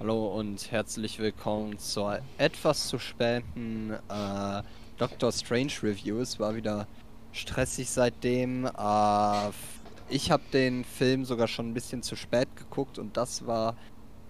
[0.00, 4.62] Hallo und herzlich willkommen zur etwas zu späten äh,
[4.96, 6.20] Doctor Strange Review.
[6.20, 6.86] Es war wieder
[7.32, 8.64] stressig seitdem.
[8.64, 9.50] Äh,
[10.08, 13.76] ich habe den Film sogar schon ein bisschen zu spät geguckt und das war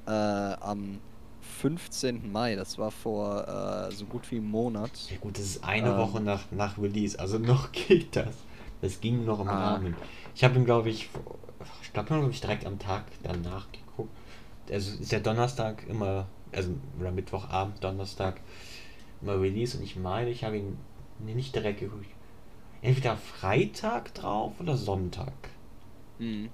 [0.09, 0.99] äh, am
[1.61, 2.33] 15.
[2.33, 2.57] Mai.
[2.57, 4.91] Das war vor äh, so gut wie einem Monat.
[5.09, 8.35] Ja gut, das ist eine ähm, Woche nach, nach Release, also noch geht das.
[8.81, 9.75] Das ging noch im ah.
[9.75, 9.95] Rahmen.
[10.35, 11.09] Ich habe ihn, glaube ich,
[11.83, 13.90] ich glaube, glaube ich, direkt am Tag danach geguckt.
[14.71, 18.41] Also ist der Donnerstag immer, also oder Mittwochabend, Donnerstag
[19.21, 20.79] immer Release und ich meine, ich habe ihn
[21.19, 22.07] nicht direkt geguckt.
[22.83, 25.33] Entweder Freitag drauf oder Sonntag.
[26.19, 26.49] Mhm.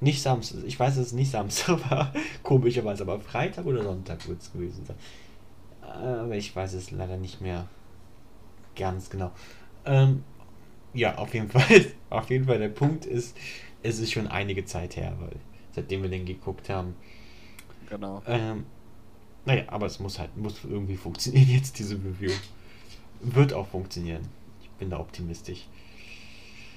[0.00, 2.12] Nicht Samstag, ich weiß, es nicht Samstag war,
[2.42, 4.96] komischerweise, aber Freitag oder Sonntag wird es gewesen sein.
[5.80, 7.68] Aber ich weiß es leider nicht mehr
[8.76, 9.30] ganz genau.
[9.84, 10.24] Ähm,
[10.94, 13.36] ja, auf jeden Fall, auf jeden Fall, der Punkt ist,
[13.82, 15.36] es ist schon einige Zeit her, weil
[15.72, 16.94] seitdem wir den geguckt haben.
[17.88, 18.22] Genau.
[18.26, 18.64] Ähm,
[19.44, 22.32] naja, aber es muss halt, muss irgendwie funktionieren jetzt, diese Review.
[23.20, 24.22] Wird auch funktionieren.
[24.62, 25.66] Ich bin da optimistisch.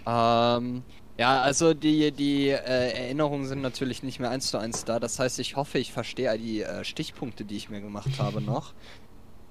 [0.06, 0.84] Ähm,
[1.18, 5.00] ja, also die, die äh, Erinnerungen sind natürlich nicht mehr eins zu eins da.
[5.00, 8.74] Das heißt, ich hoffe, ich verstehe die äh, Stichpunkte, die ich mir gemacht habe, noch.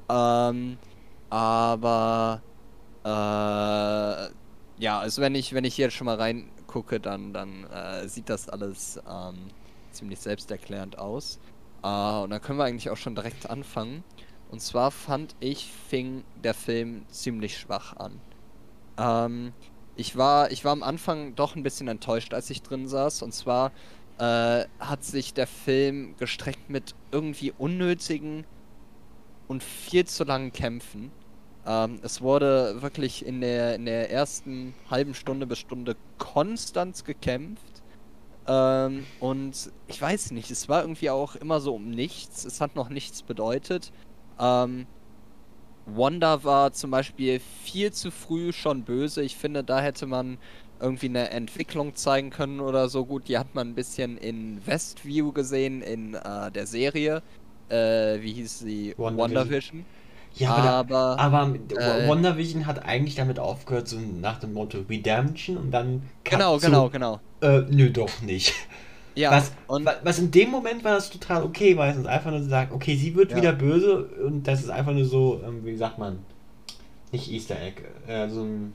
[0.09, 0.77] Ähm,
[1.31, 2.43] aber
[3.05, 3.09] äh,
[4.79, 6.17] ja, also wenn ich, wenn ich hier schon mal
[6.75, 9.51] reingucke, dann, dann äh, sieht das alles ähm,
[9.93, 11.39] ziemlich selbsterklärend aus.
[11.83, 14.05] Äh, und dann können wir eigentlich auch schon direkt anfangen.
[14.51, 18.21] Und zwar fand ich, fing der Film ziemlich schwach an.
[18.99, 19.53] Ähm,
[19.97, 23.23] ich war, ich war am Anfang doch ein bisschen enttäuscht, als ich drin saß.
[23.23, 23.73] Und zwar
[24.19, 28.45] äh, hat sich der Film gestreckt mit irgendwie unnötigen
[29.49, 31.11] und viel zu langen Kämpfen.
[31.67, 37.83] Ähm, es wurde wirklich in der, in der ersten halben Stunde bis Stunde konstant gekämpft.
[38.47, 42.45] Ähm, und ich weiß nicht, es war irgendwie auch immer so um nichts.
[42.45, 43.93] Es hat noch nichts bedeutet.
[44.39, 44.87] Ähm,
[45.87, 49.23] Wanda war zum Beispiel viel zu früh schon böse.
[49.23, 50.39] Ich finde, da hätte man
[50.81, 53.05] irgendwie eine Entwicklung zeigen können oder so.
[53.05, 57.23] Gut, die hat man ein bisschen in Westview gesehen, in äh, der Serie.
[57.69, 58.95] Äh, wie hieß sie?
[58.97, 59.85] WandaVision.
[60.37, 65.57] Ja, aber, aber, aber äh, WandaVision hat eigentlich damit aufgehört, so nach dem Motto Redemption
[65.57, 66.03] und dann.
[66.25, 67.21] Genau, zu, genau, genau.
[67.41, 68.53] Äh, nö, doch nicht.
[69.17, 72.41] Ja, was, und was in dem Moment war das total okay, weil es einfach nur
[72.41, 73.37] zu sagen, okay, sie wird ja.
[73.37, 76.19] wieder böse und das ist einfach nur so, ähm, wie sagt man,
[77.13, 78.75] nicht Easter Egg, äh, so ein,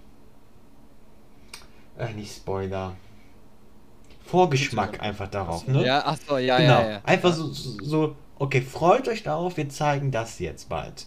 [1.98, 2.96] äh, nicht Spoiler,
[4.24, 5.86] Vorgeschmack einfach darauf, ne?
[5.86, 6.80] Ja, ach so, ja, genau.
[6.80, 7.02] ja, ja.
[7.03, 11.06] Einfach so, so, okay, freut euch darauf, wir zeigen das jetzt bald.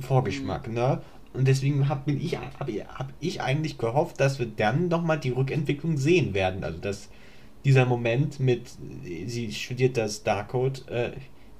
[0.00, 0.74] Vorgeschmack, mhm.
[0.74, 1.02] ne?
[1.32, 5.96] Und deswegen habe ich, hab, hab ich eigentlich gehofft, dass wir dann nochmal die Rückentwicklung
[5.98, 6.62] sehen werden.
[6.62, 7.08] Also, dass
[7.64, 8.70] dieser Moment mit,
[9.26, 11.12] sie studiert das Darkcode, äh,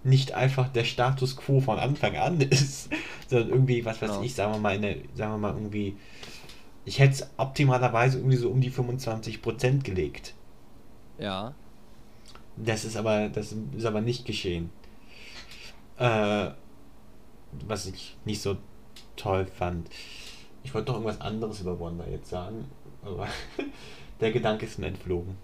[0.04, 2.90] nicht einfach der Status quo von Anfang an ist,
[3.28, 4.22] sondern irgendwie, was weiß genau.
[4.22, 5.96] ich, sagen wir mal, eine, sagen wir mal irgendwie,
[6.84, 10.34] ich hätte es optimalerweise irgendwie so um die 25% gelegt.
[11.18, 11.54] Ja.
[12.56, 14.70] Das ist aber, das ist aber nicht geschehen.
[15.98, 16.50] Äh,
[17.66, 18.56] was ich nicht so
[19.16, 19.88] toll fand.
[20.62, 22.66] Ich wollte doch irgendwas anderes über Wanda jetzt sagen,
[23.02, 23.28] aber
[24.20, 25.36] der Gedanke ist mir entflogen.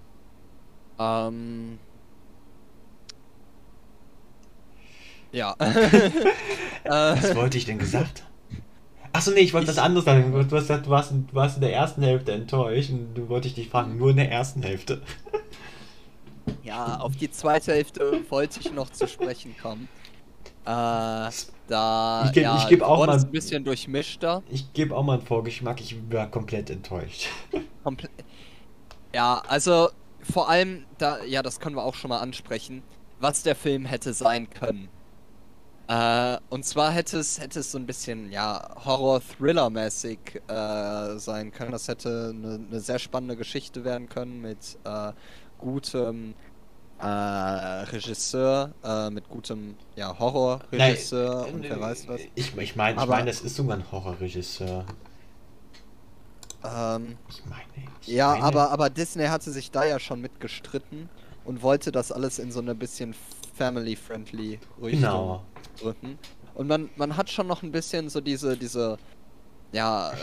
[0.98, 1.78] Ähm.
[5.32, 5.54] Ja.
[6.84, 8.24] was wollte ich denn gesagt
[9.12, 10.30] Achso, nee, ich wollte was anderes sagen.
[10.32, 13.48] Du, hast gesagt, du, warst, du warst in der ersten Hälfte enttäuscht und du wollte
[13.48, 15.02] ich dich fragen, nur in der ersten Hälfte.
[16.62, 19.88] Ja, auf die zweite Hälfte wollte ich noch zu sprechen kommen.
[20.64, 21.30] Äh,
[21.70, 24.42] da ich, ja, ich gebe auch mal ein bisschen durchmischter.
[24.50, 25.80] Ich gebe auch mal einen Vorgeschmack.
[25.80, 27.28] Ich war komplett enttäuscht.
[27.84, 28.08] Komple
[29.14, 29.88] ja, also
[30.22, 32.82] vor allem da, ja, das können wir auch schon mal ansprechen,
[33.18, 34.88] was der Film hätte sein können.
[35.88, 41.72] Äh, und zwar hätte es hätte es so ein bisschen ja Horror-Thriller-mäßig äh, sein können.
[41.72, 45.12] Das hätte eine, eine, sehr spannende Geschichte werden können mit äh,
[45.58, 46.34] gutem
[47.00, 52.20] äh, Regisseur, äh, mit gutem ja, Horrorregisseur und wer weiß was.
[52.34, 54.84] Ich, ich meine, ich mein, das ist sogar ein Horrorregisseur.
[56.64, 57.62] Ähm, ich meine,
[58.02, 58.44] ich ja, meine...
[58.44, 61.08] aber, aber Disney hatte sich da ja schon mitgestritten
[61.44, 63.14] und wollte das alles in so eine bisschen
[63.54, 65.44] family-friendly Richtung genau.
[65.80, 66.18] drücken.
[66.54, 68.98] Und man, man hat schon noch ein bisschen so diese, diese,
[69.72, 70.16] ja, äh,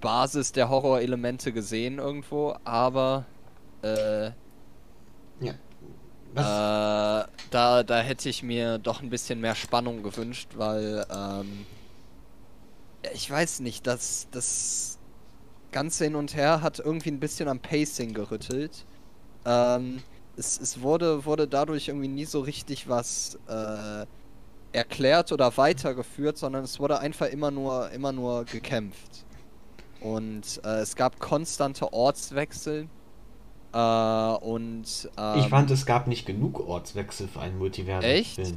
[0.00, 3.26] Basis der Horror-Elemente gesehen irgendwo, aber
[3.82, 4.30] äh,
[5.40, 5.54] ja.
[6.34, 11.66] Äh, da, da hätte ich mir doch ein bisschen mehr Spannung gewünscht, weil ähm,
[13.14, 14.98] ich weiß nicht, das, das
[15.72, 18.84] Ganze hin und her hat irgendwie ein bisschen am Pacing gerüttelt.
[19.44, 20.02] Ähm,
[20.36, 24.06] es, es wurde, wurde dadurch irgendwie nie so richtig was äh,
[24.72, 29.24] erklärt oder weitergeführt, sondern es wurde einfach immer nur, immer nur gekämpft.
[30.00, 32.88] Und äh, es gab konstante Ortswechsel.
[33.78, 34.84] Äh, und
[35.16, 38.18] ähm, Ich fand, es gab nicht genug Ortswechsel für einen Multiversum-Film.
[38.20, 38.54] Echt?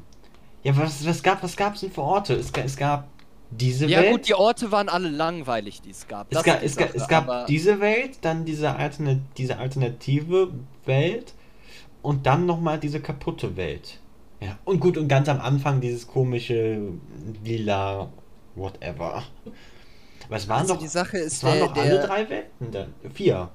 [0.63, 2.33] Ja, was, was gab was gab's denn für Orte?
[2.35, 3.07] Es, es gab
[3.51, 4.11] diese Ja Welt.
[4.11, 6.33] gut, die Orte waren alle langweilig, die es gab.
[6.33, 10.49] es, ga, es, Sache, es gab diese Welt, dann diese, alterne, diese alternative
[10.85, 11.33] Welt
[12.01, 13.99] und dann nochmal diese kaputte Welt.
[14.39, 16.81] Ja, und gut, und ganz am Anfang dieses komische
[17.43, 18.09] lila
[18.55, 19.23] whatever.
[20.29, 22.71] Es waren Also doch, die Sache ist, es waren der- doch alle der- drei Welten
[22.71, 22.93] dann.
[23.13, 23.49] Vier.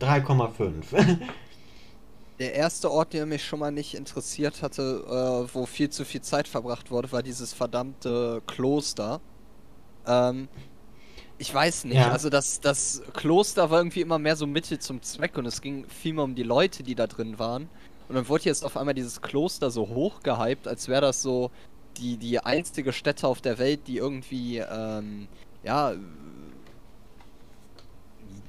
[0.00, 1.18] 3,5.
[2.40, 5.04] Der erste Ort, der mich schon mal nicht interessiert hatte,
[5.48, 9.20] äh, wo viel zu viel Zeit verbracht wurde, war dieses verdammte Kloster.
[10.04, 10.48] Ähm,
[11.38, 12.10] ich weiß nicht, Ja.
[12.10, 15.86] also das, das Kloster war irgendwie immer mehr so Mittel zum Zweck und es ging
[15.88, 17.68] viel mehr um die Leute, die da drin waren.
[18.08, 21.52] Und dann wurde jetzt auf einmal dieses Kloster so hochgehypt, als wäre das so
[21.98, 25.28] die, die einzige Stätte auf der Welt, die irgendwie, ähm,
[25.62, 25.94] ja,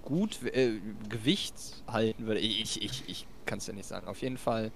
[0.06, 2.42] gut äh, Gewicht halten würde.
[2.42, 4.08] Ich, ich, ich kann es ja nicht sagen.
[4.08, 4.74] Auf jeden Fall.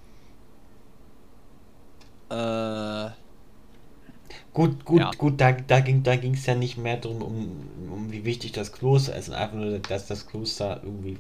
[2.30, 3.10] Äh,
[4.54, 5.12] Gut, gut, Ja.
[5.18, 8.72] gut, da, da ging da es ja nicht mehr darum, um, um wie wichtig das
[8.72, 11.18] Kloster ist, einfach nur, dass das Kloster irgendwie,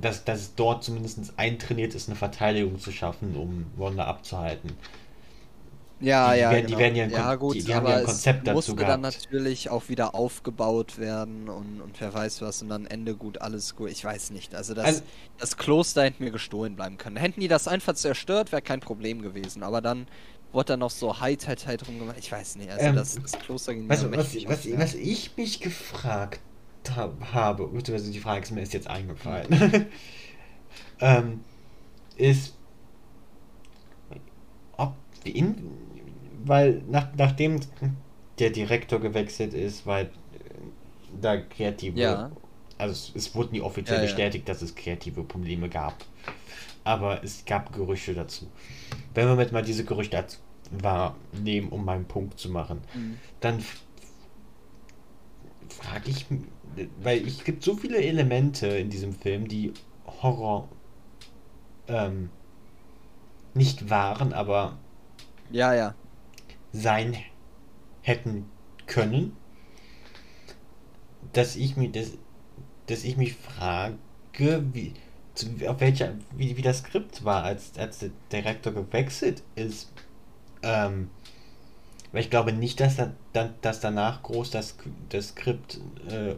[0.00, 4.72] dass, dass es dort zumindest eintrainiert ist, eine Verteidigung zu schaffen, um Wanda abzuhalten.
[6.02, 6.78] Ja, Die ja, die genau.
[6.78, 9.02] werden ja ja gut, die- die haben ja ein Konzept dazu musste dann gehabt.
[9.02, 13.76] natürlich auch wieder aufgebaut werden und, und wer weiß was und dann Ende gut, alles
[13.76, 13.90] gut.
[13.90, 14.54] Ich weiß nicht.
[14.54, 15.02] Also das, Also-
[15.38, 17.16] das Kloster hätte mir gestohlen bleiben können.
[17.16, 19.62] Hätten die das einfach zerstört, wäre kein Problem gewesen.
[19.62, 20.06] Aber dann
[20.52, 22.16] wurde da noch so High-Tide drum gemacht.
[22.18, 22.70] Ich weiß nicht.
[22.70, 24.94] Also Ähm, das, das Kloster ging Weißt was, was, was Nerv.
[24.96, 26.40] ich mich gefragt
[26.96, 29.86] hab, habe, beziehungsweise die Frage ist mir ist jetzt eingefallen,
[31.00, 31.40] ähm,
[32.16, 32.54] ist,
[34.76, 34.94] ob
[35.24, 35.56] in,
[36.44, 37.60] weil nach, nachdem
[38.38, 40.08] der Direktor gewechselt ist, weil äh,
[41.20, 42.30] da kreative, Ja.
[42.78, 44.08] also es, es wurde nie offiziell Ja, ja.
[44.08, 46.04] bestätigt, dass es kreative Probleme gab,
[46.84, 48.46] aber es gab Gerüchte dazu.
[49.14, 50.40] Wenn wir jetzt mal diese Gerüchte als
[50.70, 53.18] wahrnehmen, um meinen Punkt zu machen, Mhm.
[53.40, 53.62] dann
[55.68, 56.26] frage ich,
[57.02, 59.72] weil es gibt so viele Elemente in diesem Film, die
[60.22, 60.68] Horror
[61.88, 62.30] ähm,
[63.54, 64.78] nicht waren, aber
[65.50, 65.94] Ja, ja.
[66.72, 67.16] Sein
[68.02, 68.50] hätten
[68.86, 69.36] können,
[71.32, 72.12] dass ich mir das,
[72.86, 73.96] dass ich mich frage,
[74.72, 74.94] wie,
[75.34, 79.92] zu, auf welcher, wie, wie das Skript war, als, als der Direktor gewechselt ist.
[80.62, 81.10] Ähm,
[82.12, 84.76] weil ich glaube nicht, dass, da, dann, dass danach groß das,
[85.08, 86.34] das Skript äh,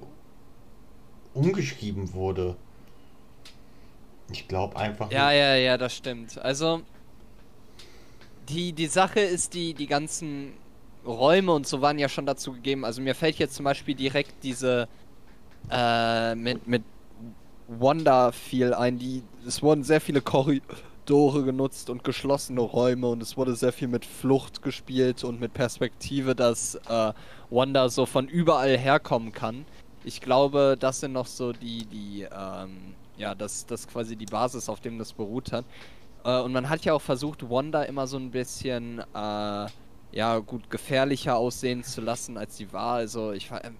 [1.34, 2.56] umgeschrieben wurde.
[4.30, 5.10] Ich glaube einfach.
[5.10, 6.38] Ja, ja, ja, das stimmt.
[6.38, 6.82] Also,
[8.49, 10.52] die, die Sache ist, die, die ganzen
[11.06, 12.85] Räume und so waren ja schon dazu gegeben.
[12.85, 14.88] Also, mir fällt jetzt zum Beispiel direkt diese
[15.70, 16.82] äh, mit, mit
[17.69, 18.99] Wanda viel ein.
[18.99, 23.88] Die, es wurden sehr viele Korridore genutzt und geschlossene Räume und es wurde sehr viel
[23.88, 27.12] mit Flucht gespielt und mit Perspektive, dass äh,
[27.50, 29.64] Wanda so von überall herkommen kann.
[30.05, 34.69] Ich glaube, das sind noch so die, die, ähm, ja, das, das quasi die Basis,
[34.69, 35.64] auf dem das beruht hat.
[36.25, 39.66] Äh, und man hat ja auch versucht, Wanda immer so ein bisschen, äh,
[40.12, 42.95] ja, gut, gefährlicher aussehen zu lassen, als sie war.
[42.95, 43.76] Also, ich war, ähm,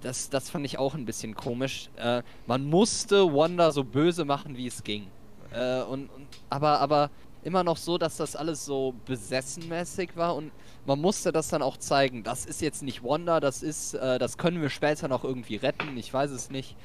[0.00, 1.88] das, das fand ich auch ein bisschen komisch.
[1.96, 5.06] Äh, man musste Wanda so böse machen, wie es ging.
[5.52, 7.10] Äh, und, und, aber, aber
[7.42, 10.50] immer noch so, dass das alles so besessenmäßig war und
[10.86, 12.22] man musste das dann auch zeigen.
[12.22, 15.96] Das ist jetzt nicht Wanda, das ist, äh, das können wir später noch irgendwie retten,
[15.96, 16.76] ich weiß es nicht.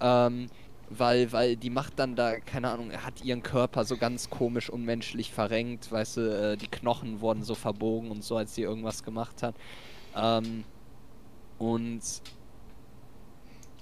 [0.00, 0.48] Ähm,
[0.88, 5.32] weil, weil die macht dann da, keine Ahnung, hat ihren Körper so ganz komisch unmenschlich
[5.32, 9.42] verrenkt, weißt du, äh, die Knochen wurden so verbogen und so, als sie irgendwas gemacht
[9.42, 9.56] hat.
[10.14, 10.66] Ähm,
[11.58, 12.02] und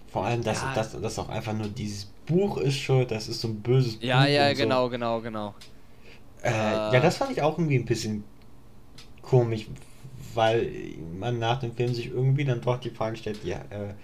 [0.06, 0.72] Vor allem, dass, Ja.
[0.72, 4.26] dass, dass auch einfach nur dieses Buch ist schuld, das ist so ein böses ja,
[4.26, 4.54] Buch ja, so.
[4.54, 5.54] genau, genau, genau.
[6.42, 6.90] Äh, Äh.
[6.90, 8.24] ja, das fand ich auch irgendwie ein bisschen
[9.22, 9.68] komisch,
[10.34, 10.70] weil
[11.18, 13.94] man nach dem Film sich irgendwie dann doch die Frage stellt, ja, äh,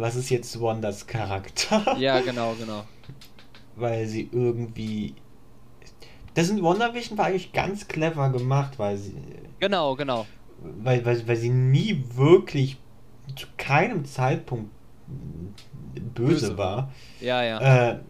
[0.00, 1.96] was ist jetzt Wanders Charakter?
[1.98, 2.84] Ja, genau, genau.
[3.76, 5.14] Weil sie irgendwie...
[6.34, 9.14] Das in WandaVision war eigentlich ganz clever gemacht, weil sie...
[9.58, 10.26] Genau, genau.
[10.60, 12.78] Weil, weil, weil sie nie wirklich
[13.36, 14.70] zu keinem Zeitpunkt
[16.14, 16.58] böse, Böse.
[16.58, 16.92] war.
[17.20, 17.90] Ja, ja.
[17.90, 18.00] Äh,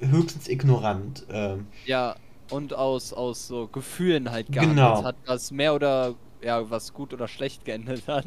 [0.00, 1.24] höchstens ignorant.
[1.30, 2.16] ähm, Ja,
[2.50, 4.60] und aus, aus so Gefühlen halt Genau.
[4.74, 8.26] gehandelt hat, was mehr oder, ja, was gut oder schlecht geendet hat.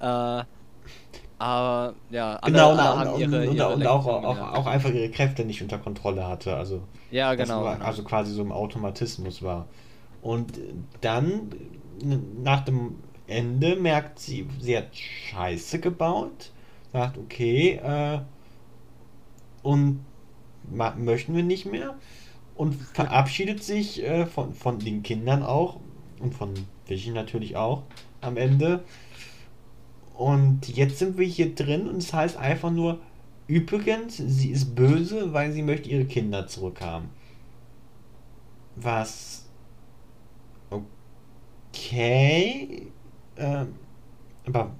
[0.00, 0.44] Äh,
[1.38, 5.44] Aber ja, alle, genau, und, ihre, und, ihre und auch, auch, auch, einfach ihre Kräfte
[5.44, 6.56] nicht unter Kontrolle hatte.
[6.56, 7.86] Also, ja, genau, war, genau.
[7.86, 9.66] Also quasi so ein Automatismus war.
[10.20, 10.58] Und
[11.00, 11.50] dann,
[12.42, 12.96] nach dem
[13.28, 16.50] Ende, merkt sie, sie hat Scheiße gebaut,
[16.92, 18.20] sagt, okay, äh,
[19.62, 20.04] und
[20.70, 21.94] möchten wir nicht mehr
[22.56, 25.78] und verabschiedet sich äh, von, von den Kindern auch
[26.20, 26.54] und von
[26.86, 27.82] Vision natürlich auch
[28.20, 28.82] am Ende.
[30.18, 32.98] Und jetzt sind wir hier drin und es heißt einfach nur,
[33.46, 37.10] übrigens, sie ist böse, weil sie möchte ihre Kinder zurückhaben.
[38.74, 39.48] Was.
[41.72, 42.90] Okay.
[43.36, 43.76] Ähm,
[44.44, 44.72] aber.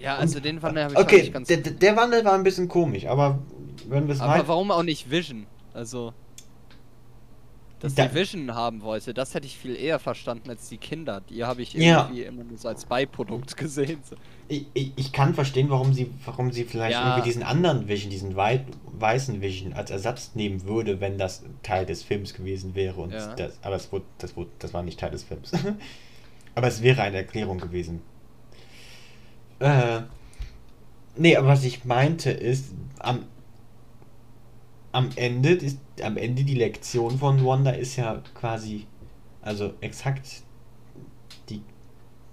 [0.00, 1.46] Ja, also und, den Wandel habe ich okay, nicht ganz.
[1.46, 3.38] Der, der Wandel war ein bisschen komisch, aber
[3.88, 5.46] wenn wir es Aber warum auch nicht Vision?
[5.72, 6.14] Also
[7.82, 11.20] dass da, die Vision haben wollte, das hätte ich viel eher verstanden als die Kinder.
[11.28, 12.28] Die habe ich irgendwie ja.
[12.28, 13.98] immer nur so als Beiprodukt gesehen.
[14.08, 14.14] So.
[14.46, 17.08] Ich, ich, ich, kann verstehen, warum sie, warum sie vielleicht ja.
[17.08, 21.84] irgendwie diesen anderen Vision, diesen wei weißen Vision als Ersatz nehmen würde, wenn das Teil
[21.84, 23.00] des Films gewesen wäre.
[23.00, 23.34] Und ja.
[23.34, 25.50] das, aber es wurde, das, wurde, das war nicht Teil des Films.
[26.54, 28.00] aber es wäre eine Erklärung gewesen.
[29.58, 30.02] Äh,
[31.16, 32.66] nee, aber was ich meinte ist,
[33.00, 33.24] am
[34.92, 38.86] am Ende ist am Ende die Lektion von Wanda ist ja quasi
[39.40, 40.42] also exakt
[41.48, 41.62] die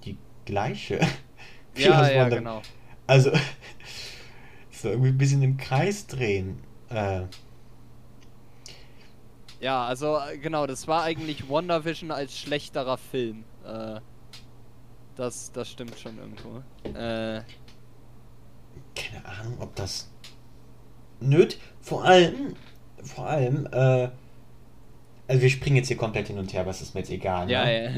[0.03, 0.99] die gleiche.
[1.75, 2.61] ja, ja, genau.
[3.07, 3.31] Also
[4.71, 6.59] so irgendwie ein bisschen im Kreis drehen.
[6.89, 7.23] Äh.
[9.61, 13.43] Ja, also äh, genau, das war eigentlich WandaVision als schlechterer Film.
[13.65, 13.99] Äh,
[15.15, 16.63] das, das stimmt schon irgendwo.
[16.83, 17.41] Äh,
[18.95, 20.09] Keine Ahnung, ob das
[21.19, 21.59] nöt.
[21.89, 22.53] Vor allem,
[23.01, 24.09] vor allem, äh,
[25.27, 27.47] also wir springen jetzt hier komplett hin und her, was ist mir jetzt egal.
[27.47, 27.53] Ne?
[27.53, 27.89] Ja, ja.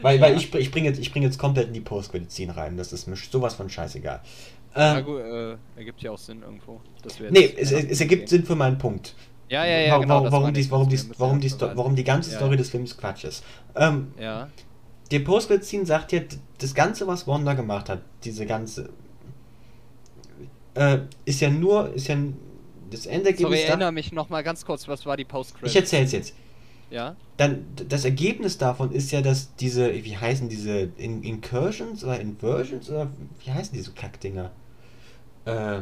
[0.00, 2.78] weil, weil ich, ich bringe jetzt, spring jetzt komplett in die Postmedizin rein.
[2.78, 4.22] Das ist mir sowas von scheißegal.
[4.74, 6.80] Ähm, ja, gut, äh, ergibt ja auch Sinn irgendwo.
[7.28, 9.14] nee, es, es ergibt Sinn für meinen Punkt.
[9.50, 9.98] Ja, ja, ja.
[9.98, 12.38] Genau, warum, warum, dies, warum, dies, warum, die, warum die ganze ja.
[12.38, 13.44] Story des Films Quatsch ist.
[13.76, 14.48] Ähm, ja.
[15.10, 16.20] Der Postmedizin sagt ja,
[16.56, 18.88] das Ganze, was Wanda gemacht hat, diese ganze
[20.74, 22.16] äh, ist ja nur, ist ja
[22.90, 23.40] das Endergebnis.
[23.40, 26.34] Sorry, ich erinnere mich noch mal ganz kurz, was war die post Ich erzähl's jetzt.
[26.90, 27.16] Ja.
[27.36, 32.88] Dann, das Ergebnis davon ist ja, dass diese, wie heißen diese In Incursions oder Inversions
[32.88, 33.10] oder
[33.44, 34.50] wie heißen diese Kackdinger?
[35.44, 35.80] Äh,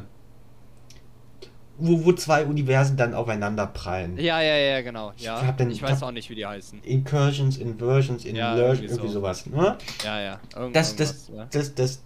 [1.79, 4.19] wo, wo zwei Universen dann aufeinander prallen.
[4.19, 5.13] Ja, ja, ja, genau.
[5.19, 5.43] Ja.
[5.43, 6.83] Ich, den, ich weiß auch nicht, wie die heißen.
[6.83, 9.13] Incursions, Inversions, Inversions, ja, irgendwie, irgendwie so.
[9.15, 9.47] sowas.
[9.47, 9.77] Ne?
[10.05, 10.41] Ja, ja.
[10.57, 11.47] Irgend das, das, ja.
[11.51, 12.03] das, das,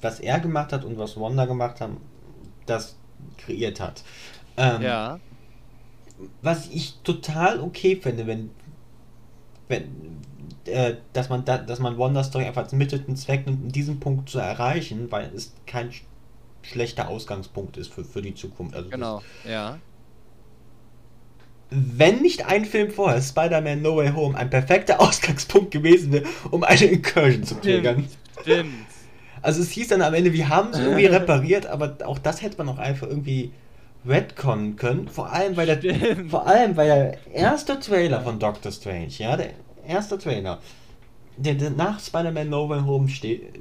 [0.00, 1.98] was er gemacht hat und was Wanda gemacht haben,
[2.66, 2.96] das
[3.38, 4.02] kreiert hat.
[4.56, 5.20] Ähm, ja.
[6.40, 8.50] Was ich total okay finde, wenn,
[9.68, 10.22] wenn
[10.66, 13.72] äh, dass man da, dass man Wonder Story einfach als Mittel und Zweck nimmt, um
[13.72, 16.04] diesen Punkt zu erreichen, weil es kein sch
[16.64, 18.76] schlechter Ausgangspunkt ist für, für die Zukunft.
[18.76, 19.78] Also genau, das, ja.
[21.70, 26.62] Wenn nicht ein Film vorher, Spider-Man No Way Home, ein perfekter Ausgangspunkt gewesen wäre, um
[26.62, 28.06] eine Incursion zu triggern.
[28.42, 28.42] Stimmt.
[28.42, 28.91] Stimmt.
[29.42, 32.58] Also es hieß dann am Ende, wir haben es irgendwie repariert, aber auch das hätte
[32.58, 33.52] man auch einfach irgendwie
[34.06, 35.08] retconnen können.
[35.08, 39.50] Vor allem, weil der, vor allem, weil der erste Trailer von Doctor Strange, ja, der
[39.86, 40.60] erste Trailer,
[41.36, 43.60] der, der nach Spider-Man No Way Home steht,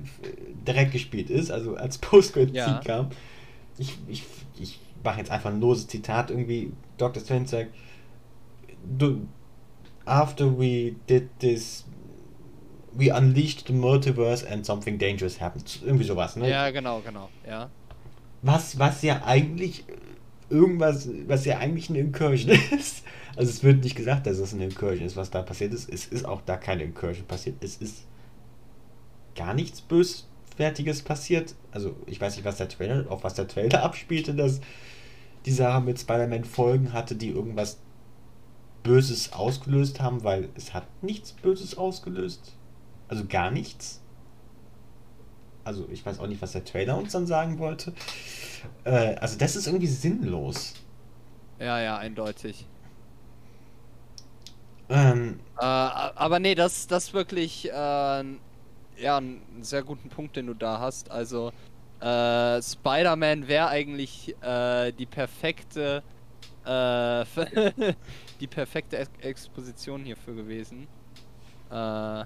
[0.67, 2.81] direkt gespielt ist, also als Postcredit ja.
[2.83, 3.09] kam.
[3.77, 4.23] Ich, ich,
[4.59, 6.71] ich mache jetzt einfach ein loses Zitat irgendwie.
[6.97, 7.73] Doctor Strange sagt,
[10.05, 11.85] after we did this
[12.93, 15.79] we unleashed the multiverse and something dangerous happened.
[15.83, 16.49] Irgendwie sowas, ne?
[16.49, 17.69] Ja, genau, genau, ja.
[18.41, 19.83] Was, was ja eigentlich
[20.49, 23.03] irgendwas, was ja eigentlich eine Incursion ist.
[23.35, 25.89] Also es wird nicht gesagt, dass es eine Incursion ist, was da passiert ist.
[25.89, 27.63] Es ist auch da keine Incursion passiert.
[27.63, 28.05] Es ist
[29.35, 31.55] gar nichts Bösfertiges passiert.
[31.71, 34.59] Also ich weiß nicht, was der Trailer, auf was der Trailer abspielte, dass
[35.45, 37.79] die Sache mit Spider-Man Folgen hatte, die irgendwas
[38.83, 42.53] Böses ausgelöst haben, weil es hat nichts Böses ausgelöst.
[43.11, 44.01] Also gar nichts.
[45.65, 47.93] Also ich weiß auch nicht, was der Trailer uns dann sagen wollte.
[48.85, 50.75] Äh, also das ist irgendwie sinnlos.
[51.59, 52.65] Ja, ja, eindeutig.
[54.87, 60.53] Ähm, äh, aber nee, das, das wirklich äh, ja, einen sehr guten Punkt, den du
[60.53, 61.11] da hast.
[61.11, 61.51] Also
[61.99, 66.01] äh, Spider-Man wäre eigentlich äh, die perfekte
[66.65, 67.25] äh,
[68.39, 70.87] die perfekte Ex Exposition hierfür gewesen.
[71.69, 72.23] Äh,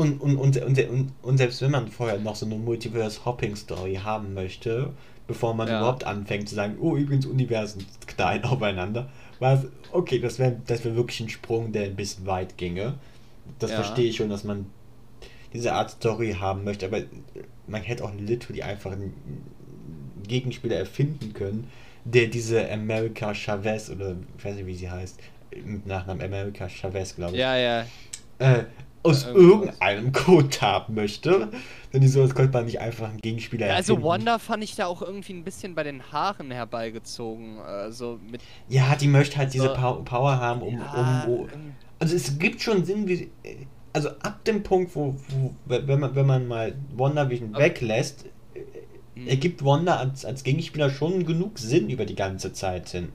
[0.00, 4.92] und, und, und, und, und selbst wenn man vorher noch so eine Multiverse-Hopping-Story haben möchte,
[5.26, 5.78] bevor man ja.
[5.78, 10.84] überhaupt anfängt zu sagen, oh, übrigens Universen knallen aufeinander, war es, okay, das wäre das
[10.84, 12.94] wär wirklich ein Sprung, der ein bisschen weit ginge.
[13.58, 13.76] Das ja.
[13.76, 14.66] verstehe ich schon, dass man
[15.52, 17.02] diese Art Story haben möchte, aber
[17.66, 19.14] man hätte auch literally einfach einen
[20.26, 21.68] Gegenspieler erfinden können,
[22.04, 25.18] der diese America Chavez oder ich weiß nicht wie sie heißt,
[25.64, 27.38] mit Nachnamen America Chavez, glaube ich.
[27.38, 27.86] Ja, ja.
[28.38, 28.64] Äh,
[29.02, 29.74] aus Irgendwas.
[29.78, 31.48] irgendeinem Code haben möchte.
[31.92, 34.02] Denn so als konnte man nicht einfach einen Gegenspieler Ja, Also.
[34.02, 37.58] Wanda fand ich da auch irgendwie ein bisschen bei den Haaren herbeigezogen.
[37.60, 38.42] Also mit.
[38.68, 39.74] Ja, die möchte halt diese So.
[39.74, 43.30] Pow- Power haben, um, Ja, um, um ähm, Also es gibt schon Sinn, wie.
[43.92, 48.26] Also ab dem Punkt, wo, wo wenn man wenn man mal WandaVision Aber- weglässt,
[49.14, 49.26] hm.
[49.26, 53.08] ergibt Wanda als, als Gegenspieler schon genug Sinn über die ganze Zeit hin.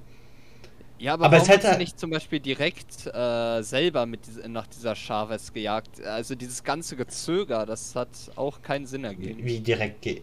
[0.98, 4.48] Ja, aber, Aber es warum hat hätte- nicht zum Beispiel direkt äh, selber mit diese,
[4.50, 6.02] nach dieser Chavez gejagt?
[6.02, 9.46] Also dieses ganze Gezöger, das hat auch keinen Sinn ergeben.
[9.46, 10.22] Wie direkt ge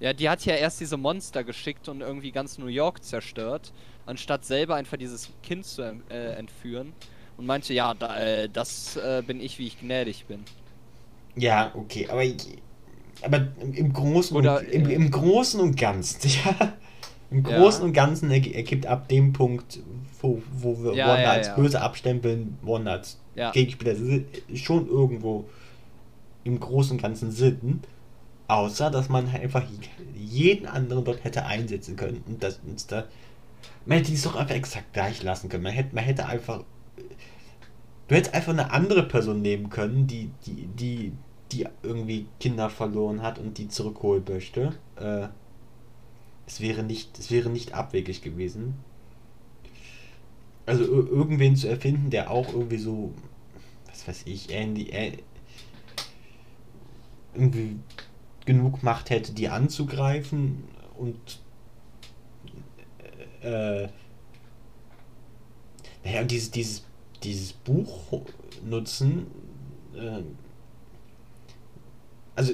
[0.00, 3.72] Ja, die hat ja erst diese Monster geschickt und irgendwie ganz New York zerstört,
[4.06, 6.94] anstatt selber einfach dieses Kind zu em- äh, entführen.
[7.36, 10.46] Und meinte, ja, da, äh, das äh, bin ich, wie ich gnädig bin.
[11.36, 12.22] Ja, okay, aber,
[13.22, 16.78] aber im, Großen Oder, und im, äh, im Großen und Ganzen, ja.
[17.34, 17.58] Im Ja.
[17.58, 19.80] Großen und Ganzen erg- ergibt ab dem Punkt,
[20.20, 21.56] wo, wo wir Ja, Wanda ja, als ja.
[21.56, 23.50] böse abstempeln, Wanda als Ja.
[23.50, 23.96] Gegenspieler
[24.54, 25.44] schon irgendwo
[26.44, 27.80] im Großen und Ganzen Sinn.
[28.46, 29.64] Außer, dass man halt einfach
[30.14, 32.22] jeden anderen dort hätte einsetzen können.
[32.28, 33.04] Und das und da.
[33.86, 35.64] Man hätte dies doch einfach exakt gleich lassen können.
[35.64, 36.62] Man hätte, man hätte einfach.
[38.06, 41.12] Du hättest einfach eine andere Person nehmen können, die, die, die,
[41.50, 44.74] die irgendwie Kinder verloren hat und die zurückholen möchte.
[44.96, 45.28] Äh,
[46.46, 48.74] es wäre nicht, es wäre nicht abwegig gewesen.
[50.66, 53.12] Also ir- irgendwen zu erfinden, der auch irgendwie so,
[53.88, 55.18] was weiß ich, Andy, äh,
[57.34, 57.76] irgendwie
[58.46, 60.64] genug Macht hätte, die anzugreifen
[60.96, 61.40] und
[63.42, 63.88] äh,
[66.04, 66.84] naja, und dieses, dieses,
[67.22, 68.22] dieses Buch
[68.64, 69.26] nutzen,
[69.94, 70.22] äh,
[72.36, 72.52] also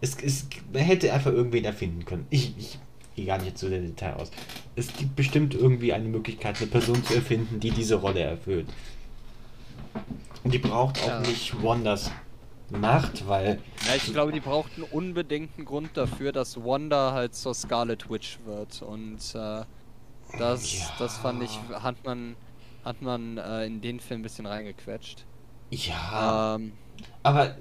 [0.00, 2.26] es, es, man hätte einfach irgendwen erfinden können.
[2.30, 2.78] Ich, ich
[3.18, 4.30] gehe gar nicht so sehr Detail aus.
[4.76, 8.68] Es gibt bestimmt irgendwie eine Möglichkeit, eine Person zu erfinden, die diese Rolle erfüllt.
[10.44, 11.20] Und die braucht auch Ja.
[11.20, 12.12] nicht Wonders
[12.70, 17.54] Macht, weil Ja, ich glaube, die brauchten unbedingt einen Grund dafür, dass Wanda halt zur
[17.54, 18.82] Scarlet Witch wird.
[18.82, 19.64] Und äh,
[20.38, 20.94] das, Ja.
[20.98, 22.36] das fand ich, hat man,
[22.84, 25.24] hat man äh, in den Film ein bisschen reingequetscht.
[25.70, 26.72] ja, Ähm,
[27.22, 27.56] aber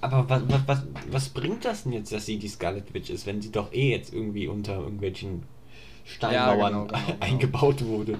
[0.00, 3.42] aber was, was, was, bringt das denn jetzt, dass sie die Scarlet Witch ist, wenn
[3.42, 5.42] sie doch eh jetzt irgendwie unter irgendwelchen
[6.04, 7.16] Steinmauern genau, genau, genau.
[7.20, 8.18] eingebaut wurde?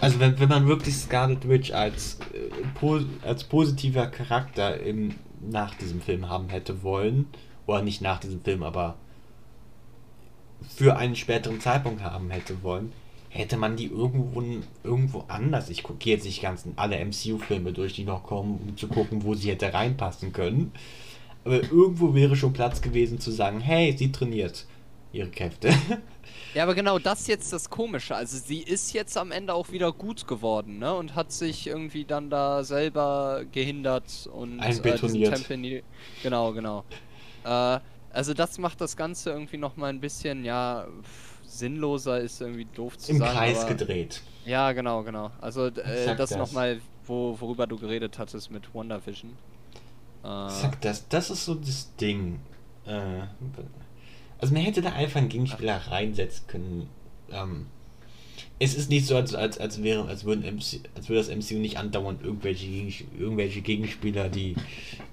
[0.00, 5.74] Also wenn, wenn man wirklich Scarlet Witch als, äh, po, als positiver Charakter im, nach
[5.74, 7.26] diesem Film haben hätte wollen,
[7.66, 8.96] oder nicht nach diesem Film, aber
[10.76, 12.92] für einen späteren Zeitpunkt haben hätte wollen,
[13.38, 14.42] hätte man die irgendwo,
[14.82, 15.70] irgendwo anders.
[15.70, 19.34] Ich gucke jetzt nicht ganz alle MCU-Filme durch, die noch kommen, um zu gucken, wo
[19.34, 20.72] sie hätte reinpassen können.
[21.44, 24.66] Aber irgendwo wäre schon Platz gewesen zu sagen, hey, sie trainiert
[25.12, 25.68] ihre Kräfte.
[26.54, 28.16] ja, aber genau das jetzt das Komische.
[28.16, 30.92] Also sie ist jetzt am Ende auch wieder gut geworden, ne?
[30.92, 35.48] Und hat sich irgendwie dann da selber gehindert und äh, Einbetoniert.
[35.50, 35.84] Nie-
[36.24, 36.84] Genau, genau.
[37.44, 37.78] Äh,
[38.12, 41.27] also das macht das Ganze irgendwie nochmal ein bisschen, ja, pff,
[41.58, 43.36] sinnloser ist irgendwie doof zu Im sagen.
[43.36, 44.22] Kreis aber, gedreht.
[44.44, 45.30] Ja, genau, genau.
[45.40, 46.38] Also äh, das das.
[46.38, 49.32] nochmal, wo, worüber du geredet hattest mit WandaVision.
[50.22, 52.40] Äh, Sag das, das ist so das Ding.
[52.86, 53.22] Äh,
[54.38, 56.88] also man hätte da einfach einen Gegenspieler reinsetzen können.
[57.30, 57.66] Ähm,
[58.60, 61.58] es ist nicht so, als, als, als wäre, als würden MC, als würde das MCU
[61.58, 62.66] nicht andauernd irgendwelche,
[63.18, 64.56] irgendwelche Gegenspieler, die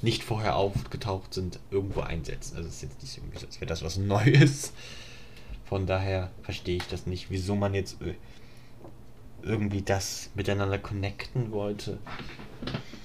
[0.01, 2.55] nicht vorher aufgetaucht sind, irgendwo einsetzen.
[2.57, 4.73] Also es ist jetzt nicht irgendwie so, als wäre das was Neues.
[5.65, 8.13] Von daher verstehe ich das nicht, wieso man jetzt äh,
[9.41, 11.97] irgendwie das miteinander connecten wollte.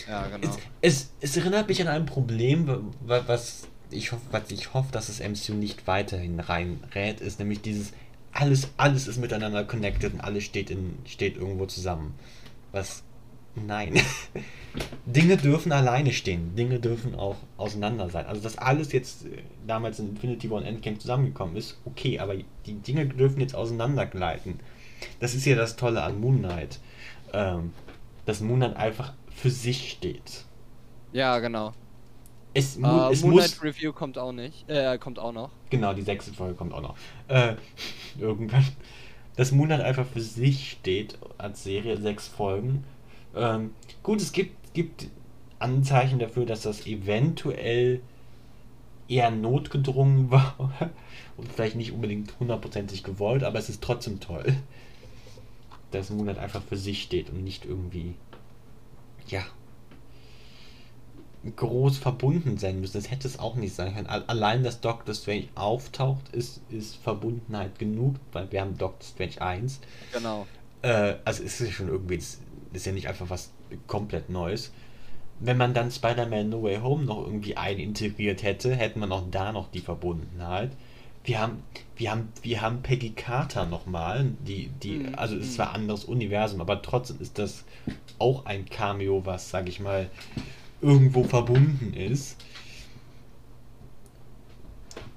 [0.09, 0.49] ja, genau.
[0.49, 4.73] Es, es, es erinnert mich an ein Problem, wa- wa- was ich hoffe, was ich
[4.73, 7.93] hoffe, dass das MCU nicht weiterhin reinrät, ist nämlich dieses
[8.33, 12.15] alles, alles ist miteinander connected und alles steht in, steht irgendwo zusammen.
[12.73, 13.03] Was
[13.55, 14.01] nein.
[15.07, 18.27] Dinge dürfen alleine stehen, Dinge dürfen auch auseinander sein.
[18.27, 22.35] Also dass alles jetzt äh, damals in Infinity War und Endgame zusammengekommen ist, okay, aber
[22.67, 24.61] die Dinge dürfen jetzt auseinandergleiten.
[25.19, 26.81] Das ist ja das Tolle an Moon Knight.
[27.33, 27.75] Ähm,
[28.27, 30.47] dass Moon Knight einfach für sich steht.
[31.13, 31.75] Ja, genau.
[32.55, 33.59] Es, Äh, mu es Moon muss.
[33.59, 34.69] Knight Review kommt auch nicht.
[34.69, 35.51] Äh, kommt auch noch.
[35.71, 36.97] Genau, die sechste Folge kommt auch noch.
[37.29, 37.57] Äh,
[38.19, 38.67] irgendwann.
[39.37, 42.85] Dass Moon Knight einfach für sich steht als Serie, sechs Folgen.
[43.35, 45.07] Ähm, gut, es gibt, gibt
[45.59, 48.01] Anzeichen dafür, dass das eventuell
[49.09, 50.91] eher notgedrungen war
[51.37, 54.55] und vielleicht nicht unbedingt hundertprozentig gewollt, aber es ist trotzdem toll,
[55.91, 58.15] dass Moon Knight einfach für sich steht und nicht irgendwie,
[59.29, 59.45] ja,
[61.57, 62.99] groß verbunden sein müssen.
[62.99, 64.07] Das hätte es auch nicht sein können.
[64.07, 69.81] Allein, dass Doctor Strange auftaucht, ist, ist Verbundenheit genug, weil wir haben Doctor Strange 1.
[70.13, 70.47] Genau.
[70.83, 72.21] Äh, also ist es schon irgendwie,
[72.73, 73.53] ist, ja nicht einfach was
[73.87, 74.73] komplett Neues.
[75.39, 79.53] Wenn man dann Spider-Man No Way Home noch irgendwie einintegriert hätte, hätten wir noch da
[79.53, 80.73] noch die Verbundenheit.
[81.25, 81.63] Wir haben,
[81.97, 85.15] wir haben, wir haben Peggy Carter nochmal, die, die, mhm.
[85.17, 87.65] also es ist zwar ein anderes Universum, aber trotzdem ist das
[88.19, 90.11] auch ein Cameo, was, sag ich mal,
[90.81, 92.37] irgendwo verbunden ist.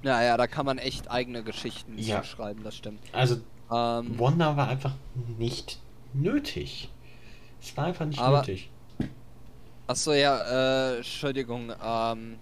[0.02, 2.22] Ja, ja, da kann man echt eigene Geschichten ja.
[2.22, 3.00] schreiben, das stimmt.
[3.12, 3.36] Also,
[3.72, 4.92] ähm, Wanda war einfach
[5.38, 5.80] nicht
[6.12, 6.90] nötig.
[7.64, 8.70] Es war einfach nicht aber, nötig.
[9.86, 12.36] Achso, ja, äh, Entschuldigung, ähm,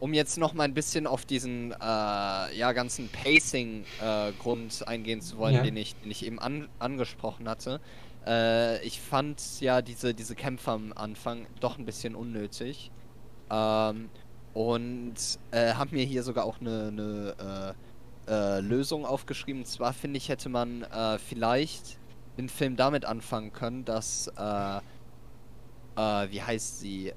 [0.00, 5.38] um jetzt noch mal ein bisschen auf diesen, äh, ja, ganzen Pacing-Grund äh, eingehen zu
[5.38, 5.62] wollen, ja.
[5.62, 7.80] den, ich, den ich eben an, angesprochen hatte.
[8.26, 12.90] Äh, ich fand ja diese, diese Kämpfe am Anfang doch ein bisschen unnötig.
[13.50, 14.10] Ähm,
[14.54, 15.14] und
[15.52, 17.74] äh, habe mir hier sogar auch eine, eine
[18.28, 19.62] äh, äh, Lösung aufgeschrieben.
[19.62, 21.98] Und zwar finde ich, hätte man äh, vielleicht
[22.36, 24.78] den Film damit anfangen können, dass, äh,
[25.96, 27.12] äh, wie heißt sie,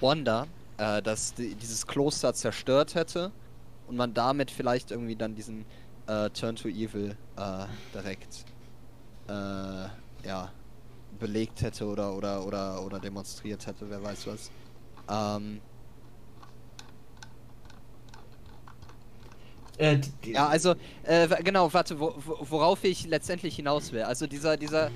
[0.00, 3.32] Wanda, dass die, dieses Kloster zerstört hätte
[3.86, 5.64] und man damit vielleicht irgendwie dann diesen
[6.06, 8.44] äh, Turn to Evil äh, direkt
[9.28, 9.32] äh,
[10.26, 10.52] ja,
[11.18, 14.50] belegt hätte oder, oder, oder, oder demonstriert hätte, wer weiß was.
[15.08, 15.60] Ähm,
[19.78, 24.02] Äh, ja, also, äh, genau, warte, wo, worauf ich letztendlich hinaus will.
[24.02, 24.90] Also dieser, dieser, äh,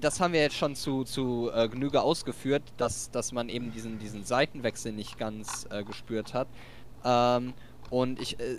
[0.00, 3.98] das haben wir jetzt schon zu, zu äh, Genüge ausgeführt, dass, dass man eben diesen,
[3.98, 6.48] diesen Seitenwechsel nicht ganz äh, gespürt hat.
[7.04, 7.54] Ähm,
[7.90, 8.56] und ich, äh,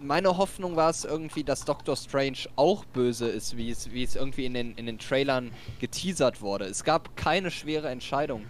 [0.00, 4.16] meine Hoffnung war es irgendwie, dass Doctor Strange auch böse ist, wie es, wie es
[4.16, 6.64] irgendwie in den, in den Trailern geteasert wurde.
[6.64, 8.46] Es gab keine schwere Entscheidung,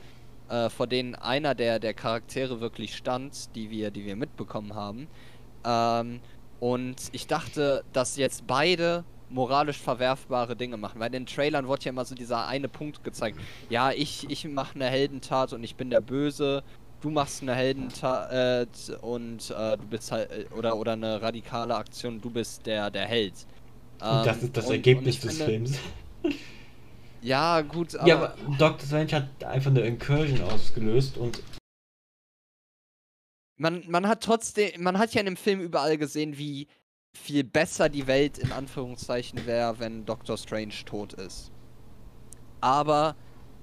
[0.51, 5.09] äh, vor denen einer der, der Charaktere wirklich stand, die wir, die wir mitbekommen haben.
[5.65, 6.21] Ähm,
[6.59, 11.01] und ich dachte, dass jetzt beide moralisch verwerfbare Dinge machen.
[11.01, 13.39] Weil in den Trailern wurde ja immer so dieser eine Punkt gezeigt.
[13.71, 16.63] Ja, ich, ich mache eine Heldentat und ich bin der Böse
[17.01, 18.67] du machst eine Heldentat äh,
[19.01, 23.07] und äh, du bist halt äh, oder oder eine radikale Aktion, du bist der der
[23.07, 23.35] Held.
[24.01, 25.79] Und das ähm, ist das und, Ergebnis und des finde, Films.
[27.23, 28.09] Ja, gut, aber.
[28.09, 28.87] Ja, aber Dr.
[28.87, 31.43] Strange hat einfach eine Incursion ausgelöst und.
[33.59, 36.67] Man, man hat trotzdem, man hat ja in dem Film überall gesehen, wie
[37.13, 41.51] viel besser die Welt in Anführungszeichen wäre, wenn Doctor Strange tot ist.
[42.63, 43.17] Aber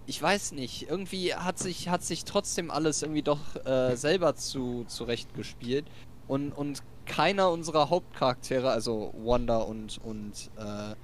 [0.06, 4.86] ich weiß nicht, irgendwie hat sich, hat sich trotzdem alles irgendwie doch äh, selber zu,
[4.88, 5.86] zurechtgespielt.
[6.28, 10.96] Und, und keiner unserer Hauptcharaktere, also Wanda und, und äh,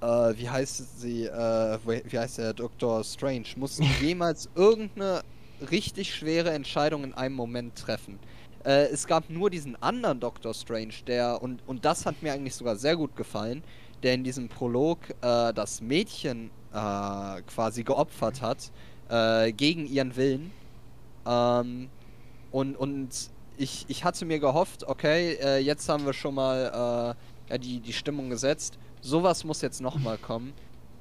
[0.00, 0.06] äh,
[0.36, 3.02] wie heißt sie, äh, wie heißt der Dr.
[3.04, 5.22] Strange, mussten jemals irgendeine
[5.70, 8.18] richtig schwere Entscheidung in einem Moment treffen.
[8.64, 10.54] Äh, es gab nur diesen anderen Dr.
[10.54, 13.62] Strange, der, und, und das hat mir eigentlich sogar sehr gut gefallen,
[14.02, 18.70] der in diesem Prolog äh, das Mädchen äh, quasi geopfert hat,
[19.08, 20.52] äh, gegen ihren Willen.
[21.26, 21.88] Ähm,
[22.50, 27.16] und, und ich, ich hatte mir gehofft, okay, äh, jetzt haben wir schon mal
[27.48, 28.78] äh, ja, die, die Stimmung gesetzt.
[29.00, 30.52] Sowas muss jetzt nochmal kommen.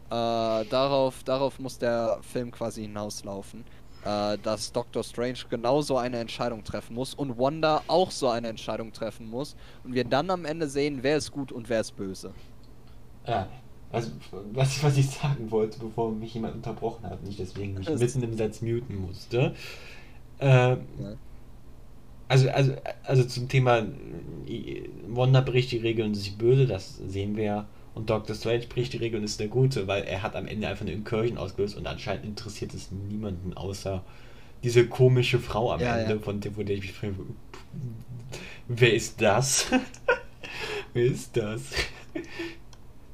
[0.10, 3.66] Äh, darauf, darauf muss der Film quasi hinauslaufen.
[4.06, 8.94] Äh, dass Doctor Strange genauso eine Entscheidung treffen muss und Wanda auch so eine Entscheidung
[8.94, 9.56] treffen muss.
[9.84, 12.32] Und wir dann am Ende sehen, wer ist gut und wer ist böse.
[13.26, 13.48] Ja,
[13.92, 14.12] also,
[14.54, 18.38] was, was ich sagen wollte, bevor mich jemand unterbrochen hat, nicht deswegen mich mitten im
[18.38, 19.54] Satz muten musste.
[20.40, 20.78] Äh, ja.
[22.28, 23.86] also, also, also zum Thema
[25.08, 27.68] Wanda bricht die Regeln und ist böse, das sehen wir ja.
[27.98, 30.68] Und Doctor Strange bricht die Regeln und ist der Gute, weil er hat am Ende
[30.68, 34.04] einfach eine Incursion ausgelöst und anscheinend interessiert es niemanden außer
[34.64, 36.20] diese komische Frau am ja, Ende, ja.
[36.20, 37.16] von der, wo ich mich frage,
[38.68, 39.66] wer ist das?
[40.94, 41.62] wer ist das?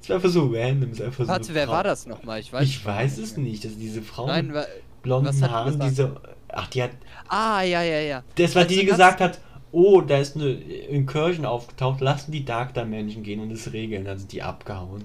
[0.02, 0.92] Es war einfach so random.
[0.92, 1.74] Es einfach Warte, so wer Frau.
[1.74, 2.42] war das nochmal?
[2.42, 3.64] Ich weiß, ich weiß es nicht.
[3.64, 4.66] Das diese Frau Nein, mit
[5.02, 6.20] blonden Haaren, diese.
[6.50, 6.92] Ach, die hat.
[7.30, 8.24] Ah, ja, ja, ja.
[8.36, 9.40] Das war also die, die gesagt hat,
[9.74, 14.06] oh, da ist eine Incursion aufgetaucht, lassen die Dark Dimension gehen und es regeln.
[14.06, 15.04] Dann sind die abgehauen.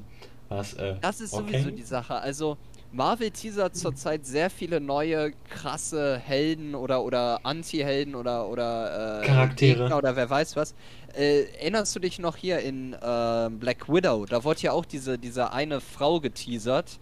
[0.49, 1.59] Was, äh, das ist okay.
[1.59, 2.15] sowieso die Sache.
[2.15, 2.57] Also,
[2.93, 9.81] Marvel teasert zurzeit sehr viele neue krasse Helden oder oder Anti-Helden oder oder äh, Charaktere
[9.81, 10.75] Gegner oder wer weiß was.
[11.15, 14.25] Äh, erinnerst du dich noch hier in äh, Black Widow?
[14.25, 16.99] Da wurde ja auch diese diese eine Frau geteasert.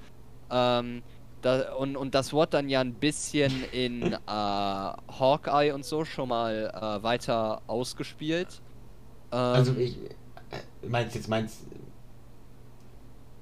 [0.50, 1.02] Ähm,
[1.42, 6.28] da, und, und das wurde dann ja ein bisschen in äh, Hawkeye und so schon
[6.28, 8.48] mal äh, weiter ausgespielt.
[9.32, 9.96] Ähm, also ich
[10.50, 11.58] äh, meinst jetzt meinst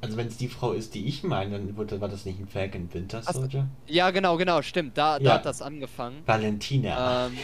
[0.01, 2.47] Also wenn es die Frau ist, die ich meine, dann wurde, war das nicht ein
[2.47, 3.23] Falcon Winter.
[3.23, 3.67] Soldier?
[3.87, 4.99] Ja, genau, genau, stimmt.
[4.99, 5.35] Da, da Ja.
[5.35, 6.23] hat das angefangen.
[6.27, 7.27] Valentina.
[7.27, 7.39] Ähm,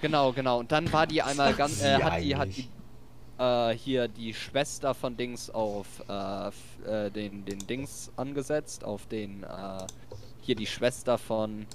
[0.00, 0.58] genau, genau.
[0.60, 2.68] Und dann war die einmal ganz, äh, hat die, hat die,
[3.38, 6.50] äh, hier die Schwester von Dings auf äh,
[6.86, 9.86] äh, den, den Dings angesetzt, auf den, äh,
[10.40, 11.66] hier die Schwester von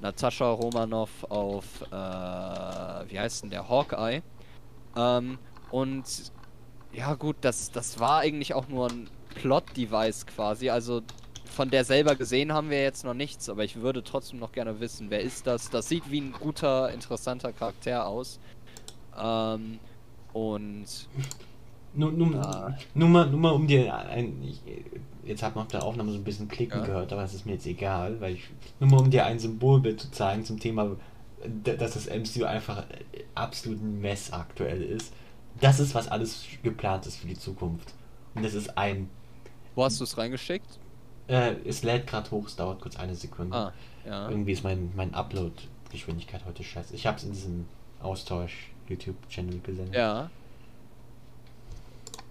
[0.00, 4.22] Natascha Romanoff auf, äh, wie heißt denn der, Hawkeye.
[4.96, 5.38] Ähm,
[5.70, 6.04] und
[6.92, 11.02] ja gut, das, das war eigentlich auch nur ein Plot-Device quasi, also
[11.44, 14.80] von der selber gesehen haben wir jetzt noch nichts, aber ich würde trotzdem noch gerne
[14.80, 15.70] wissen, wer ist das?
[15.70, 18.38] Das sieht wie ein guter, interessanter Charakter aus.
[19.18, 19.78] Ähm,
[20.32, 21.08] und
[21.96, 22.28] Nur, nur,
[22.94, 24.42] nur, mal, nur mal um dir ein.
[24.42, 24.60] Ich,
[25.24, 26.86] jetzt hat man auf der Aufnahme so ein bisschen klicken Ja.
[26.86, 28.44] gehört, aber es ist mir jetzt egal, weil ich.
[28.80, 30.96] Nur mal um dir ein Symbolbild zu zeigen zum Thema,
[31.64, 35.12] dass das MCU einfach äh, absolut ein Mess aktuell ist.
[35.60, 37.94] Das ist, was alles geplant ist für die Zukunft.
[38.34, 39.08] Und das ist ein.
[39.74, 40.78] wo hast du es reingeschickt?
[41.28, 43.56] Äh, es lädt gerade hoch, es dauert kurz eine Sekunde.
[43.56, 43.72] Ah,
[44.06, 44.28] ja.
[44.28, 46.94] Irgendwie ist mein, mein Upload-Geschwindigkeit heute scheiße.
[46.94, 47.64] Ich habe es in diesem
[48.02, 49.94] Austausch-YouTube-Channel gesendet.
[49.94, 50.30] Ja.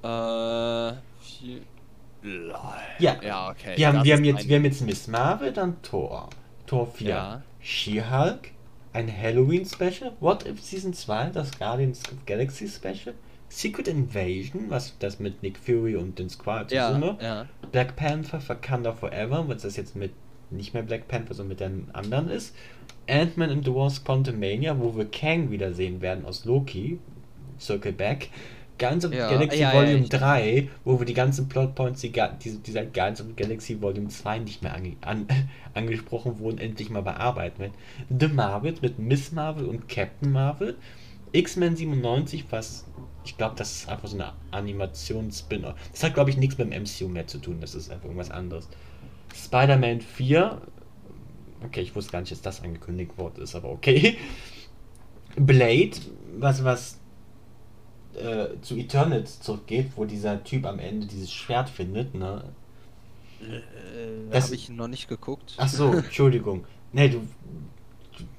[0.05, 0.93] Äh.
[2.21, 2.55] Lol.
[2.99, 3.17] Ja.
[3.23, 3.73] Ja, okay.
[3.77, 6.29] Wir haben, das wir, haben jetzt, ein- wir haben jetzt Miss Marvel, dann Thor.
[6.65, 7.07] Thor 4.
[7.07, 7.43] Ja.
[7.59, 8.51] She-Hulk,
[8.93, 13.13] ein Halloween-Special, What If Season 2, das Guardians of Galaxy Special,
[13.49, 17.45] Secret Invasion, was das mit Nick Fury und den Squad Ja, Summe, ja.
[17.71, 20.11] Black Panther Wakanda Forever, was das jetzt mit
[20.49, 22.55] nicht mehr Black Panther, sondern mit dem anderen ist,
[23.07, 26.99] Ant-Man and the Wasp Quantumania, wo wir Kang wiedersehen werden aus Loki,
[27.59, 28.29] Circle Back,
[28.77, 32.01] Guardians of the Ja, Galaxy ja, ja, Volume ich- 3, wo wir die ganzen Plotpoints,
[32.01, 35.27] die, ga- die, die seit Guardians of the Galaxy Volume 2 nicht mehr ange, an,
[35.73, 37.73] angesprochen wurden, endlich mal bearbeiten werden.
[38.17, 40.75] The Marvels mit Miss Marvel und Captain Marvel,
[41.31, 42.85] X-Men 97, was
[43.25, 45.73] ich glaube, das ist einfach so eine Animations-Spin-off.
[45.91, 48.29] Das hat, glaube ich, nichts mit dem MCU mehr zu tun, das ist einfach irgendwas
[48.29, 48.69] anderes.
[49.35, 50.61] Spider-Man 4,
[51.63, 54.17] okay, ich wusste gar nicht, dass das angekündigt worden ist, aber okay.
[55.37, 55.91] Blade,
[56.37, 56.99] was, was
[58.15, 62.43] äh, zu Eternals zurückgeht, wo dieser Typ am Ende dieses Schwert findet, ne?
[63.41, 65.53] Äh, Das- habe ich noch nicht geguckt.
[65.57, 66.65] Ach so, Entschuldigung.
[66.93, 67.21] Nee, du,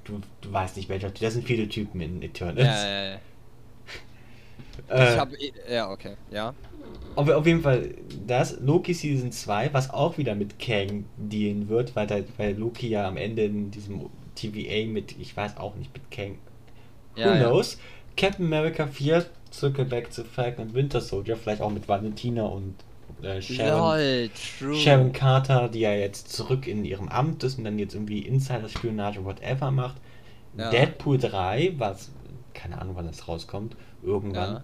[0.05, 1.21] du, du, weißt nicht, welcher Typ.
[1.23, 2.67] Da sind viele Typen in Eternals.
[2.67, 3.19] Ja, ja, ja.
[4.89, 5.37] Äh, Ich habe
[5.71, 6.55] ja, okay, ja.
[7.15, 7.95] Auf, auf jeden Fall,
[8.27, 12.89] das Loki Season 2, was auch wieder mit Kang dealen wird, weil, da, weil Loki
[12.89, 16.39] ja am Ende in diesem TVA mit, ich weiß auch nicht, mit Kang.
[17.15, 17.49] Who Ja, ja.
[17.49, 17.79] knows?
[18.17, 19.25] Captain America 4,
[19.57, 22.75] Circle Back to Falcon und Winter Soldier, vielleicht auch mit Valentina und
[23.23, 24.77] äh, Sharon, Lol.
[24.77, 29.25] Sharon Carter, die ja jetzt zurück in ihrem Amt ist und dann jetzt irgendwie Insider-Spionage,
[29.25, 29.97] whatever macht.
[30.57, 30.71] Ja.
[30.71, 32.11] Deadpool 3, was,
[32.55, 34.63] keine Ahnung, wann das rauskommt, irgendwann.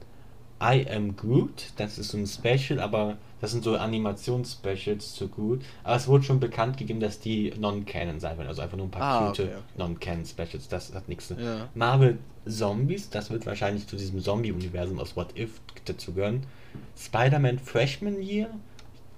[0.63, 5.61] I Am Groot, das ist so ein Special, aber das sind so Animations-Specials zu Groot.
[5.85, 8.91] Aber es wurde schon bekannt gegeben, dass die Non-Canon sein werden, also einfach nur ein
[8.91, 9.63] paar Ah, cute okay, okay.
[9.77, 11.69] Non-Canon-Specials, das hat nichts Ja.
[11.75, 16.45] Marvel Zombies, das wird wahrscheinlich zu diesem Zombie-Universum aus What If dazugehören.
[16.97, 18.49] Spider-Man Freshman Year,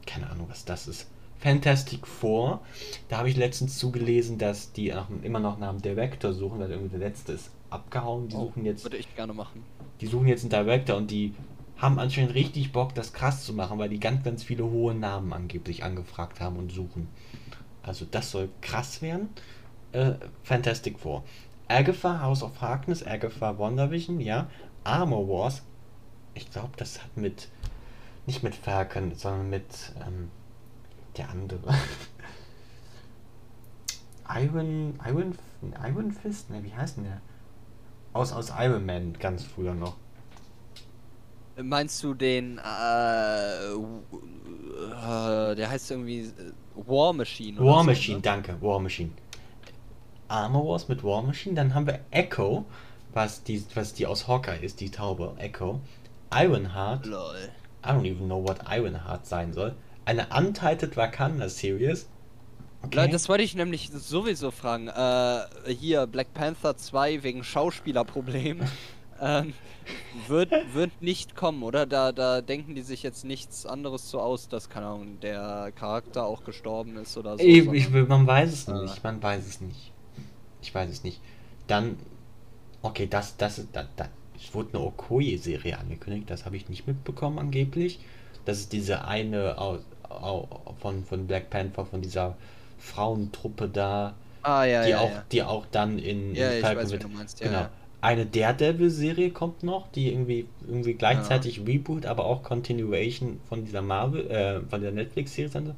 [0.07, 1.07] keine Ahnung, was das ist.
[1.39, 2.61] Fantastic Four,
[3.11, 6.71] da habe ich letztens zugelesen, dass die nach, immer noch nach einem Director suchen, weil
[6.71, 8.29] irgendwie der letzte ist abgehauen.
[8.29, 9.63] Die Oh, suchen jetzt Würde ich gerne machen.
[10.01, 11.35] die suchen jetzt einen Director und die
[11.77, 15.33] haben anscheinend richtig Bock, das krass zu machen, weil die ganz, ganz viele hohe Namen
[15.33, 17.09] angeblich angefragt haben und suchen.
[17.83, 19.29] Also das soll krass werden.
[19.93, 21.25] Äh, Fantastic Four.
[21.69, 24.49] Agatha, House of Harkness, Agatha WandaVision, ja.
[24.85, 25.63] Armor Wars.
[26.35, 27.49] Ich glaube, das hat mit,
[28.27, 30.31] nicht mit Falcon, sondern mit ähm,
[31.17, 31.75] der andere.
[34.29, 35.39] Iron, Iron,
[35.87, 36.51] Iron Fist?
[36.51, 37.21] Ne, wie heißt denn der?
[38.13, 39.97] Aus, aus Iron Man ganz früher noch.
[41.63, 42.63] Meinst du den, äh,
[43.73, 48.23] äh der heißt irgendwie äh, War Machine oder War so, Machine, ne?
[48.23, 49.11] danke, War Machine.
[50.29, 52.65] Armor Wars mit War Machine, dann haben wir Echo,
[53.13, 55.81] was die, was die aus Hawkeye ist, die Taube, Echo.
[56.33, 57.51] Ironheart, Lol.
[57.85, 59.77] I don't even know what Ironheart sein soll.
[60.05, 62.09] Eine Untitled Wakanda Series.
[62.93, 64.89] Lol, Das wollte ich nämlich sowieso fragen.
[64.89, 68.63] Äh, hier, Black Panther 2 wegen Schauspielerproblem.
[69.21, 69.55] ähm,
[70.29, 71.87] wird, wird nicht kommen, oder?
[71.87, 76.25] Da, da denken die sich jetzt nichts anderes so aus, dass, keine Ahnung, der Charakter
[76.25, 77.45] auch gestorben ist oder so.
[77.45, 78.83] ich, ich, man weiß es Ah.
[78.83, 79.93] nicht, man weiß es nicht.
[80.63, 81.21] Ich weiß es nicht.
[81.67, 81.97] Dann,
[82.83, 87.39] okay, das, das, da, da, es wurde eine Okoye-Serie angekündigt, das habe ich nicht mitbekommen
[87.39, 88.01] angeblich.
[88.45, 90.49] Das ist diese eine aus, au,
[90.81, 92.37] von, von Black Panther, von dieser
[92.79, 95.25] Frauentruppe da, ah, ja, die ja, auch, ja.
[95.33, 97.67] die auch dann in, Ja, in ich Falcon weiß, wie mit- du meinst, ja, genau.
[98.05, 101.65] Eine Daredevil-Serie kommt noch, die irgendwie, irgendwie gleichzeitig ja.
[101.65, 105.75] Reboot, aber auch Continuation von dieser Marvel, äh, von der Netflix-Serie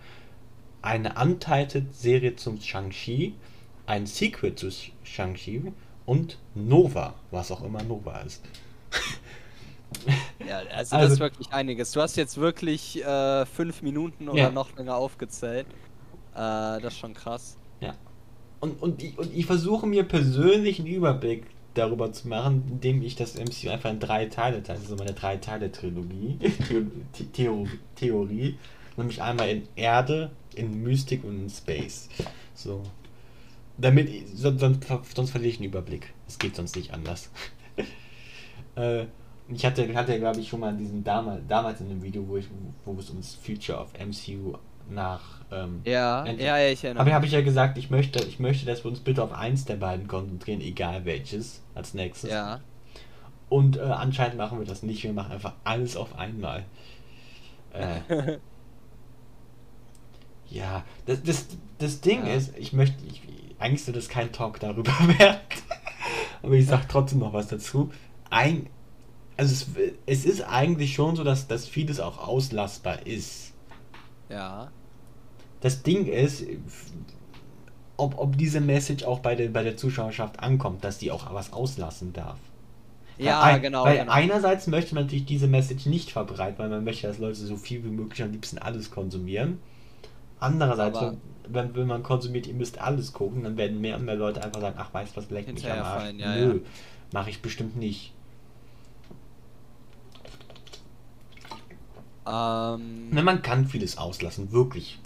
[0.82, 3.34] Eine Untitled-Serie zum Shang-Chi,
[3.86, 4.70] ein Sequel zu
[5.04, 5.72] Shang-Chi
[6.04, 8.42] und Nova, was auch immer Nova ist.
[10.48, 11.92] Ja, also, also, das ist wirklich einiges.
[11.92, 14.50] Du hast jetzt wirklich äh, fünf Minuten oder ja.
[14.50, 15.68] noch länger aufgezählt.
[16.34, 17.56] Äh, das ist schon krass.
[17.80, 17.94] Ja.
[18.58, 21.46] Und, und, ich, und ich versuche mir persönlich einen Überblick
[21.78, 24.80] darüber zu machen, indem ich das MCU einfach in drei Teile teile.
[24.80, 26.38] Also meine drei Teile Trilogie,
[27.32, 28.58] Theorie, Theorie,
[28.96, 32.08] nämlich einmal in Erde, in Mystik und in Space.
[32.54, 32.82] So.
[33.78, 36.12] Damit, sonst, sonst verliere ich einen Überblick.
[36.26, 37.30] Es geht sonst nicht anders.
[38.76, 39.04] äh,
[39.48, 42.46] ich hatte, hatte glaube ich, schon mal diesen damals, damals in einem Video, wo, ich,
[42.84, 44.56] wo es ums Future of MCU
[44.90, 45.40] nach.
[45.52, 48.66] Ähm, ja, ja, ja, ich erinnere Aber habe ich ja gesagt, ich möchte, ich möchte,
[48.66, 52.30] dass wir uns bitte auf eins der beiden konzentrieren, egal welches, als nächstes.
[52.30, 52.60] Ja.
[53.48, 56.64] Und äh, anscheinend machen wir das nicht, wir machen einfach alles auf einmal.
[57.72, 58.38] Äh,
[60.48, 61.46] ja, das, das,
[61.78, 62.34] das Ding ja.
[62.34, 63.22] ist, ich möchte, ich,
[63.58, 65.38] eigentlich soll das kein Talk darüber werden,
[66.42, 67.92] aber ich sag trotzdem noch was dazu.
[68.30, 68.68] Ein,
[69.36, 69.66] also es,
[70.06, 73.52] es ist eigentlich schon so, dass, dass vieles auch auslassbar ist.
[74.28, 74.72] Ja.
[75.60, 76.44] Das Ding ist,
[77.96, 81.52] ob, ob diese Message auch bei der, bei der Zuschauerschaft ankommt, dass die auch was
[81.52, 82.38] auslassen darf.
[83.18, 83.84] Ja, weil, genau.
[83.84, 84.12] Weil genau.
[84.12, 87.82] einerseits möchte man natürlich diese Message nicht verbreiten, weil man möchte, dass Leute so viel
[87.84, 89.58] wie möglich am liebsten alles konsumieren.
[90.38, 91.16] Andererseits, Aber
[91.48, 94.60] wenn, wenn man konsumiert, ihr müsst alles gucken, dann werden mehr und mehr Leute einfach
[94.60, 96.12] sagen, ach, weißt du was, leckt mich am Arsch.
[96.18, 96.60] Ja, Nö, ja.
[97.12, 98.12] mache ich bestimmt nicht.
[102.26, 104.98] Ähm, ne, man kann vieles auslassen, wirklich.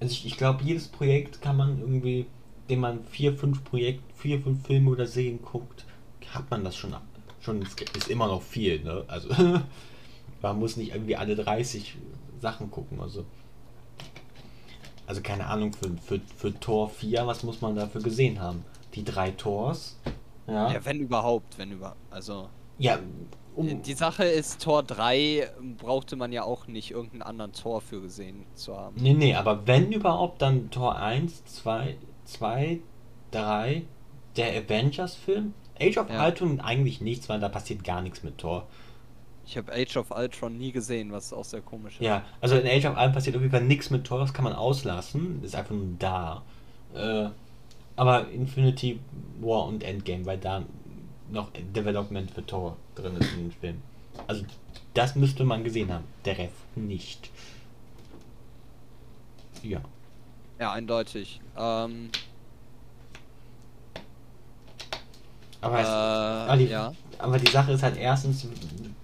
[0.00, 2.26] Also ich, ich glaube, jedes Projekt kann man irgendwie,
[2.68, 5.84] dem man vier, fünf Projekt, vier, fünf Filme oder Serien guckt,
[6.28, 7.02] hat man das schon ab.
[7.40, 9.04] Schon ist immer noch viel, ne?
[9.06, 9.30] Also
[10.42, 11.96] man muss nicht irgendwie alle 30
[12.40, 13.00] Sachen gucken.
[13.00, 13.24] Also,
[15.06, 18.64] also keine Ahnung, für, für, für Tor 4, was muss man dafür gesehen haben?
[18.94, 19.98] Die drei Tors.
[20.46, 22.00] Ja, ja wenn überhaupt, wenn überhaupt.
[22.10, 22.48] Also.
[22.78, 22.98] Ja,
[23.56, 28.00] um die Sache ist, Tor 3 brauchte man ja auch nicht irgendeinen anderen Tor für
[28.00, 28.96] gesehen zu haben.
[28.98, 32.80] Nee, nee, aber wenn überhaupt, dann Tor 1, 2, 2,
[33.30, 33.82] 3,
[34.36, 35.54] der Avengers-Film.
[35.80, 36.24] Age of ja.
[36.24, 38.66] Ultron eigentlich nichts, weil da passiert gar nichts mit Tor.
[39.46, 42.00] Ich habe Age of Ultron nie gesehen, was auch sehr komisch ist.
[42.00, 44.44] Ja, also in Age of Ultron passiert auf jeden Fall nichts mit Tor, das kann
[44.44, 46.42] man auslassen, ist einfach nur da.
[46.94, 47.28] Äh,
[47.94, 49.00] aber Infinity
[49.40, 50.64] War und Endgame, weil da
[51.30, 53.82] noch Development für Tor drin ist in dem Film.
[54.26, 54.44] Also
[54.94, 57.30] das müsste man gesehen haben, der Rest nicht.
[59.62, 59.80] Ja.
[60.58, 61.40] Ja, eindeutig.
[61.56, 62.10] Ähm,
[65.60, 66.94] aber, es, äh, aber, die, ja.
[67.18, 68.46] aber, die, Sache ist halt erstens,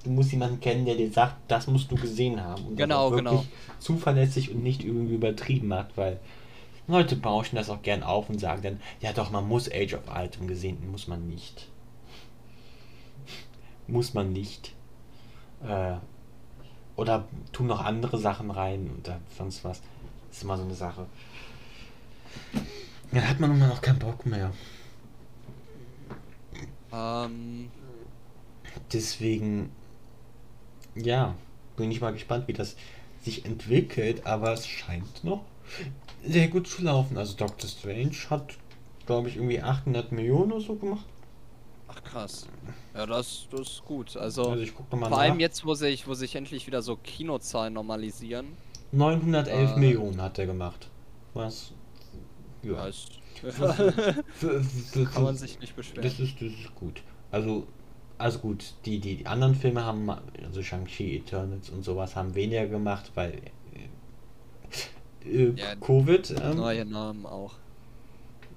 [0.05, 2.65] du musst jemanden kennen, der dir sagt, das musst du gesehen haben.
[2.69, 3.45] Und genau, das genau.
[3.79, 6.21] zuverlässig und nicht irgendwie übertrieben macht, weil
[6.87, 10.03] Leute bauschen das auch gern auf und sagen dann, ja doch, man muss Age of
[10.15, 11.69] Ultron gesehen, muss man nicht
[13.93, 14.75] muss man nicht.
[15.63, 15.97] Äh,
[16.97, 19.81] oder tun noch andere Sachen rein und dann sonst was.
[20.29, 21.07] Das ist immer so eine Sache.
[23.13, 24.51] Dann hat man immer noch keinen Bock mehr.
[26.93, 27.71] Ähm.
[28.93, 29.71] Deswegen,
[30.95, 31.35] ja,
[31.77, 32.77] bin ich mal gespannt, wie das
[33.23, 35.45] sich entwickelt, aber es scheint noch
[36.27, 37.19] sehr gut zu laufen.
[37.19, 38.55] Also Doctor Strange hat,
[39.07, 41.07] glaube ich, irgendwie 800 Millionen oder so gemacht.
[41.93, 42.47] Ach krass.
[42.95, 44.17] Ja, das, das ist gut.
[44.17, 46.97] Also, also ich guck mal vor allem jetzt, wo sich, wo sich endlich wieder so
[46.97, 48.57] Kinozahlen normalisieren.
[48.93, 50.89] 911 äh, Millionen hat er gemacht.
[51.35, 51.73] Was?
[52.63, 52.87] Ja.
[52.87, 53.53] Ist, für,
[54.35, 56.03] für, für, Kann man sich nicht beschweren.
[56.03, 57.03] Das ist, das ist gut.
[57.33, 57.67] Also,
[58.19, 60.09] also gut, die, die, die anderen Filme haben,
[60.45, 63.41] also Shang-Chi, Eternals und sowas, haben weniger gemacht, weil
[65.25, 66.35] äh, ja, Covid.
[66.41, 67.55] Ähm, neue Namen auch.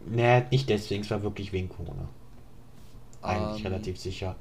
[0.08, 2.08] Naja, nicht deswegen, es war wirklich wegen Corona.
[3.26, 4.36] Eigentlich ähm, relativ sicher.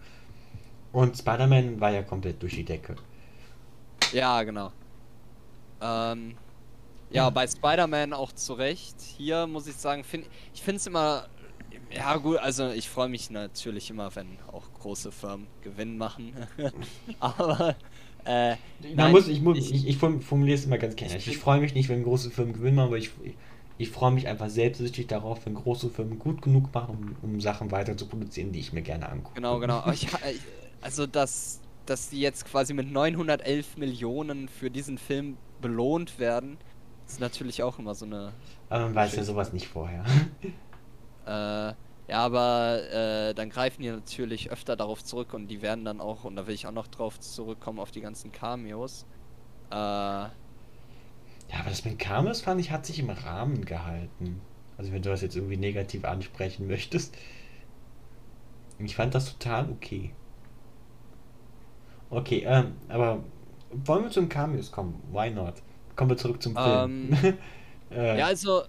[0.93, 2.95] Und Spider-Man war ja komplett durch die Decke.
[4.13, 4.71] Ja, genau.
[5.81, 6.37] Ähm,
[7.11, 9.01] ja, bei Spider-Man auch zu Recht.
[9.01, 11.27] Hier muss ich sagen, find, ich finde es immer.
[11.93, 16.33] Ja, gut, also ich freue mich natürlich immer, wenn auch große Firmen Gewinn machen.
[17.21, 17.77] Aber.
[18.25, 18.57] Äh,
[18.95, 21.17] nein, muss, ich, ich, ich, ich formuliere es immer ganz gerne.
[21.17, 23.11] Ich, ich freue mich nicht, wenn große Firmen Gewinn machen, aber ich,
[23.77, 27.71] ich freue mich einfach selbstsüchtig darauf, wenn große Firmen gut genug machen, um, um Sachen
[27.71, 29.35] weiter zu produzieren, die ich mir gerne angucke.
[29.35, 29.91] Genau, genau.
[29.91, 30.09] Ich,
[30.81, 36.59] also, dass, dass die jetzt quasi mit 911 Millionen für diesen Film belohnt werden,
[37.07, 38.37] ist natürlich auch immer so eine.
[38.69, 40.05] Aber man weiß ja sowas nicht vorher.
[41.27, 41.75] Äh,
[42.07, 46.25] Ja, aber äh, dann greifen die natürlich öfter darauf zurück und die werden dann auch,
[46.25, 49.07] und da will ich auch noch drauf zurückkommen, auf die ganzen Cameos.
[49.71, 50.29] Äh,
[51.51, 54.41] Ja, aber das mit Cameos fand ich, hat sich im Rahmen gehalten.
[54.77, 57.15] Also wenn du das jetzt irgendwie negativ ansprechen möchtest.
[58.79, 60.13] Ich fand das total okay.
[62.11, 63.23] Okay, ähm, aber
[63.71, 65.01] wollen wir zum Cameos kommen?
[65.13, 65.55] Why not?
[65.97, 67.13] Kommen wir zurück zum Film.
[67.13, 67.39] Ähm,
[67.91, 68.63] äh, ja, also.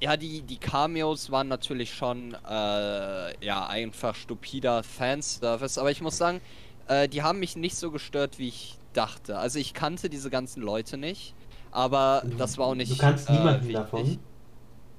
[0.00, 6.18] Ja, die, die Cameos waren natürlich schon, äh, ja, einfach stupider Fanservice, aber ich muss
[6.18, 6.42] sagen,
[6.86, 9.38] äh, die haben mich nicht so gestört, wie ich dachte.
[9.38, 11.36] Also ich kannte diese ganzen Leute nicht,
[11.70, 12.90] aber du- das war auch nicht.
[12.90, 13.74] Du kannst äh, niemanden wichtig.
[13.74, 14.18] davon.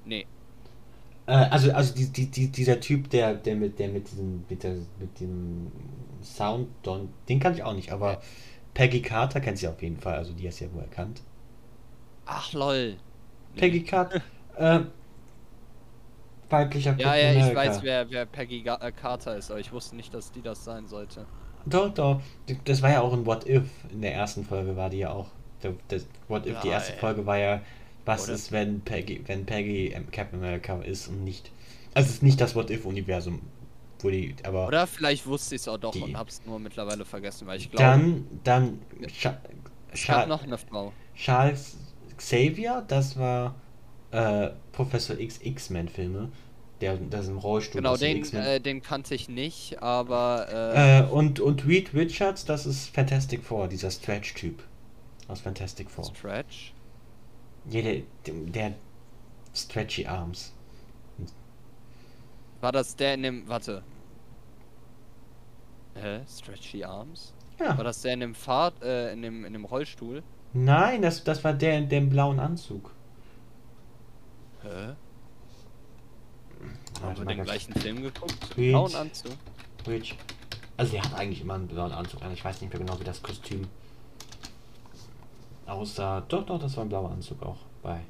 [0.06, 0.28] Nee.
[1.26, 4.64] Äh, also, also die, die, die, dieser Typ, der, der mit der mit diesem, mit
[4.64, 5.72] der, mit dem
[6.22, 8.22] Sound, Don, den kann ich auch nicht, aber
[8.74, 11.22] Peggy Carter kennt sie auf jeden Fall, also die hast du ja wohl erkannt.
[12.26, 13.00] Ach lol.
[13.54, 13.62] Nee.
[13.62, 14.22] Peggy Carter,
[14.58, 14.82] äh,
[16.50, 20.14] weiblicher Ja, ja, ich weiß, wer, wer Peggy äh, Carter ist, aber ich wusste nicht,
[20.14, 21.28] dass die das sein sollte.
[21.70, 22.22] Doch, doch,
[22.66, 25.28] das war ja auch ein What If, in der ersten Folge war die ja auch.
[25.90, 27.00] Das What If, die Ja, erste ey.
[27.00, 27.62] Folge war ja,
[28.06, 28.34] was Oder?
[28.34, 31.52] ist, wenn Peggy, wenn Peggy Captain America ist und nicht.
[31.94, 33.42] Also es ist nicht das What If-Universum,
[34.02, 37.06] wo die, aber Oder vielleicht wusste ich es auch doch Die- und hab's nur mittlerweile
[37.06, 39.38] vergessen, weil ich glaube, dann, dann Scha
[39.92, 40.94] es Scha noch eine Frau.
[41.16, 41.78] Charles
[42.18, 43.56] Xavier, das war
[44.12, 46.30] äh, Professor X X-Men-Filme,
[46.82, 51.40] der das im Rollstuhl Genau, den äh, den kannte ich nicht, aber äh, Äh, und,
[51.40, 54.64] und Reed Richards, das ist Fantastic Four, dieser Stretch-Typ
[55.28, 56.06] aus Fantastic Four.
[56.06, 56.74] Stretch.
[57.70, 58.74] Ja, der, der, der
[59.54, 60.54] Stretchy Arms.
[62.62, 63.48] War das der in dem.
[63.48, 63.84] Warte.
[65.96, 66.22] Hä?
[66.28, 67.34] Stretchy Arms?
[67.58, 67.84] War Ja.
[67.84, 70.24] das der in dem Fahrt, äh, in dem, in dem Rollstuhl?
[70.54, 72.92] Nein, das, das war der in dem blauen Anzug.
[74.64, 74.94] Hä?
[77.02, 78.56] Haben wir den gleichen Film geguckt?
[78.56, 79.32] Blauen Anzug.
[79.88, 80.16] Rich.
[80.76, 82.32] Also der hat eigentlich immer einen blauen Anzug an.
[82.34, 83.68] Ich weiß nicht mehr genau, wie das Kostüm
[85.66, 86.22] aussah.
[86.22, 88.02] Doch, doch, das war ein blauer Anzug auch bei.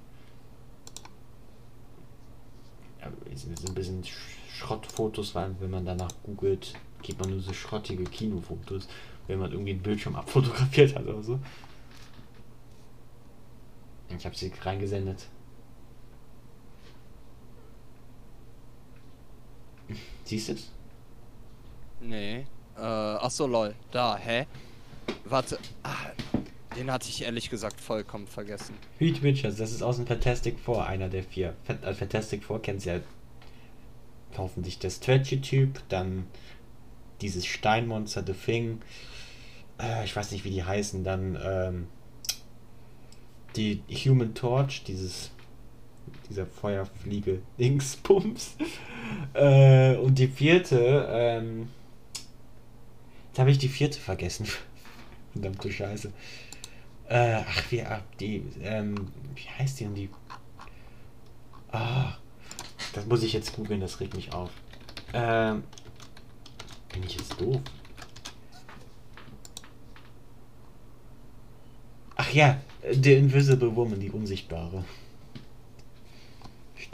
[3.01, 4.15] Ja, sind ein bisschen Sch-
[4.51, 6.73] Schrottfotos, weil wenn man danach googelt,
[7.03, 8.87] gibt man nur so schrottige Kinofotos,
[9.27, 11.39] wenn man irgendwie einen Bildschirm abfotografiert hat oder so.
[14.17, 15.27] Ich habe sie reingesendet.
[20.27, 20.71] Siehst du es?
[22.01, 22.45] Nee.
[22.75, 23.73] Äh, achso, lol.
[23.91, 24.45] Da, hä?
[25.23, 25.57] Warte.
[25.83, 25.95] Ah,
[26.75, 28.75] den hatte ich ehrlich gesagt vollkommen vergessen.
[28.99, 31.55] Reed Richards, das ist aus dem Fantastic Four, einer der vier.
[31.67, 32.99] Äh, Fantastic Four kennt ja
[34.37, 36.27] hoffentlich der Stretchy-Typ, dann
[37.21, 38.81] dieses Steinmonster, The Thing,
[39.81, 41.87] äh, ich weiß nicht, wie die heißen, dann ähm,
[43.55, 45.31] die Human Torch, dieses
[46.29, 48.55] dieser Feuerfliege Dingsbums.
[49.33, 51.69] äh, und die vierte, ähm,
[53.29, 54.47] jetzt habe ich die vierte vergessen.
[55.33, 56.11] Verdammte Scheiße.
[57.09, 57.83] Äh, ach, wie,
[58.19, 58.95] die, ähm,
[59.35, 60.09] wie heißt die denn die?
[61.71, 62.13] Ah,
[62.93, 64.49] das muss ich jetzt googeln, das regt mich auf.
[65.13, 65.63] Ähm,
[66.91, 67.61] bin ich jetzt doof?
[72.15, 72.59] Ach ja,
[72.91, 74.83] The Invisible Woman, die Unsichtbare.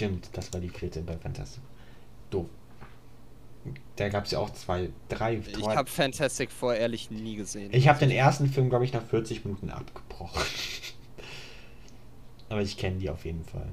[0.03, 1.63] Stimmt, das war die vierte bei Fantastic.
[2.29, 2.47] Doof.
[3.95, 5.37] Da gab es ja auch zwei, drei.
[5.37, 7.71] Ich habe Fantastic Four ehrlich nie gesehen.
[7.73, 10.41] ich habe den ersten Film, glaube ich, nach 40 Minuten abgebrochen.
[12.49, 13.69] Aber ich kenne die auf jeden Fall.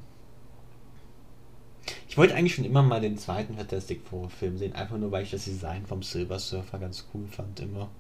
[2.09, 5.25] Ich wollte eigentlich schon immer mal den zweiten Fantastic Four Film sehen, einfach nur weil
[5.25, 7.91] ich das Design vom Silver Surfer ganz cool fand immer.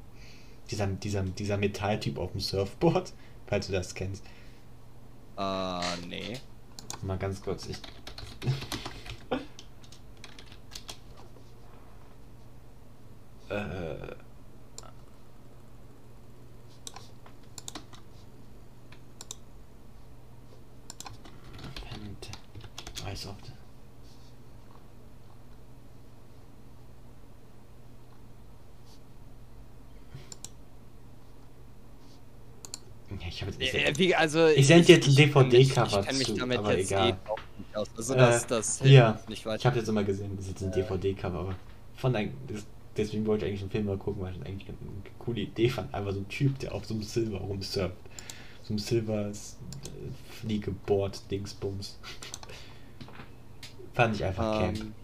[0.70, 3.12] Dieser, dieser, dieser Metalltyp auf dem Surfboard,
[3.49, 4.24] falls du das kennst.
[5.37, 6.39] Äh, nee.
[7.03, 7.78] Mal ganz kurz, ich.
[13.51, 14.14] Äh.
[21.91, 22.30] Fant-
[23.07, 23.47] Eishoft.
[23.49, 23.53] Ja,
[33.29, 36.35] ich habe jetzt Äh, wie, also, Ich send jetzt ein DVD-Cover Ich kenne mich zu,
[36.35, 37.09] damit aber jetzt egal.
[37.09, 37.89] eh nicht aus.
[37.97, 39.07] Also Äh, das, hier.
[39.13, 39.65] hilft nicht Ich weiter.
[39.65, 41.55] habe jetzt immer gesehen, das ist jetzt ein DVD-Cover, aber
[41.97, 42.33] von ein,
[42.97, 44.77] deswegen wollte ich eigentlich den Film mal gucken, weil ich eigentlich eine
[45.19, 45.93] coole Idee fand.
[45.95, 47.97] Einfach so ein Typ, der auf so einem Silber rumsurft.
[48.63, 49.33] So einem Silber äh,
[53.95, 54.79] fand ich einfach camp.
[54.79, 54.95] Ähm,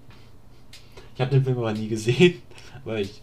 [1.15, 2.43] Ich habe den Film aber nie gesehen,
[2.85, 3.23] weil ich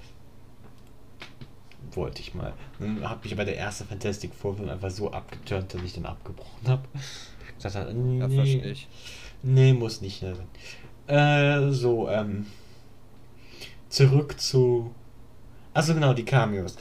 [1.95, 2.53] wollte ich mal.
[2.79, 6.05] Dann habe mich aber der erste Fantastic Four Film einfach so abgeturnt, dass ich dann
[6.05, 6.83] abgebrochen habe.
[7.55, 8.87] Gesagt habe, nee, ja, verstehe ich.
[9.43, 10.21] Nee, muss nicht.
[10.21, 10.35] Ne?
[11.07, 12.47] Äh, so, ähm.
[13.89, 14.93] Zurück zu.
[15.73, 16.75] Also genau, die Cameos.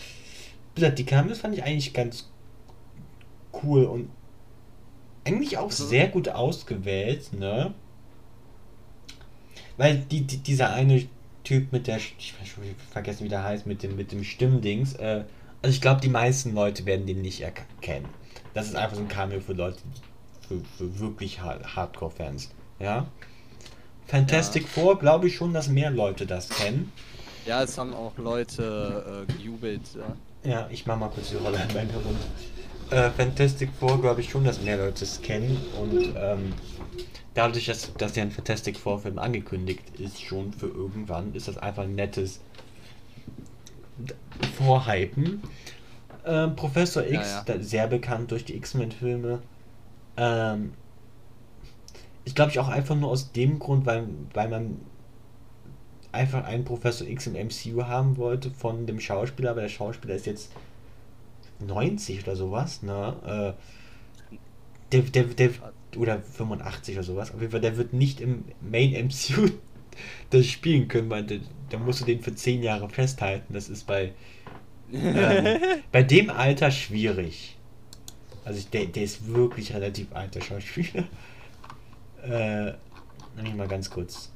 [0.76, 2.30] Die Cameos fand ich eigentlich ganz
[3.62, 4.08] cool und
[5.24, 7.74] eigentlich auch also, sehr gut ausgewählt, ne?
[9.76, 11.06] Weil die, die, dieser eine
[11.44, 12.34] Typ mit der, ich
[12.90, 15.24] vergessen wie der heißt, mit dem, mit dem Stimmdings, äh,
[15.62, 18.08] also ich glaube, die meisten Leute werden den nicht erkennen.
[18.54, 19.78] Das ist einfach so ein Cameo für Leute,
[20.46, 23.06] für, für wirklich Hardcore-Fans, ja?
[24.06, 24.68] Fantastic ja.
[24.68, 26.92] Four glaube ich schon, dass mehr Leute das kennen.
[27.46, 30.50] Ja, es haben auch Leute äh, gejubelt, ja.
[30.50, 32.16] Ja, ich mach mal kurz die Rolle in meinen herum.
[32.92, 36.52] Äh, Fantastic Four glaube ich schon, dass mehr Leute es kennen und ähm,
[37.32, 41.56] dadurch, dass, dass ja ein Fantastic Four Film angekündigt ist, schon für irgendwann, ist das
[41.56, 42.40] einfach ein nettes
[44.58, 45.42] Vorhypen.
[46.26, 47.62] Ähm, Professor X, ja, ja.
[47.62, 49.40] sehr bekannt durch die X-Men-Filme.
[50.18, 50.74] Ähm,
[52.24, 54.80] ich glaube ich auch einfach nur aus dem Grund, weil, weil man
[56.12, 60.26] einfach einen Professor X im MCU haben wollte von dem Schauspieler, aber der Schauspieler ist
[60.26, 60.52] jetzt
[61.66, 63.56] 90 oder sowas, ne?
[64.32, 64.36] Äh,
[64.92, 65.50] der, der, der,
[65.96, 67.32] oder 85 oder sowas.
[67.32, 69.48] Auf jeden Fall, der wird nicht im Main MCU
[70.30, 71.40] das spielen können, weil der,
[71.70, 73.54] der musst du den für 10 Jahre festhalten.
[73.54, 74.12] Das ist bei
[74.92, 75.60] ähm,
[75.92, 77.56] bei dem Alter schwierig.
[78.44, 81.04] Also ich, der, der ist wirklich relativ alter Schauspieler.
[82.22, 82.74] Äh,
[83.42, 84.30] mich mal ganz kurz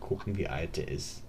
[0.00, 1.21] gucken, wie alt er ist.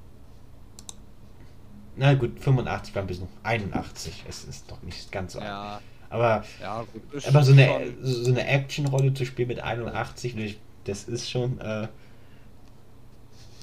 [1.95, 4.23] Na gut, 85 war bis noch 81.
[4.27, 5.75] Es ist doch nicht ganz so ja.
[5.75, 5.81] alt.
[6.09, 11.29] Aber, ja, gut, aber so eine, so eine Action-Rolle zu spielen mit 81, das ist
[11.29, 11.87] schon, äh,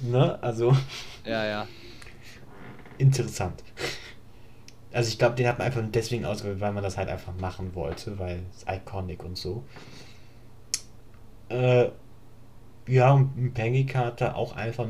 [0.03, 0.76] ne, also.
[1.24, 1.68] Ja, ja.
[2.99, 3.62] Interessant.
[4.93, 7.74] Also ich glaube, den hat man einfach deswegen ausgewählt, weil man das halt einfach machen
[7.74, 9.62] wollte, weil es iconic und so.
[11.49, 11.91] Äh,
[12.89, 14.87] ja, und ein Penny-Karte auch einfach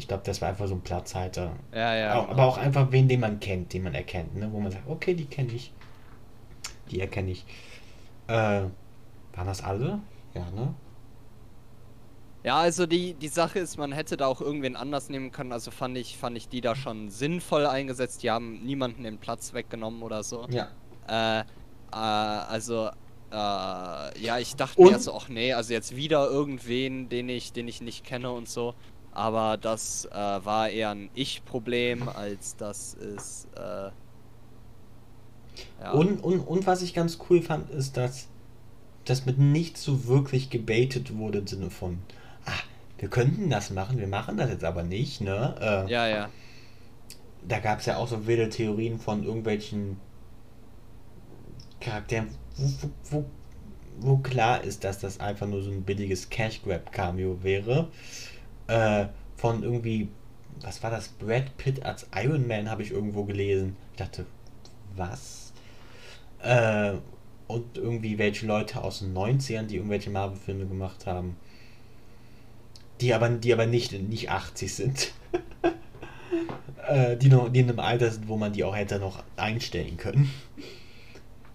[0.00, 1.52] ich glaube, das war einfach so ein Platzhalter.
[1.74, 2.14] Ja, ja.
[2.14, 4.48] Auch, aber auch einfach wen, den man kennt, den man erkennt, ne?
[4.50, 5.74] wo man sagt, okay, die kenne ich.
[6.90, 7.44] Die erkenne ich.
[8.26, 10.00] Äh, waren das alle?
[10.34, 10.74] Ja, ne?
[12.42, 15.52] Ja, also die, die Sache ist, man hätte da auch irgendwen anders nehmen können.
[15.52, 18.22] Also fand ich, fand ich die da schon sinnvoll eingesetzt.
[18.22, 20.46] Die haben niemanden den Platz weggenommen oder so.
[20.48, 20.68] Ja.
[21.08, 21.44] Äh, äh,
[21.94, 22.88] also,
[23.30, 24.88] äh, ja, ich dachte und?
[24.88, 28.48] mir also, ach nee, also jetzt wieder irgendwen, den ich, den ich nicht kenne und
[28.48, 28.74] so.
[29.12, 33.48] Aber das äh, war eher ein Ich-Problem, als das ist.
[33.56, 33.90] Äh,
[35.82, 35.90] ja.
[35.92, 38.28] und, und, und was ich ganz cool fand, ist, dass
[39.04, 41.98] das mit nichts so wirklich gebaitet wurde im Sinne von,
[42.44, 42.52] ah,
[42.98, 45.54] wir könnten das machen, wir machen das jetzt aber nicht, ne?
[45.60, 46.28] Äh, ja, ja.
[47.48, 49.96] Da gab es ja auch so wilde Theorien von irgendwelchen
[51.80, 53.24] Charakteren, wo, wo,
[54.00, 57.88] wo klar ist, dass das einfach nur so ein billiges Cash-Grab-Cameo wäre
[58.70, 59.06] äh,
[59.36, 60.08] von irgendwie,
[60.60, 63.76] was war das, Brad Pitt als Iron Man habe ich irgendwo gelesen.
[63.92, 64.26] Ich dachte,
[64.96, 65.52] was?
[66.42, 66.92] Äh,
[67.48, 71.36] und irgendwie welche Leute aus den 90ern, die irgendwelche Marvel-Filme gemacht haben.
[73.00, 75.12] Die aber, die aber nicht, nicht 80 sind.
[76.88, 79.96] äh, die, noch, die in einem Alter sind, wo man die auch hätte noch einstellen
[79.96, 80.30] können.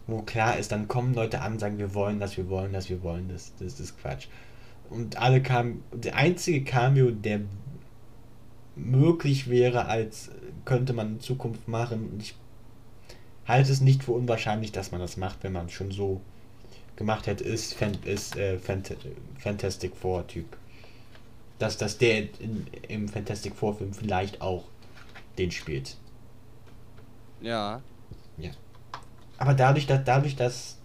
[0.07, 2.89] wo klar ist, dann kommen Leute an und sagen, wir wollen das, wir wollen das,
[2.89, 3.53] wir wollen das.
[3.59, 4.27] Das ist Quatsch.
[4.89, 5.83] Und alle kamen.
[5.91, 7.41] Der einzige Cameo, der
[8.75, 10.31] möglich wäre, als
[10.65, 12.09] könnte man in Zukunft machen.
[12.11, 12.35] Und ich
[13.47, 16.21] halte es nicht für unwahrscheinlich, dass man das macht, wenn man es schon so
[16.95, 18.95] gemacht hätte, ist, Fan, ist äh, Fant
[19.39, 20.57] Fantastic Four Typ.
[21.59, 24.65] Dass, dass der in, im Fantastic Four Film vielleicht auch
[25.37, 25.97] den spielt.
[27.41, 27.81] Ja.
[28.37, 28.51] Ja.
[29.37, 30.77] Aber dadurch, dass, dadurch, dass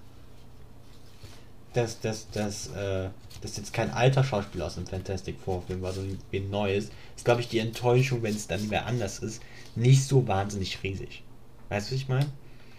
[1.72, 3.10] dass, dass, dass, äh,
[3.40, 7.24] das jetzt kein alter Schauspieler aus dem Fantastic Four Film war, sondern ein neues, ist,
[7.24, 9.42] glaube ich, die Enttäuschung, wenn es dann mehr anders ist,
[9.74, 11.22] nicht so wahnsinnig riesig.
[11.68, 12.26] Weißt du, was ich meine?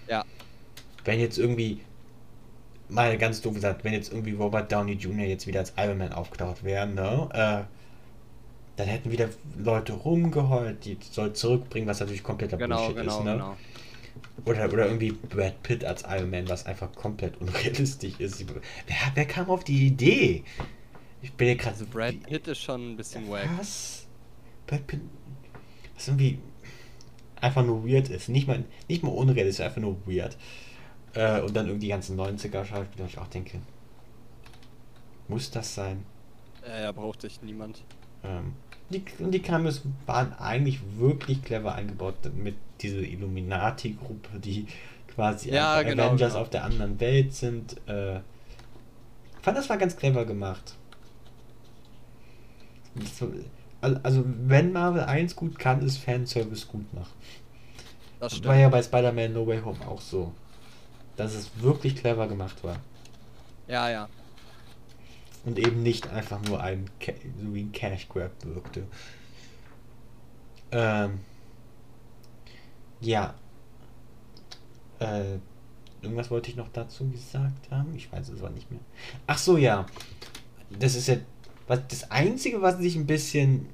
[0.07, 0.25] Ja.
[1.03, 1.81] Wenn jetzt irgendwie,
[2.89, 5.25] mal ganz doof gesagt, wenn jetzt irgendwie Robert Downey Jr.
[5.25, 7.63] jetzt wieder als Iron Man aufgetaucht wäre, ne, äh,
[8.77, 13.25] dann hätten wieder Leute rumgeheult, die soll zurückbringen, was natürlich kompletter genau, Bullshit genau, ist,
[13.25, 13.33] ne?
[13.33, 13.57] Genau.
[14.45, 18.43] Oder, oder irgendwie Brad Pitt als Iron Man, was einfach komplett unrealistisch ist.
[18.47, 20.43] Wer, wer kam auf die Idee?
[21.21, 21.85] Ich bin ja gerade so.
[21.85, 23.49] Brad Pitt ist schon ein bisschen wack.
[23.57, 24.07] Was?
[24.67, 25.01] Brad Pitt.
[25.95, 26.39] Was irgendwie
[27.39, 28.29] einfach nur weird ist.
[28.29, 30.37] Nicht mal, nicht mal unrealistisch, einfach nur weird.
[31.13, 33.59] Äh, und dann irgendwie die ganzen 90er-Schauspieler, ich auch denke.
[35.27, 36.05] Muss das sein?
[36.65, 37.83] Äh, ja, brauchte ich niemand.
[38.23, 38.53] Ähm,
[38.89, 44.67] die, die Cameos waren eigentlich wirklich clever eingebaut mit dieser Illuminati-Gruppe, die
[45.13, 46.41] quasi ja, genau, Avengers genau.
[46.41, 47.75] auf der anderen Welt sind.
[47.87, 50.75] Äh, ich fand, das war ganz clever gemacht.
[53.81, 57.13] Also, wenn Marvel eins gut kann, ist Fanservice gut machen.
[58.19, 58.47] Das stimmt.
[58.47, 60.33] War ja bei Spider-Man No Way Home auch so.
[61.15, 62.77] Dass es wirklich clever gemacht war.
[63.67, 64.09] Ja, ja.
[65.43, 66.85] Und eben nicht einfach nur ein,
[67.41, 68.83] so wie ein Cash Grab wirkte.
[70.71, 71.19] Ähm.
[73.01, 73.33] Ja.
[74.99, 75.37] Äh,
[76.01, 77.93] irgendwas wollte ich noch dazu gesagt haben.
[77.95, 78.79] Ich weiß es aber nicht mehr.
[79.27, 79.85] Ach so, ja.
[80.79, 81.17] Das ist ja
[81.67, 83.67] was, das Einzige, was ich ein bisschen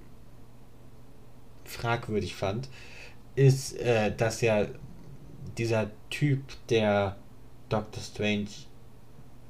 [1.65, 2.69] fragwürdig fand,
[3.35, 4.67] ist, äh, dass ja
[5.57, 7.17] dieser Typ, der
[7.69, 8.47] Doctor Strange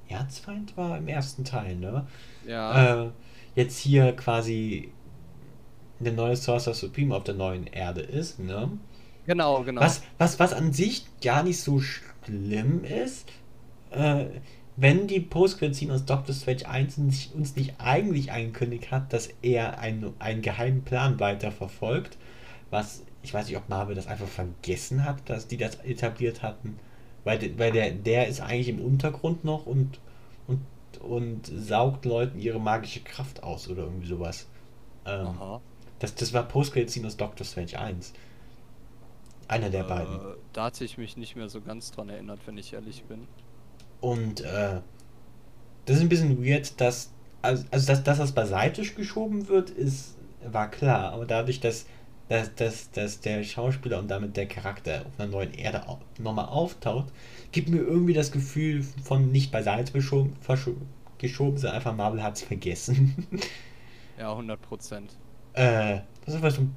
[0.08, 2.08] Erzfeind war im ersten Teil, ne?
[2.48, 3.06] Ja.
[3.06, 3.10] Äh,
[3.56, 4.92] jetzt hier quasi
[6.00, 8.72] eine neue Sorcerer Supreme auf der neuen Erde ist, ne?
[9.28, 9.82] Genau, genau.
[9.82, 13.28] Was, was, was an sich gar nicht so schlimm ist,
[13.92, 14.26] äh,
[14.78, 19.80] wenn die Post-Credit-Scene aus Doctor Strange 1 nicht, uns nicht eigentlich angekündigt hat, dass er
[19.80, 22.18] einen, einen geheimen Plan weiterverfolgt,
[22.70, 26.80] was, ich weiß nicht, ob Marvel das einfach vergessen hat, dass die das etabliert hatten,
[27.24, 30.00] weil, weil der, der ist eigentlich im Untergrund noch und,
[30.48, 30.62] und,
[31.02, 34.48] und saugt Leuten ihre magische Kraft aus oder irgendwie sowas.
[35.06, 35.62] Ähm, Aha.
[36.00, 38.14] Das, das war Post-Credit-Scene aus Doctor Strange 1.
[39.48, 40.20] Einer der äh, beiden.
[40.54, 43.28] Da hatte ich mich nicht mehr so ganz dran erinnert, wenn ich ehrlich bin.
[44.02, 44.82] Und äh,
[45.86, 50.18] das ist ein bisschen weird, dass also, also dass, dass das beiseite geschoben wird, ist
[50.44, 51.86] war klar, aber dadurch, dass,
[52.30, 55.84] dass, dass, dass der Schauspieler und damit der Charakter auf einer neuen Erde
[56.20, 57.12] nochmal auftaucht,
[57.52, 60.36] gibt mir irgendwie das Gefühl von nicht beiseite geschoben,
[61.18, 63.28] geschoben sondern einfach Marvel hat es vergessen.
[64.20, 65.16] ja, 100 Prozent.
[65.54, 66.68] Äh, das ist so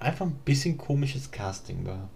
[0.00, 2.08] einfach ein bisschen komisches Casting war.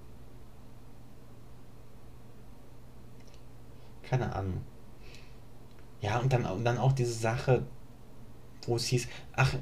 [4.12, 4.60] keine Ahnung.
[6.02, 7.62] Ja, und dann, und dann auch diese Sache,
[8.66, 9.54] wo es hieß, ach,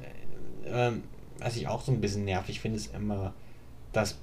[0.65, 0.91] äh,
[1.39, 3.33] was ich auch so ein bisschen nervig finde, ist immer,
[3.93, 4.19] dass,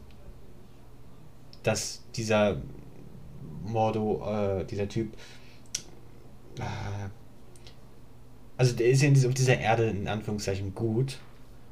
[1.63, 2.61] dass dieser
[3.65, 5.15] Mordo, äh, dieser Typ,
[6.59, 7.09] äh,
[8.59, 11.21] also der ist ja auf dieser Erde in Anführungszeichen gut.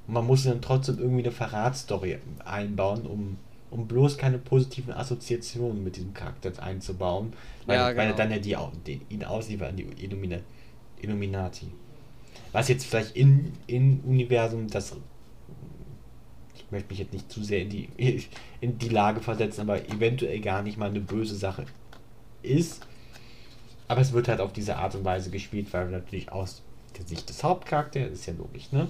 [0.06, 3.36] Und man muss dann trotzdem irgendwie eine Verratsstory einbauen, um
[3.70, 7.32] um bloß keine positiven Assoziationen mit diesem Charakter einzubauen,
[7.66, 8.00] weil, ja, genau.
[8.00, 10.38] weil er dann ja die, die, ihn ausliefert an die Illumina,
[11.00, 11.66] Illuminati.
[12.52, 14.96] Was jetzt vielleicht in, in Universum das
[16.54, 17.88] ich möchte mich jetzt nicht zu sehr in die,
[18.60, 21.64] in die Lage versetzen, aber eventuell gar nicht mal eine böse Sache
[22.42, 22.84] ist.
[23.88, 26.62] Aber es wird halt auf diese Art und Weise gespielt, weil natürlich aus
[26.98, 28.88] der Sicht des Hauptcharakters ist ja logisch, ne?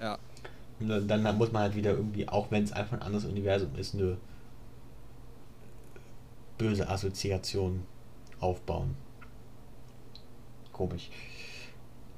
[0.00, 0.18] Ja.
[0.80, 3.74] Und dann, dann muss man halt wieder irgendwie, auch wenn es einfach ein anderes Universum
[3.76, 4.16] ist, eine
[6.58, 7.82] böse Assoziation
[8.40, 8.96] aufbauen.
[10.72, 11.10] Komisch.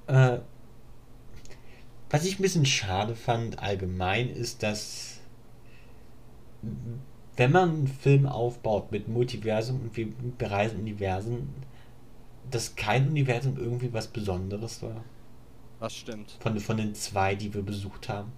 [0.07, 0.39] Äh,
[2.11, 5.21] was ich ein bisschen schade fand allgemein ist, dass
[7.37, 10.09] wenn man einen Film aufbaut mit Multiversum und wir
[10.39, 11.49] bereisen Universen,
[12.51, 15.05] dass kein Universum irgendwie was Besonderes war.
[15.81, 16.37] Das stimmt.
[16.41, 18.33] Von, von den zwei, die wir besucht haben.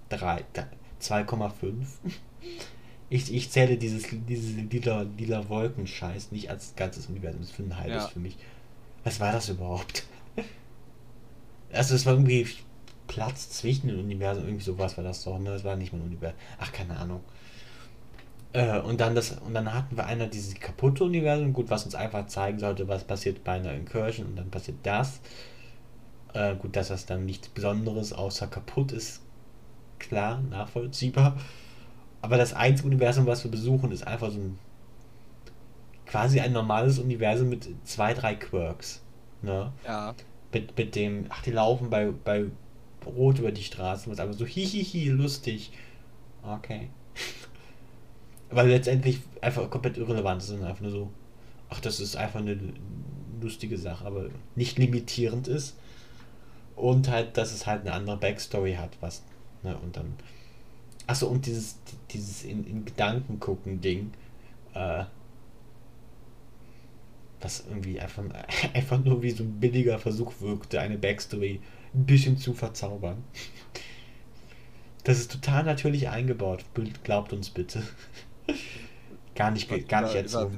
[1.00, 1.86] 2,5.
[3.10, 7.40] Ich, ich zähle dieses, dieses lila, lila Wolkenscheiß nicht als ganzes Universum.
[7.40, 8.08] Das ist für ein halbes ja.
[8.08, 8.36] für mich.
[9.04, 10.04] Was war das überhaupt?
[11.72, 12.46] Also es war irgendwie
[13.06, 15.50] Platz zwischen den Universen, irgendwie sowas war das doch, ne?
[15.50, 16.38] Das war nicht mal ein Universum.
[16.58, 17.20] Ach, keine Ahnung.
[18.52, 21.94] Äh, und dann das, und dann hatten wir einer dieses kaputte Universum, gut, was uns
[21.94, 25.20] einfach zeigen sollte, was passiert bei einer Incursion und dann passiert das.
[26.34, 29.22] Äh, gut, dass das dann nichts Besonderes außer kaputt ist,
[29.98, 31.36] klar, nachvollziehbar.
[32.20, 34.58] Aber das einzige Universum, was wir besuchen, ist einfach so ein
[36.08, 39.02] quasi ein normales Universum mit zwei, drei Quirks.
[39.42, 39.72] Ne?
[39.86, 40.14] Ja.
[40.52, 42.46] Mit, mit dem, ach, die laufen bei, bei
[43.06, 45.70] Rot über die Straße, was aber so hihihi, lustig.
[46.42, 46.88] Okay.
[48.50, 51.10] Weil letztendlich einfach komplett irrelevant ist und einfach nur so,
[51.68, 52.58] ach, das ist einfach eine
[53.40, 54.26] lustige Sache, aber
[54.56, 55.76] nicht limitierend ist.
[56.78, 59.22] Und halt, dass es halt eine andere Backstory hat, was,
[59.62, 60.14] ne, und dann.
[61.06, 61.78] Achso, und dieses,
[62.10, 64.12] dieses in, in Gedanken gucken Ding,
[64.74, 65.04] äh,
[67.40, 68.24] was irgendwie einfach,
[68.74, 71.60] einfach nur wie so ein billiger Versuch wirkte, eine Backstory
[71.94, 73.24] ein bisschen zu verzaubern.
[75.04, 76.64] Das ist total natürlich eingebaut,
[77.02, 77.82] glaubt uns bitte.
[79.34, 80.50] gar nicht, gar nicht jetzt über,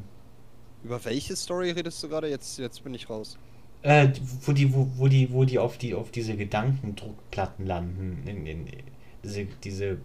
[0.82, 2.28] über welche Story redest du gerade?
[2.28, 3.38] Jetzt, jetzt bin ich raus.
[3.82, 4.08] Äh,
[4.44, 8.66] wo die, wo, wo die, wo die auf die, auf diese Gedankendruckplatten landen, in, in,
[9.24, 9.98] diese, diese,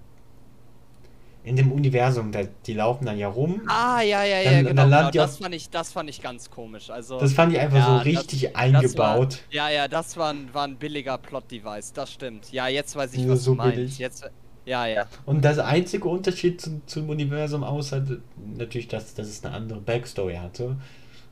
[1.43, 3.61] in dem Universum, da, die laufen dann ja rum.
[3.67, 4.89] Ah, ja, ja, ja, Dann- genau.
[4.89, 5.11] dann genau.
[5.11, 6.89] Das, fand ich, das fand ich ganz komisch.
[6.89, 8.97] Also, Das fand ich einfach Ja, so das- richtig das eingebaut.
[8.97, 12.51] War, ja, ja, das war ein, war ein billiger Plot-Device, das stimmt.
[12.51, 13.75] Ja, jetzt weiß ich, Ja, was so du meinst.
[13.75, 13.97] billig.
[13.99, 14.25] Jetzt,
[14.65, 15.05] ja, ja.
[15.27, 18.03] Und das einzige Unterschied zum, zum Universum, außer
[18.57, 20.77] natürlich, dass, dass es eine andere Backstory hatte,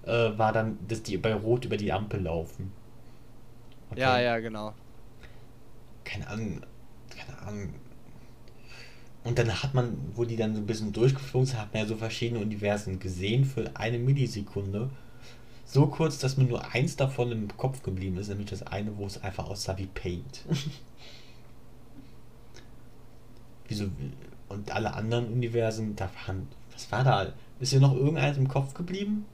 [0.05, 2.71] äh, war dann, dass die bei Rot über die Ampel laufen.
[3.91, 4.01] Okay.
[4.01, 4.73] Ja, ja, genau.
[6.03, 6.61] Keine Ahnung.
[7.09, 7.73] Keine Ahnung.
[9.23, 11.87] Und dann hat man, wo die dann so ein bisschen durchgeflogen sind, hat man ja
[11.87, 14.89] so verschiedene Universen gesehen für eine Millisekunde.
[15.65, 19.05] So kurz, dass mir nur eins davon im Kopf geblieben ist, nämlich das eine, wo
[19.05, 20.43] es einfach aussah wie Paint.
[23.67, 23.85] Wieso?
[24.49, 26.47] Und alle anderen Universen, da waren.
[26.73, 27.33] Was war da?
[27.59, 29.25] Ist dir noch irgendeins im Kopf geblieben?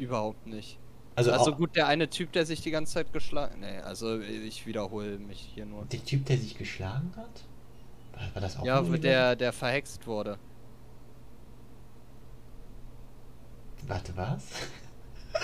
[0.00, 0.78] Überhaupt nicht.
[1.16, 3.60] Also, Also gut, der eine Typ, der sich die ganze Zeit geschlagen.
[3.60, 5.84] Nee, also ich wiederhole mich hier nur.
[5.84, 7.44] der Typ, der sich geschlagen hat?
[8.14, 10.38] War, war das auch Ja, der, der verhext wurde.
[13.86, 14.44] Warte, was?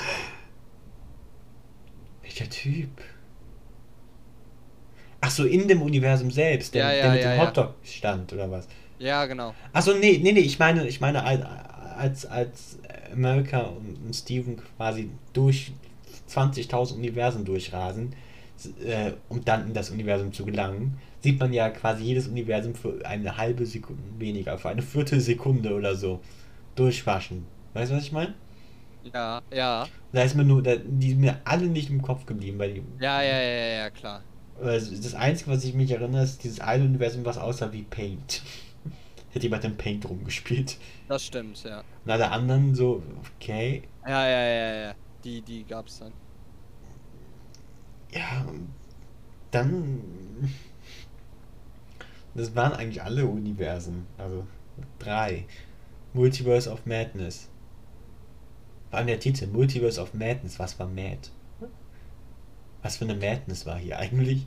[2.23, 2.91] Welcher Typ?
[5.21, 7.49] Ach so, in dem Universum selbst, der, Ja, ja, der mit ja, dem.
[7.49, 8.69] Hotdog stand, oder was?
[8.99, 9.55] Ja, genau.
[9.73, 11.45] Ach so, nee, nee, nee, ich meine, ich meine, als,
[11.97, 12.79] als, als
[13.13, 15.73] America und Steven quasi durch
[16.29, 18.15] 20.000 Universen durchrasen,
[18.85, 23.01] äh, um dann in das Universum zu gelangen, sieht man ja quasi jedes Universum für
[23.05, 26.21] eine halbe Sekunde weniger, für eine Viertelsekunde oder so
[26.75, 27.45] durchwaschen.
[27.75, 28.35] Weißt du, was ich meine?
[29.13, 29.87] Ja, ja.
[30.13, 32.83] Da ist mir nur, da, die sind mir alle nicht im Kopf geblieben, weil die,
[33.01, 34.23] Ja, ja, ja, ja, klar.
[34.61, 38.43] also das Einzige, was ich mich erinnere, ist dieses eine Universum, was aussah wie Paint.
[39.37, 40.79] Hätte jemand im Paint rumgespielt.
[41.09, 41.85] Das stimmt, ja.
[42.07, 43.03] Und alle anderen so,
[43.37, 44.95] okay, Ja, ja, ja, ja.
[45.25, 46.15] Die, die gab's dann.
[48.15, 48.47] ja,
[49.51, 50.01] dann.
[52.35, 54.07] Das waren eigentlich alle Universen.
[54.17, 54.47] Also
[54.99, 55.45] drei.
[56.15, 57.51] Multiverse of Madness.
[58.89, 60.59] Vor allem der Titel, Multiverse of Madness.
[60.59, 61.29] Was war Mad?
[62.81, 64.47] Was für eine Madness war hier eigentlich?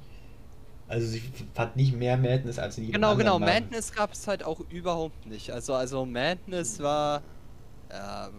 [0.90, 1.22] Also sie
[1.54, 3.40] fand nicht mehr Madness als in jedem Genau, genau.
[3.40, 3.62] Marvel.
[3.62, 5.52] Madness gab es halt auch überhaupt nicht.
[5.52, 7.22] Also, also Madness war.
[7.92, 8.30] Ja,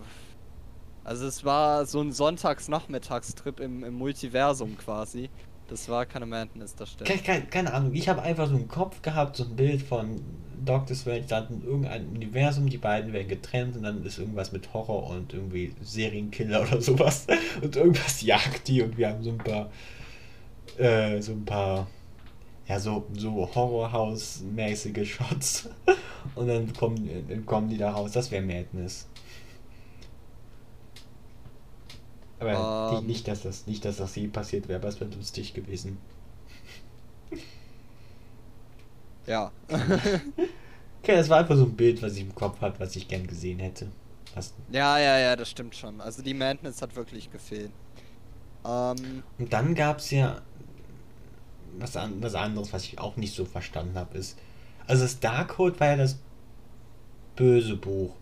[1.04, 5.30] also es war so ein Sonntagsnachmittagstrip im, im Multiversum quasi.
[5.68, 7.08] Das war keine Madness, das stimmt.
[7.08, 10.20] Keine, keine, keine Ahnung, ich habe einfach so einen Kopf gehabt, so ein Bild von
[10.64, 14.72] Doctor Strange, da in irgendeinem Universum, die beiden werden getrennt und dann ist irgendwas mit
[14.74, 17.26] Horror und irgendwie Serienkiller oder sowas
[17.62, 19.70] und irgendwas jagt die und wir haben so ein paar,
[20.76, 21.86] äh, so ein paar,
[22.70, 25.68] ja, so, so Horrorhaus-mäßige Shots
[26.36, 29.08] und dann kommen, kommen die da raus, das wäre Madness.
[32.38, 33.06] Aber Ähm.
[33.06, 35.98] nicht, dass das, nicht, dass das je passiert wäre, aber es wäre lustig gewesen.
[39.26, 39.50] Ja.
[41.02, 43.26] Okay, das war einfach so ein Bild, was ich im Kopf hatte, was ich gern
[43.26, 43.90] gesehen hätte.
[44.34, 45.98] Was, ja, ja, ja, das stimmt schon.
[45.98, 47.72] Also die Madness hat wirklich gefehlt.
[48.66, 50.42] Ähm, und dann gab es ja
[51.80, 54.38] was, an, was anderes, was ich auch nicht so verstanden habe, ist.
[54.86, 56.18] Also das Darkhold war ja das
[57.36, 58.14] böse Buch,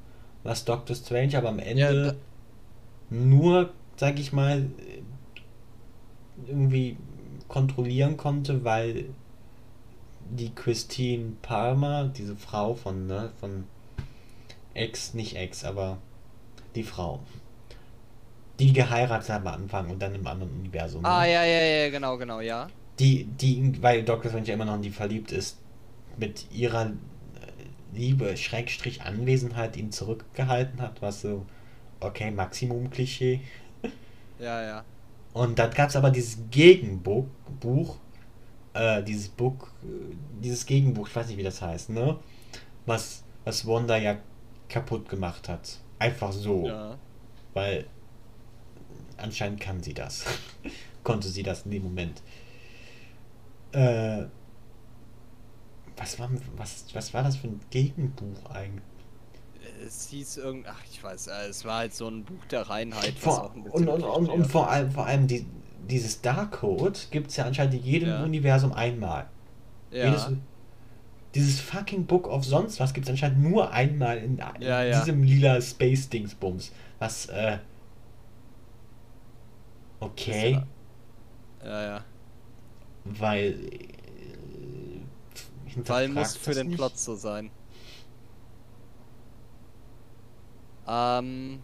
[0.43, 2.17] was Doctor Strange aber am Ende
[3.11, 4.67] nur, sag ich mal,
[6.47, 6.97] irgendwie
[7.49, 9.07] kontrollieren konnte, weil
[10.31, 13.65] die Christine Palmer, diese Frau von, ne, von
[14.75, 15.99] Ex, nicht Ex, aber
[16.75, 17.21] die Frau,
[18.59, 21.05] die geheiratet hat am Anfang und dann im anderen Universum.
[21.05, 21.33] ah, ne?
[21.33, 22.69] ja, ja, ja, genau, genau, ja.
[22.99, 24.30] Die, die, weil Dr.
[24.30, 25.59] Strange ja immer noch in die verliebt ist,
[26.16, 31.46] mit ihrer äh, Liebe, Schrägstrich Anwesenheit ihn zurückgehalten hat, was so,
[32.01, 33.40] okay, Maximum-Klischee.
[34.40, 34.84] Ja, ja.
[35.32, 37.26] Und dann gab es aber dieses Gegenbuch,
[37.59, 37.96] Buch,
[38.72, 42.16] äh, dieses Buch, äh, dieses Gegenbuch, ich weiß nicht, wie das heißt, ne?
[42.86, 44.18] Was, was Wanda ja
[44.68, 45.78] kaputt gemacht hat.
[45.99, 46.66] Einfach so.
[46.66, 46.96] Ja.
[47.55, 47.86] Weil
[49.16, 50.24] anscheinend kann sie das.
[51.03, 52.22] Konnte sie das in dem Moment.
[53.73, 54.27] Äh,
[55.97, 58.83] was, war, was, was war das für ein Gegenbuch eigentlich?
[59.87, 60.66] Es hieß irgend.
[60.69, 64.03] Ach, ich weiß, äh, es war halt so ein Buch der Reinheit, Vor, und, und,
[64.03, 65.47] und, und vor allem, vor allem die,
[65.89, 68.23] dieses Darkcode gibt es ja anscheinend in jedem Ja.
[68.25, 69.27] Universum einmal.
[69.91, 70.07] Ja.
[70.07, 70.29] Jedes,
[71.35, 74.99] dieses fucking Book of sonst was gibt es anscheinend nur einmal in, in Ja, ja.
[74.99, 76.73] diesem lila Space-Dingsbums.
[76.99, 77.59] Was, äh.
[80.01, 80.61] Okay,
[81.64, 82.05] ja, ja.
[83.19, 83.53] Weil.
[83.53, 83.89] Äh,
[85.85, 86.77] Weil muss für den nicht?
[86.77, 87.51] Plot so sein.
[90.87, 91.61] Ähm.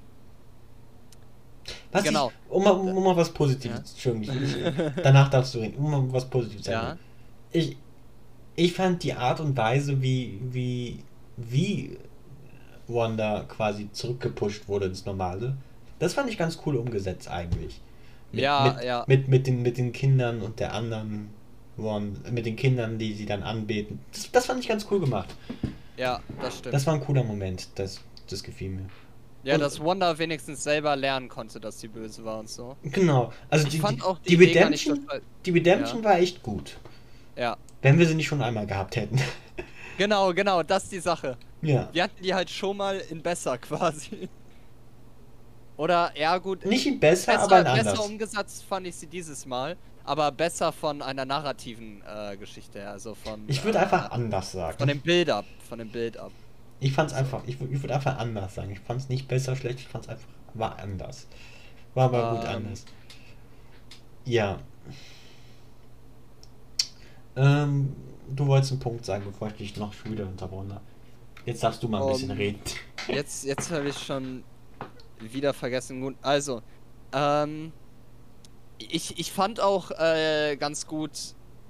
[1.93, 2.31] Was Genau.
[2.47, 3.95] Ich, um, mal, um mal was Positives.
[4.05, 4.13] Ja.
[5.03, 5.77] Danach darfst du reden.
[5.77, 6.83] Um mal was Positives zu Ja.
[6.83, 6.99] sagen.
[7.53, 7.77] Ich,
[8.57, 10.99] ich fand die Art und Weise, wie, wie
[11.37, 11.99] wie
[12.87, 15.57] Wanda quasi zurückgepusht wurde ins Normale.
[15.99, 17.81] Das fand ich ganz cool umgesetzt eigentlich.
[18.31, 19.05] Mit, Ja, mit, ja.
[19.07, 21.31] Mit, mit, den, mit den Kindern und der anderen
[21.77, 24.01] Wanda, mit den Kindern, die sie dann anbeten.
[24.13, 25.35] Das, das fand ich ganz cool gemacht.
[25.97, 26.75] Ja, das stimmt.
[26.75, 27.69] Das war ein cooler Moment.
[27.77, 28.87] Das, das gefiel mir.
[29.45, 32.77] ja, und- dass Wanda wenigstens selber lernen konnte, dass sie böse war und so.
[32.83, 33.33] Genau.
[33.51, 36.77] Also Ich die, fand auch die die nicht Redemption, total- die Redemption war echt gut.
[37.37, 37.57] Ja.
[37.83, 39.21] Wenn wir sie nicht schon einmal gehabt hätten.
[39.97, 41.37] Genau, genau, das ist die Sache.
[41.63, 41.89] ja.
[41.93, 44.29] Wir hatten die halt schon mal in besser quasi.
[45.77, 46.65] Oder, ja gut.
[46.67, 47.93] Nicht in besser, besser, aber in anders.
[47.95, 52.91] besser umgesetzt fand ich sie dieses Mal, aber besser von einer narrativen äh, Geschichte her,
[52.93, 53.43] also von.
[53.47, 54.79] Ich würde äh, einfach anders sagen.
[54.79, 56.33] Von dem Build-up, von dem Build-up.
[56.81, 58.71] Ich fand's einfach, ich, ich würde einfach anders sagen.
[58.71, 61.27] Ich fand's nicht besser, schlecht, ich fand's einfach, war anders.
[61.95, 62.57] War aber gut Ähm.
[62.57, 62.85] anders.
[64.25, 64.59] Ja.
[67.37, 67.95] Ähm,
[68.29, 70.85] du wolltest einen Punkt sagen, bevor ich dich noch schon wieder unterbrochen habe.
[71.47, 72.61] Jetzt darfst du mal ein bisschen Um, reden.
[73.09, 74.43] Jetzt, jetzt habe ich schon
[75.21, 76.01] wieder vergessen.
[76.01, 76.63] Gut, also,
[77.13, 77.71] ähm,
[78.91, 81.11] ich, ich fand auch äh, ganz gut,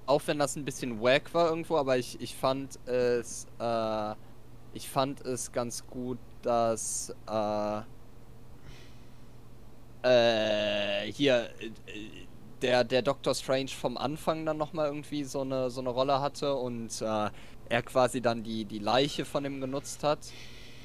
[0.07, 4.15] auch wenn das ein bisschen wack war irgendwo, aber ich, ich fand es, äh,
[4.73, 7.81] ich fand es ganz gut, dass, äh,
[10.03, 11.71] äh, hier, äh,
[12.63, 16.55] der, der Doctor Strange vom Anfang dann nochmal irgendwie so eine, so eine Rolle hatte
[16.55, 17.31] und äh,
[17.69, 20.21] er quasi dann die, die Leiche von ihm genutzt hat.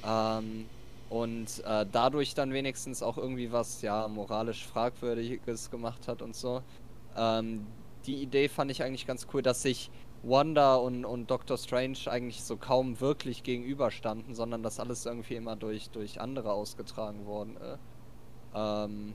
[0.04, 0.66] Ähm,
[1.10, 6.62] und äh, dadurch dann wenigstens auch irgendwie was, ja, moralisch Fragwürdiges gemacht hat und so.
[7.16, 7.66] Ähm,
[8.06, 9.90] die Idee fand ich eigentlich ganz cool, dass sich
[10.22, 15.56] Wanda und, und Doctor Strange eigentlich so kaum wirklich gegenüberstanden, sondern dass alles irgendwie immer
[15.56, 17.80] durch, durch andere ausgetragen worden ist.
[18.54, 19.14] Ähm,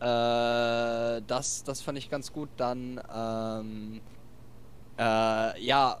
[0.00, 2.48] äh, das, das fand ich ganz gut.
[2.56, 4.00] Dann, ähm,
[4.98, 5.98] äh, ja,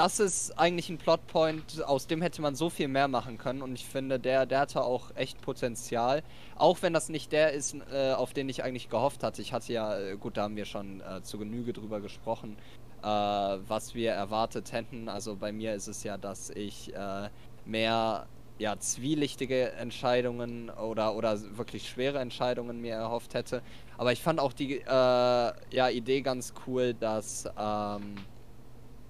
[0.00, 3.74] das ist eigentlich ein Plotpoint, aus dem hätte man so viel mehr machen können und
[3.74, 6.22] ich finde, der, der hatte auch echt Potenzial.
[6.56, 9.42] Auch wenn das nicht der ist, äh, auf den ich eigentlich gehofft hatte.
[9.42, 12.56] Ich hatte ja, äh, gut, da haben wir schon äh, zu Genüge drüber gesprochen,
[13.02, 15.10] äh, was wir erwartet hätten.
[15.10, 17.28] Also bei mir ist es ja, dass ich äh,
[17.66, 18.26] mehr
[18.58, 23.60] ja, zwielichtige Entscheidungen oder, oder wirklich schwere Entscheidungen mir erhofft hätte.
[23.98, 28.14] Aber ich fand auch die äh, ja, Idee ganz cool, dass ähm,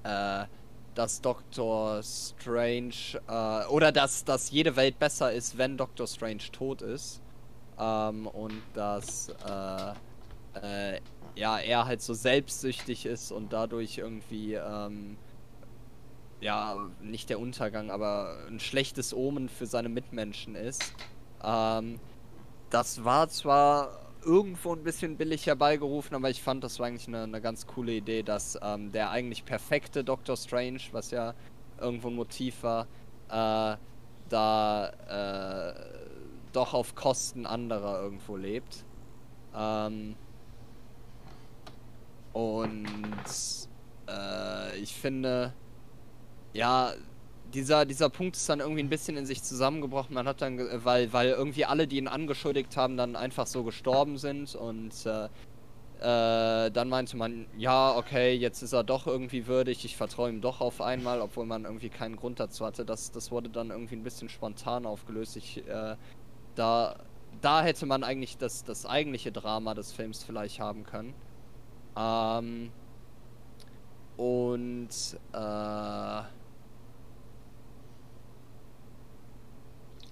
[0.03, 0.47] äh,
[0.95, 6.83] dass Doctor Strange äh, oder dass, dass jede Welt besser ist, wenn Doctor Strange tot
[6.83, 7.21] ist.
[7.79, 11.01] Ähm, und dass äh, äh,
[11.37, 15.17] ja, er halt so selbstsüchtig ist und dadurch irgendwie ähm,
[16.41, 20.83] ja, nicht der Untergang, aber ein schlechtes Omen für seine Mitmenschen ist.
[21.43, 22.01] Ähm,
[22.71, 27.23] das war zwar irgendwo ein bisschen billig herbeigerufen, aber ich fand, das war eigentlich eine,
[27.23, 31.35] eine ganz coole Idee, dass ähm, der eigentlich perfekte Doctor Strange, was ja
[31.81, 32.87] irgendwo ein Motiv war,
[33.29, 33.77] äh,
[34.29, 35.75] da äh,
[36.53, 38.85] doch auf Kosten anderer irgendwo lebt.
[39.55, 40.17] Ähm,
[42.33, 42.87] und
[44.09, 45.53] äh, ich finde,
[46.53, 46.93] ja,
[47.53, 50.15] dieser, dieser Punkt ist dann irgendwie ein bisschen in sich zusammengebrochen.
[50.15, 54.19] Man hat dann, weil, weil irgendwie alle, die ihn angeschuldigt haben, dann einfach so gestorben
[54.19, 55.29] sind und äh,
[56.01, 60.41] äh, dann meinte man, ja, okay, jetzt ist er doch irgendwie würdig, ich vertraue ihm
[60.41, 62.87] doch auf einmal, obwohl man irgendwie keinen Grund dazu hatte.
[62.87, 65.37] Das, das wurde dann irgendwie ein bisschen spontan aufgelöst.
[65.37, 65.97] Ich, äh,
[66.55, 66.97] da,
[67.43, 71.13] da hätte man eigentlich das, das eigentliche Drama des Films vielleicht haben können.
[71.97, 72.73] Ähm,
[74.17, 74.89] und
[75.33, 76.23] äh,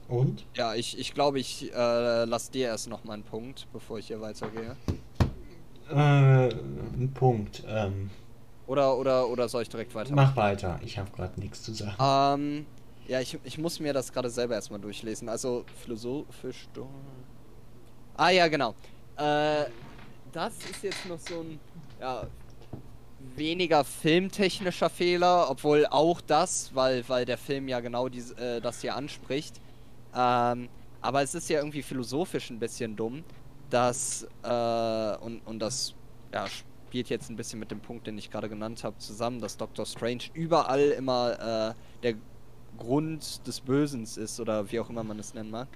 [0.08, 0.46] Und?
[0.56, 4.06] ja, ich, ich glaube, ich äh, lasse dir erst noch mal einen Punkt, bevor ich
[4.06, 4.74] hier weitergehe.
[5.90, 5.94] Äh,
[6.54, 7.62] ein Punkt.
[7.66, 8.10] Ähm,
[8.66, 10.14] Oder, oder, oder soll ich direkt weiter?
[10.14, 10.78] mach weiter.
[10.84, 11.96] Ich habe gerade nichts zu sagen.
[12.00, 12.66] Ähm,
[13.06, 15.28] ja, ich, ich muss mir das gerade selber erstmal durchlesen.
[15.28, 16.68] Also, philosophisch.
[18.16, 18.74] Ah, ja, genau.
[19.16, 19.64] Äh,
[20.32, 21.58] das ist jetzt noch so ein,
[22.00, 22.26] ja,
[23.36, 28.80] weniger filmtechnischer Fehler, obwohl auch das, weil, weil der Film ja genau dies, äh, das
[28.80, 29.60] hier anspricht.
[30.14, 30.68] Ähm,
[31.00, 33.24] aber es ist ja irgendwie philosophisch ein bisschen dumm,
[33.70, 35.94] dass, äh, und, und das,
[36.32, 36.46] ja,
[36.88, 39.84] spielt jetzt ein bisschen mit dem Punkt, den ich gerade genannt habe, zusammen, dass Doctor
[39.84, 42.14] Strange überall immer äh, der
[42.78, 45.68] Grund des Bösens ist oder wie auch immer man es nennen mag.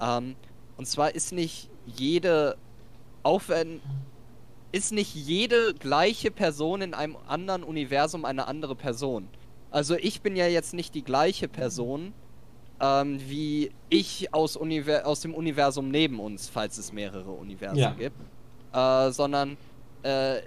[0.00, 0.36] Ähm,
[0.76, 2.56] und zwar ist nicht jede,
[3.22, 3.80] auch wenn,
[4.70, 9.28] ist nicht jede gleiche Person in einem anderen Universum eine andere Person.
[9.70, 12.12] Also ich bin ja jetzt nicht die gleiche Person
[12.82, 17.92] ähm, wie ich aus, Univer aus dem Universum neben uns, falls es mehrere Universen Ja.
[17.92, 18.16] gibt,
[18.72, 19.56] äh, sondern
[20.02, 20.40] äh,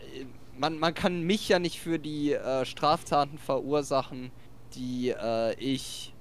[0.57, 4.31] man, man kann mich ja nicht für die äh, Straftaten verursachen,
[4.75, 6.13] die äh, ich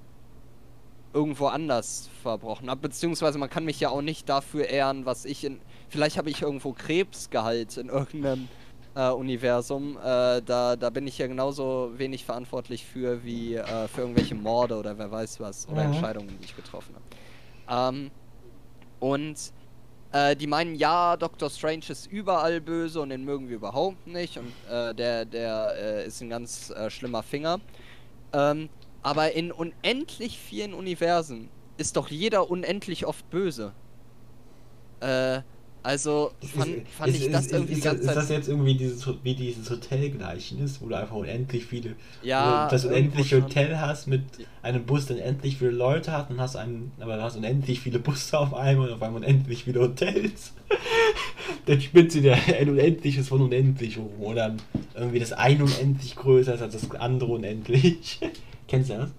[1.13, 2.81] irgendwo anders verbrochen habe.
[2.81, 5.61] Beziehungsweise man kann mich ja auch nicht dafür ehren, was ich in.
[5.87, 8.49] Vielleicht habe ich irgendwo Krebsgehalt in irgendeinem
[8.95, 9.97] äh, Universum.
[9.97, 14.77] Äh, da, da bin ich ja genauso wenig verantwortlich für wie äh, für irgendwelche Morde
[14.77, 15.93] oder wer weiß was oder mhm.
[15.93, 16.95] Entscheidungen, die ich getroffen
[17.67, 17.95] habe.
[17.97, 18.11] Ähm,
[18.99, 19.35] und
[20.11, 21.49] äh, die meinen, ja, Dr.
[21.49, 26.07] Strange ist überall böse und den mögen wir überhaupt nicht und äh, der, der äh,
[26.07, 27.59] ist ein ganz schlimmer Finger.
[28.33, 28.69] Ähm,
[29.03, 33.73] aber in unendlich vielen Universen ist doch jeder unendlich oft böse.
[34.99, 35.41] Äh,
[35.85, 37.99] also fand, fand ist, ich das ist, irgendwie ist, ganz.
[37.99, 41.95] Ist das jetzt irgendwie dieses, wie dieses Hotelgleichnis, wo du einfach unendlich viele.
[42.23, 42.67] Ja.
[42.67, 44.23] das unendliche Hotel hast mit
[44.63, 47.99] einem Bus, der unendlich viele Leute hat und hast einen, aber du hast unendlich viele
[47.99, 50.53] Busse auf einmal und auf einmal unendlich viele Hotels.
[51.67, 54.09] dann spinnt sie der ein Unendliches von unendlich rum.
[54.21, 54.55] Oder
[54.95, 58.19] irgendwie das eine unendlich größer ist als das andere unendlich.
[58.67, 59.11] Kennst du das?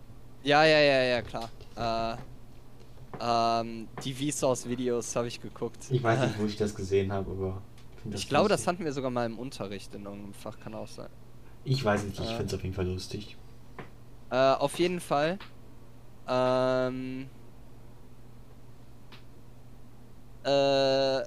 [0.42, 1.48] Ja, ja, ja, ja, klar.
[1.76, 2.16] Äh,
[3.20, 5.86] ähm, die Vsauce-Videos habe ich geguckt.
[5.90, 7.62] Ich weiß nicht, wo ich das gesehen habe, aber.
[8.12, 11.08] Ich, glaube, das hatten wir sogar mal im Unterricht in irgendeinem Fach, kann auch sein.
[11.64, 13.36] Ich weiß nicht, ich äh, finde es auf jeden Fall lustig.
[14.30, 15.38] Äh, auf jeden Fall.
[16.28, 17.28] Ähm.
[20.44, 21.22] Äh.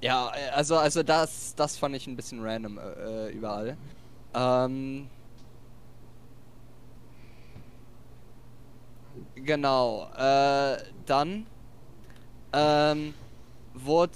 [0.00, 3.76] Ja, also, also das, das fand ich ein bisschen random äh, überall.
[4.34, 5.08] Ähm.
[9.34, 10.10] Genau.
[10.16, 11.46] Äh, dann
[12.52, 13.14] ähm,
[13.74, 14.12] wurde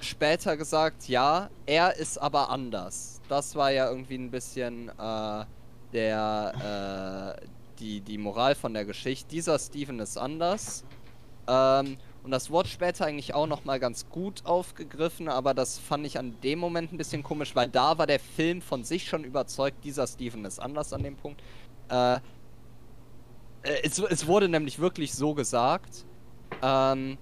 [0.00, 3.20] später gesagt, ja, er ist aber anders.
[3.28, 5.44] Das war ja irgendwie ein bisschen äh,
[5.92, 7.46] der äh,
[7.78, 9.28] die, die Moral von der Geschichte.
[9.30, 10.84] Dieser Steven ist anders.
[11.46, 16.18] Ähm, und das wurde später eigentlich auch nochmal ganz gut aufgegriffen, aber das fand ich
[16.18, 19.84] an dem Moment ein bisschen komisch, weil da war der Film von sich schon überzeugt,
[19.84, 21.42] dieser Steven ist anders an dem Punkt.
[21.90, 22.20] Äh,
[23.82, 26.04] es, es, wurde nämlich wirklich so gesagt.
[26.62, 27.18] Ähm,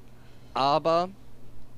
[0.54, 1.08] aber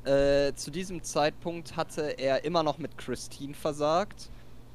[0.04, 4.30] äh, zu diesem Zeitpunkt hatte er immer noch mit Christine versagt.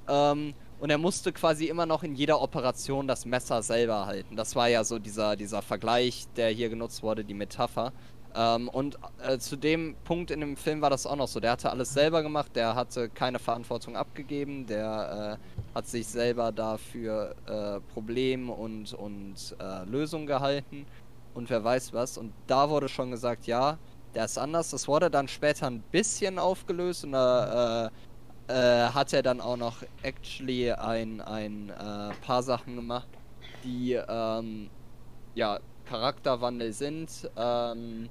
[0.07, 4.35] Ähm, und er musste quasi immer noch in jeder Operation das Messer selber halten.
[4.37, 7.91] Das war ja so dieser, dieser Vergleich, der hier genutzt wurde, die Metapher.
[8.35, 11.39] Ähm, und äh, zu dem Punkt in dem Film war das auch noch so.
[11.39, 16.51] Der hatte alles selber gemacht, der hatte keine Verantwortung abgegeben, der äh, hat sich selber
[16.51, 20.85] dafür äh, Problem und, und äh, Lösung gehalten
[21.33, 22.17] und wer weiß was.
[22.17, 23.77] Und da wurde schon gesagt, ja,
[24.13, 24.71] der ist anders.
[24.71, 27.89] Das wurde dann später ein bisschen aufgelöst und da äh,
[28.53, 31.71] äh, hat er dann auch noch actually ein, ein
[32.25, 33.07] paar Sachen gemacht,
[33.63, 34.69] die ähm,
[35.35, 37.29] ja Charakterwandel sind.
[37.35, 38.09] Ähm,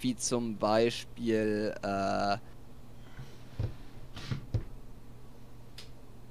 [0.00, 2.36] wie zum Beispiel, äh,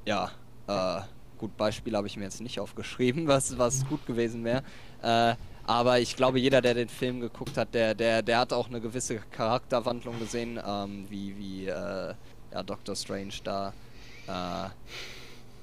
[0.06, 0.32] ja,
[0.68, 1.02] äh,
[1.38, 4.64] gut, Beispiel habe ich mir jetzt nicht aufgeschrieben, was, was gut gewesen wäre.
[5.02, 5.36] Äh,
[5.66, 8.82] aber ich glaube, jeder, der den Film geguckt hat, der, der, der hat auch eine
[8.82, 12.14] gewisse Charakterwandlung gesehen, ähm, wie, wie äh,
[12.52, 13.74] ja, Doctor Strange da
[14.28, 14.70] äh,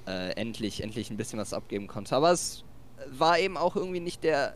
[0.09, 2.15] äh, endlich, endlich ein bisschen was abgeben konnte.
[2.15, 2.63] Aber es
[3.11, 4.55] war eben auch irgendwie nicht der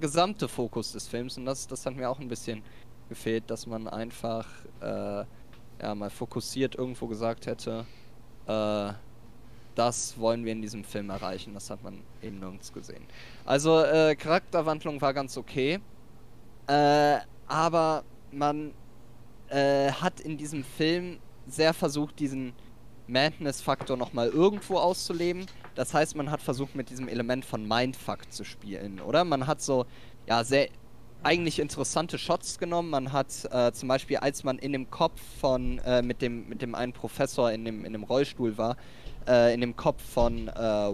[0.00, 2.62] gesamte Fokus des Films und das, das hat mir auch ein bisschen
[3.08, 4.46] gefehlt, dass man einfach
[4.80, 5.24] äh,
[5.82, 7.86] ja mal fokussiert irgendwo gesagt hätte,
[8.46, 8.92] äh,
[9.74, 11.54] das wollen wir in diesem Film erreichen.
[11.54, 13.04] Das hat man eben nirgends gesehen.
[13.44, 15.80] Also äh, Charakterwandlung war ganz okay,
[16.66, 18.72] äh, aber man
[19.48, 22.52] äh, hat in diesem Film sehr versucht, diesen
[23.06, 25.46] Madness-Faktor nochmal irgendwo auszuleben.
[25.74, 29.24] Das heißt, man hat versucht, mit diesem Element von Mindfuck zu spielen, oder?
[29.24, 29.86] Man hat so,
[30.26, 30.68] ja, sehr
[31.24, 32.90] eigentlich interessante Shots genommen.
[32.90, 36.62] Man hat äh, zum Beispiel, als man in dem Kopf von, äh, mit, dem, mit
[36.62, 38.76] dem einen Professor in dem, in dem Rollstuhl war,
[39.26, 40.52] äh, in dem Kopf von äh,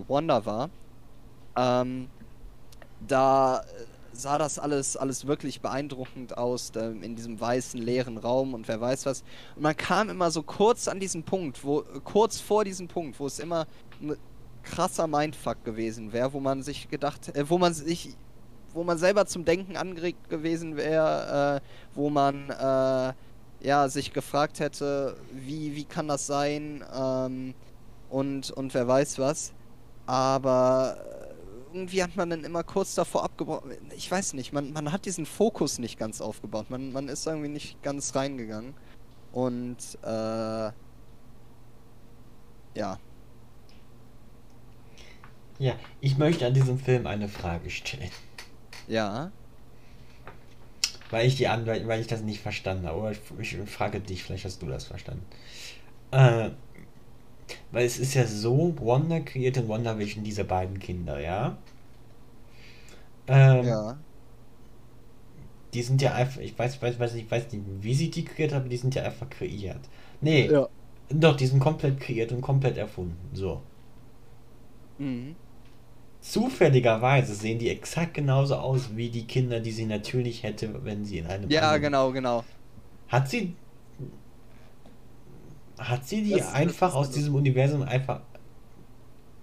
[0.08, 0.70] Wanda war,
[1.56, 2.08] ähm,
[3.06, 3.62] da
[4.12, 9.06] sah das alles, alles wirklich beeindruckend aus, in diesem weißen, leeren Raum und wer weiß
[9.06, 9.22] was.
[9.56, 13.26] Und man kam immer so kurz an diesen Punkt, wo, kurz vor diesem Punkt, wo
[13.26, 13.66] es immer
[14.62, 18.16] krasser Mindfuck gewesen wäre, wo man sich gedacht, äh, wo man sich,
[18.72, 23.12] wo man selber zum Denken angeregt gewesen wäre, äh, wo man äh,
[23.66, 27.54] ja sich gefragt hätte, wie, wie kann das sein ähm,
[28.08, 29.52] und, und wer weiß was.
[30.06, 30.96] Aber
[31.72, 33.62] irgendwie hat man dann immer kurz davor abgebaut.
[33.96, 36.70] Ich weiß nicht, man, man hat diesen Fokus nicht ganz aufgebaut.
[36.70, 38.74] Man, man ist irgendwie nicht ganz reingegangen.
[39.32, 40.72] Und äh,
[42.74, 42.98] ja.
[45.60, 48.10] Ja, ich möchte an diesem Film eine Frage stellen.
[48.86, 49.32] Ja.
[51.10, 52.98] Weil ich die an, weil, ich das nicht verstanden habe.
[52.98, 55.24] Aber ich, ich frage dich, vielleicht hast du das verstanden.
[56.12, 56.50] Äh,
[57.72, 61.58] weil es ist ja so, Wanda kreiert in WandaVision diese beiden Kinder, ja?
[63.28, 63.98] Ähm, Ja.
[65.74, 68.52] Die sind ja einfach, ich weiß, weiß, weiß nicht, weiß nicht, wie sie die kreiert
[68.52, 69.88] haben, die sind ja einfach kreiert.
[70.20, 70.68] Nee, Ja.
[71.08, 73.16] doch, die sind komplett kreiert und komplett erfunden.
[73.34, 73.62] So.
[74.98, 75.36] Mhm.
[76.20, 81.18] Zufälligerweise sehen die exakt genauso aus wie die Kinder, die sie natürlich hätte, wenn sie
[81.18, 82.44] in einem Ja, anderen- genau, genau.
[83.08, 83.54] Hat sie.
[85.78, 88.20] Hat sie die Das- das einfach ist aus diesem Universum einfach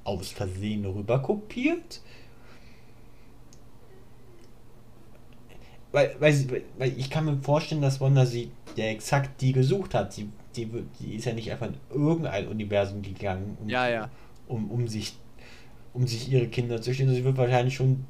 [0.03, 2.01] aus Versehen rüber kopiert?
[5.91, 10.15] Weil, weil, weil ich kann mir vorstellen, dass Wanda sie ja exakt die gesucht hat.
[10.17, 10.67] Die, die,
[10.99, 14.09] die ist ja nicht einfach in irgendein Universum gegangen, um, Ja, ja.
[14.47, 15.13] um, um sich
[15.93, 17.09] um sich ihre Kinder zu stehen.
[17.13, 18.05] Sie wird wahrscheinlich schon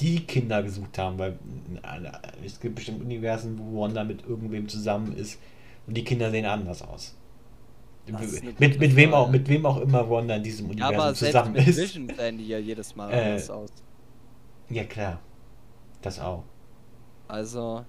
[0.00, 1.38] die Kinder gesucht haben, weil
[1.82, 5.40] äh, es gibt bestimmt Universen, wo Wanda mit irgendwem zusammen ist
[5.86, 7.16] und die Kinder sehen anders aus.
[8.58, 11.44] Mit, mit, wem auch, mit wem auch immer Wanda in diesem Ja, Universum aber selbst
[11.44, 11.76] zusammen mit ist.
[11.76, 13.70] Vision sehen die ja jedes Mal Äh, anders aus.
[14.70, 15.20] Ja, klar.
[16.02, 16.44] Das auch.
[17.28, 17.86] Also,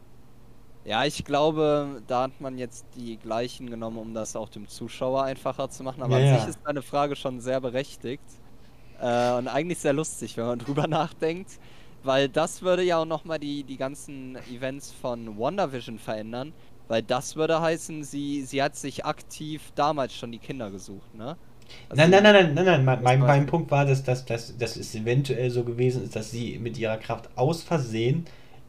[0.86, 5.24] ja, ich glaube, da hat man jetzt die gleichen genommen, um das auch dem Zuschauer
[5.26, 6.04] einfacher zu machen.
[6.04, 6.38] Aber Ja, an ja.
[6.38, 8.41] sich ist deine Frage schon sehr berechtigt.
[9.02, 11.60] Äh, und eigentlich sehr lustig, wenn man drüber nachdenkt.
[12.04, 16.54] Weil das würde ja auch nochmal die, die ganzen Events von WandaVision verändern.
[16.88, 21.38] Weil das würde heißen, sie, sie hat sich aktiv damals schon die Kinder gesucht, ne?
[21.88, 23.02] Also Nein, nein, nein, nein, nein, nein.
[23.02, 26.60] Mein, mein, Punkt war, dass, dass, dass, dass es eventuell so gewesen ist, dass sie
[26.60, 28.26] mit ihrer Kraft aus Versehen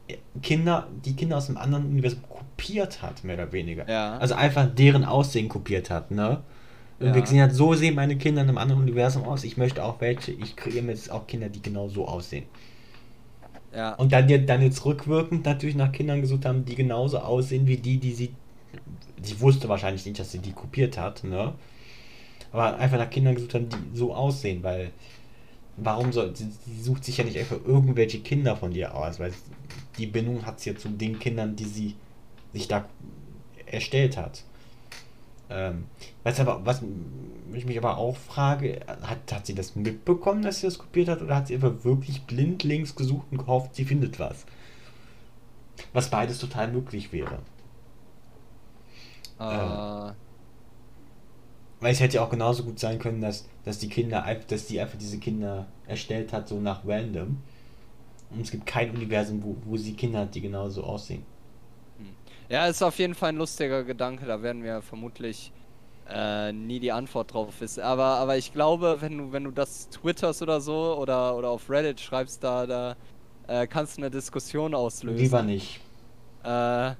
[0.07, 3.89] äh, Kinder, die Kinder aus einem anderen Universum kopiert hat, mehr oder weniger.
[3.89, 4.17] Ja.
[4.19, 6.43] Also einfach deren Aussehen kopiert hat, ne?
[6.99, 7.15] Und Ja.
[7.15, 9.43] wir gesehen hat, so sehen meine Kinder in einem anderen Universum aus.
[9.43, 10.31] Ich möchte auch welche.
[10.31, 12.45] Ich kreiere mir jetzt auch Kinder, die genau so aussehen.
[13.75, 13.93] Ja.
[13.95, 17.77] Und dann, jetzt- dann jetzt rückwirkend natürlich nach Kindern gesucht haben, die genauso aussehen wie
[17.77, 18.33] die, die sie.
[19.21, 21.53] Sie wusste wahrscheinlich nicht, dass sie die kopiert hat, ne?
[22.51, 24.91] Aber einfach nach Kindern gesucht haben, die so aussehen, weil.
[25.75, 26.35] Warum soll.
[26.35, 29.33] Sie, sie sucht sich ja nicht einfach irgendwelche Kinder von dir aus, weil
[29.97, 31.95] die Bindung hat sie ja zu den Kindern, die sie
[32.53, 32.85] sich da
[33.65, 34.43] erstellt hat.
[35.49, 35.85] Ähm,
[36.23, 36.81] was aber, was
[37.53, 41.21] ich mich aber auch frage, hat, hat sie das mitbekommen, dass sie das kopiert hat,
[41.21, 44.45] oder hat sie einfach wirklich blindlings gesucht und gehofft, sie findet was?
[45.93, 47.39] Was beides total möglich wäre.
[49.39, 50.13] Äh,
[51.79, 54.65] Weil es hätte ja auch genauso gut sein können, dass, dass die Kinder, einfach- dass
[54.67, 57.37] die einfach diese Kinder erstellt hat, so nach random.
[58.31, 61.25] Und es gibt kein Universum, wo, wo sie Kinder hat, die genauso aussehen.
[62.53, 64.27] Ja, ist auf jeden Fall ein lustiger Gedanke.
[64.27, 65.51] Da werden wir vermutlich
[66.07, 67.81] äh, nie die Antwort drauf wissen.
[67.81, 71.67] Aber, aber ich glaube, wenn du, wenn du das twitterst oder so oder, oder auf
[71.67, 72.95] Reddit schreibst, da, da
[73.47, 75.17] äh, kannst du eine Diskussion auslösen.
[75.17, 75.79] Lieber nicht.
[76.43, 76.91] Äh,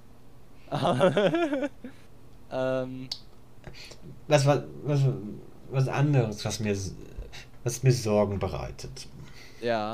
[2.51, 3.09] ähm,
[4.27, 5.01] Was, was, was,
[5.69, 6.75] was anderes, was mir,
[7.63, 9.07] was mir Sorgen bereitet.
[9.61, 9.93] ja.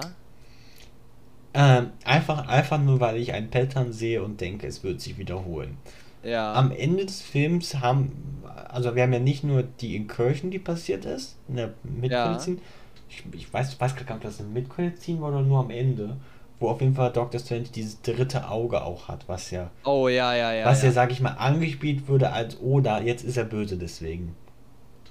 [1.53, 5.77] Ähm, einfach, einfach nur, weil ich ein Pattern sehe und denke, es wird sich wiederholen.
[6.23, 6.53] Ja.
[6.53, 11.05] Am Ende des Films haben, also wir haben ja nicht nur die Incursion, die passiert
[11.05, 12.57] ist, in der Midcredit-Scene.
[13.09, 16.17] Ich, ich weiß, weiß gar nicht, ob das eine Midcredit-Scene war oder nur am Ende,
[16.59, 17.39] wo auf jeden Fall Dr.
[17.39, 20.65] Strange dieses dritte Auge auch hat, was ja, oh, ja, ja, ja.
[20.65, 20.93] was ja, ja.
[20.93, 24.35] sag ich mal, angespielt würde als, oh, da, jetzt ist er böse deswegen.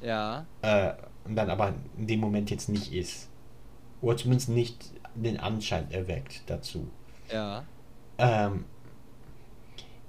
[0.02, 0.46] ja.
[0.62, 0.92] Äh,
[1.24, 3.28] und dann aber in dem Moment jetzt nicht ist.
[4.00, 6.88] Oder zumindest nicht den Anschein erweckt dazu.
[7.32, 7.64] Ja.
[8.18, 8.64] Ähm,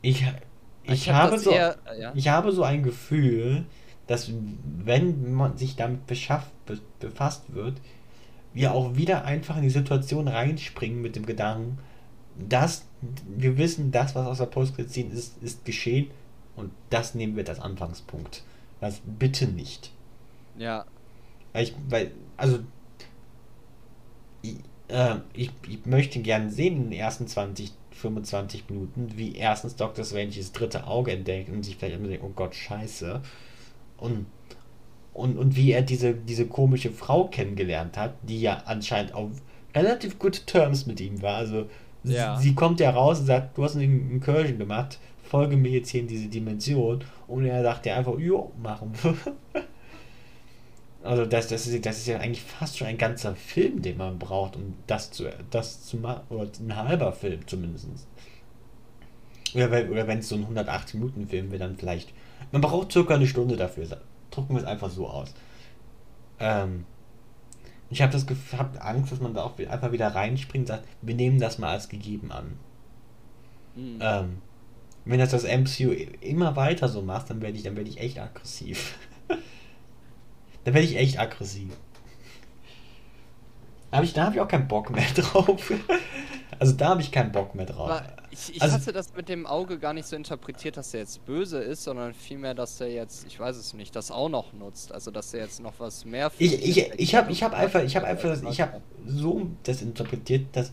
[0.02, 0.26] ich,
[0.84, 2.14] ich, hab habe so, eher- ja.
[2.16, 3.66] ich habe so ein Gefühl,
[4.08, 4.32] dass
[4.64, 7.76] wenn man sich damit beschafft, be, befasst wird,
[8.54, 11.78] wir auch wieder einfach in die Situation reinspringen mit dem Gedanken,
[12.38, 12.86] dass
[13.28, 16.10] wir wissen, das, was aus der Postkredit ziehen ist, ist geschehen
[16.56, 18.44] und das nehmen wir als Anfangspunkt.
[18.82, 19.91] Das bitte nicht.
[20.57, 20.86] Ja.
[21.53, 22.60] Weil ich, weil, also,
[24.41, 24.57] ich,
[24.90, 30.06] äh, ich, ich möchte gern sehen in den ersten 20, 25 Minuten, wie erstens Dr.
[30.06, 33.22] Strange das dritte Auge entdeckt und sich vielleicht immer denkt, oh Gott, scheiße.
[33.98, 34.26] Und,
[35.14, 39.32] und, und wie er diese, diese komische Frau kennengelernt hat, die ja anscheinend auf
[39.76, 41.36] relativ gute Terms mit ihm war.
[41.38, 41.68] Also,
[42.03, 42.38] sie- Ja.
[42.38, 46.02] sie kommt ja raus und sagt, du hast eine Incursion gemacht, folge mir jetzt hier
[46.02, 47.03] in diese Dimension.
[47.28, 49.16] Und er sagt ja einfach, jo, machen wir.
[51.01, 54.19] Also das, das, ist, das ist ja eigentlich fast schon ein ganzer Film, den man
[54.19, 56.23] braucht, um das zu, das zu machen.
[56.30, 57.88] Oder ein halber Film zumindest.
[59.55, 62.13] Oder, wenn- oder wenn es so ein 180-Minuten-Film wäre, dann vielleicht.
[62.51, 63.85] Man braucht circa eine Stunde dafür.
[64.30, 65.34] Drucken wir es einfach so aus.
[66.39, 66.85] Ähm,
[67.89, 68.26] ich habe das
[68.57, 71.69] hab Angst, dass man da auch einfach wieder reinspringt und sagt, wir nehmen das mal
[71.69, 72.57] als gegeben an.
[73.76, 73.99] Hm.
[74.01, 74.38] Ähm,
[75.05, 78.19] wenn das das MCU immer weiter so macht, dann werde ich, dann werde ich echt
[78.19, 78.97] aggressiv.
[80.64, 81.69] Da werde ich echt aggressiv.
[83.91, 85.72] Aber ich, da habe ich auch keinen Bock mehr drauf.
[86.60, 87.90] Also da habe ich keinen Bock mehr drauf.
[87.90, 90.99] Aber ich, ich Also- hatte das mit dem Auge gar nicht so interpretiert, dass er
[90.99, 94.53] jetzt böse ist, sondern vielmehr, dass er jetzt, ich weiß es nicht, das auch noch
[94.53, 94.91] nutzt.
[94.91, 97.81] Also dass er jetzt noch was mehr für Ich, ich, ich habe ich hab einfach,
[97.81, 100.72] ich habe einfach, ich habe so das interpretiert, dass,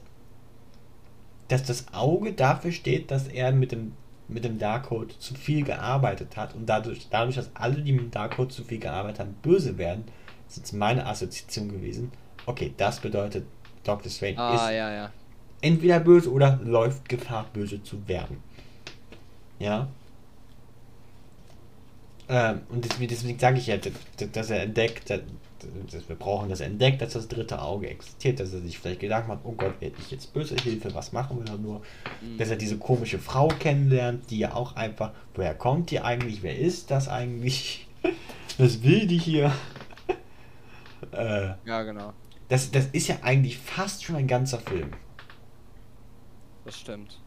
[1.48, 3.92] dass das Auge dafür steht, dass er mit dem,
[4.28, 8.10] mit dem Darkhold zu viel gearbeitet hat und dadurch, dadurch, dass alle, die mit dem
[8.10, 10.04] Darkhold zu viel gearbeitet haben, böse werden,
[10.48, 12.10] ist jetzt meine Assoziation gewesen.
[12.44, 13.46] Okay, das bedeutet,
[13.84, 14.10] Dr.
[14.10, 15.10] Strange Ah, ist ja, ja.
[15.60, 18.42] entweder böse oder läuft Gefahr, böse zu werden.
[19.58, 19.88] Ja.
[22.28, 23.76] Ähm, und deswegen, deswegen sage ich ja,
[24.32, 25.20] dass, er entdeckt, dass
[26.08, 29.28] wir brauchen, dass er entdeckt, dass das dritte Auge existiert, dass er sich vielleicht Gedanken
[29.28, 31.82] macht, oh Gott, werde ich jetzt böse Hilfe, was machen wir da nur?
[32.20, 32.38] Mhm.
[32.38, 36.58] Dass er diese komische Frau kennenlernt, die ja auch einfach, woher kommt die eigentlich, wer
[36.58, 37.86] ist das eigentlich?
[38.58, 39.52] Was will die hier?
[41.12, 42.14] äh, Ja, genau.
[42.48, 44.92] das, das ist ja eigentlich fast schon ein ganzer Film.
[46.64, 47.18] Das stimmt.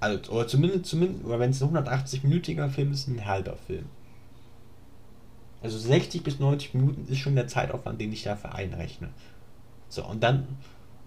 [0.00, 3.86] Also, oder zumindest, zumindest oder wenn es ein 180-minütiger Film ist, ein halber Film.
[5.62, 9.10] Also 60 bis 90 Minuten ist schon der Zeitaufwand, den ich dafür einrechne.
[9.88, 10.46] So, und dann,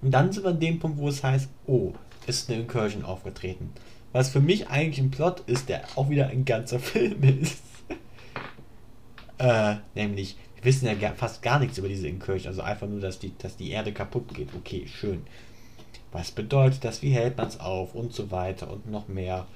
[0.02, 1.94] und dann sind wir an dem Punkt, wo es heißt, oh,
[2.28, 3.72] ist eine Incursion aufgetreten.
[4.12, 7.64] Was für mich eigentlich ein Plot ist, der auch wieder ein ganzer Film ist.
[9.38, 13.20] äh, nämlich, wir wissen ja fast gar nichts über diese Incursion, also einfach nur, dass
[13.20, 14.50] die, dass die Erde kaputt geht.
[14.56, 15.24] Okay, schön.
[16.12, 17.02] Was bedeutet das?
[17.02, 17.96] Wie hält man es auf?
[17.96, 19.48] Und so weiter und noch mehr.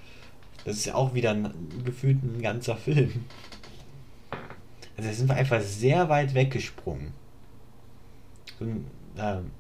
[0.63, 1.53] Das ist ja auch wieder ein,
[1.83, 3.25] gefühlt ein ganzer Film.
[4.97, 7.13] Also sind wir einfach sehr weit weggesprungen.
[8.59, 8.65] So
[9.17, 9.51] ähm,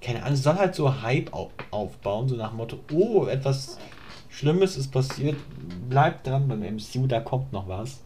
[0.00, 3.78] keine Ahnung, es soll halt so Hype au aufbauen, so nach dem Motto, oh, etwas
[4.30, 5.36] Schlimmes ist passiert,
[5.88, 8.02] bleibt dran beim MCU, da kommt noch was.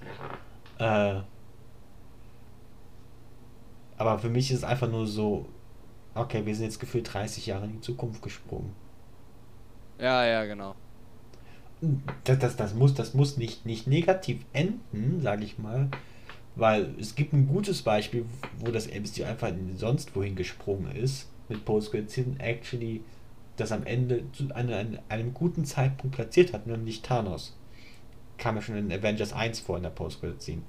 [0.78, 1.20] Äh,
[3.96, 5.46] aber für mich ist es einfach nur so,
[6.14, 8.74] okay, wir sind jetzt gefühlt 30 Jahre in die Zukunft gesprungen.
[10.00, 10.74] Ja, ja, genau.
[12.24, 15.88] Das, das, das muss, das muss nicht, nicht negativ enden, sage ich mal,
[16.56, 18.24] weil es gibt ein gutes Beispiel,
[18.58, 23.02] wo das MCU einfach in sonst wohin gesprungen ist, mit Post-Credit actually
[23.56, 27.56] das am Ende zu einem, einem, guten Zeitpunkt platziert hat, nämlich Thanos.
[28.36, 30.62] Kam ja schon in Avengers 1 vor in der Post-Credit-Scene.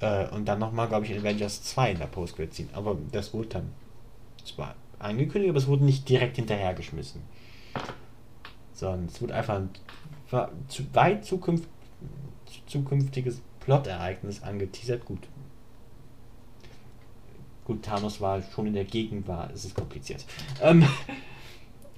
[0.00, 2.68] Äh, und dann nochmal, glaube ich, in Avengers 2 in der Post-Credit-Scene.
[2.74, 3.70] Aber das wurde dann
[4.44, 7.22] zwar angekündigt, aber es wurde nicht direkt hinterhergeschmissen.
[8.80, 9.68] Sondern es wurde einfach ein
[10.94, 11.68] weit zukünft,
[12.66, 15.04] zukünftiges Plot-Ereignis angeteasert.
[15.04, 15.28] Gut.
[17.66, 20.24] Gut, Thanos war schon in der Gegend, war, es ist kompliziert.
[20.62, 20.82] Ähm,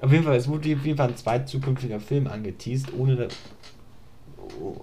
[0.01, 3.29] auf jeden Fall, es wurde auf jeden Fall ein zweit zukünftiger Film angeteased, ohne da,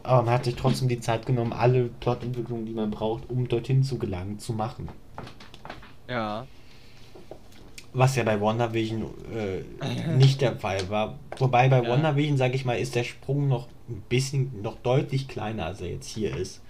[0.04, 3.84] aber man hat sich trotzdem die Zeit genommen, alle Plotentwicklungen, die man braucht, um dorthin
[3.84, 4.90] zu gelangen, zu machen.
[6.08, 6.48] Ja.
[7.92, 9.04] Was ja bei WandaVision
[9.36, 11.18] äh, nicht der Fall war.
[11.38, 11.90] Wobei bei Ja.
[11.90, 15.90] WandaVision, sage ich mal, ist der Sprung noch ein bisschen, noch deutlich kleiner, als er
[15.90, 16.62] jetzt hier ist.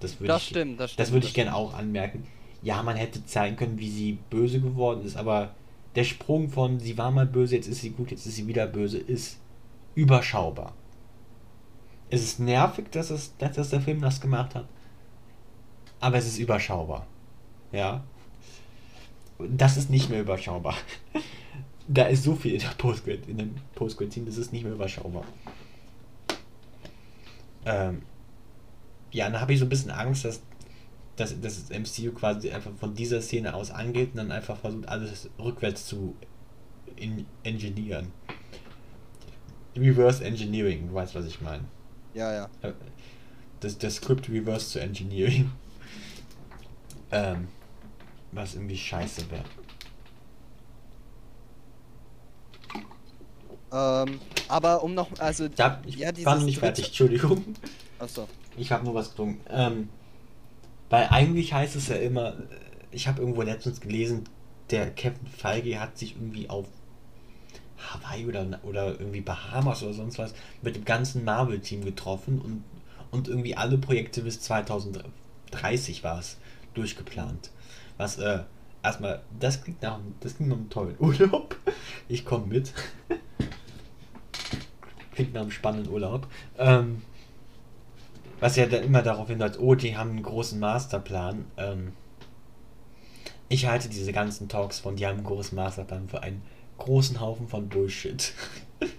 [0.00, 1.00] Das würde ich, stimmt, das stimmt.
[1.00, 2.26] das würde ich gerne auch anmerken.
[2.62, 5.54] Ja, man hätte zeigen können, wie sie böse geworden ist, aber
[5.94, 8.66] der Sprung von sie war mal böse, jetzt ist sie gut, jetzt ist sie wieder
[8.66, 9.38] böse, ist
[9.94, 10.74] überschaubar.
[12.10, 14.66] Es ist nervig, dass, es, dass das der Film das gemacht hat,
[16.00, 17.06] aber es ist überschaubar.
[17.72, 18.04] Ja.
[19.38, 20.76] Das ist nicht mehr überschaubar.
[21.90, 25.24] Da ist so viel in der Postgrid, in dem Postgrid-Team, das ist nicht mehr überschaubar.
[27.64, 28.02] Ähm,
[29.10, 30.42] ja, dann habe ich so ein bisschen Angst, dass,
[31.16, 34.86] dass, dass das MCU quasi einfach von dieser Szene aus angeht und dann einfach versucht,
[34.86, 36.14] alles rückwärts zu
[36.96, 38.12] in engineeren.
[39.76, 41.64] Reverse Engineering, du weißt, was ich meine.
[42.12, 42.48] Ja, ja.
[42.60, 42.72] Äh,
[43.60, 45.50] Das, das Script Reverse zu Engineering.
[47.10, 47.48] Ähm,
[48.32, 49.44] was irgendwie scheiße wäre.
[53.70, 57.44] Ähm, aber um noch, also, Da, ich Ja, war noch nicht fertig, Entschuldigung.
[57.98, 58.28] achso.
[58.56, 59.40] Ich habe nur was getrunken.
[59.50, 59.88] Ähm,
[60.90, 62.42] weil eigentlich heißt es ja immer, äh,
[62.90, 64.24] ich habe irgendwo letztens gelesen,
[64.70, 66.66] der Captain Feige hat sich irgendwie auf
[67.78, 72.64] Hawaii oder, oder irgendwie Bahamas oder sonst was mit dem ganzen Marvel-Team getroffen und,
[73.10, 76.38] und irgendwie alle Projekte bis 2030 war es
[76.74, 77.50] durchgeplant.
[77.98, 78.40] Was, äh,
[78.82, 81.56] erstmal, das klingt nach, das klingt nach einem tollen Urlaub.
[82.08, 82.72] Ich komme mit.
[85.14, 86.26] klingt nach einem spannenden Urlaub.
[86.56, 87.02] Ähm,
[88.40, 91.44] was ja dann immer darauf hindeutet, oh, die haben einen großen Masterplan.
[91.56, 91.92] Ähm,
[93.48, 96.42] ich halte diese ganzen Talks von, die haben einen großen Masterplan für einen
[96.76, 98.32] großen Haufen von Bullshit.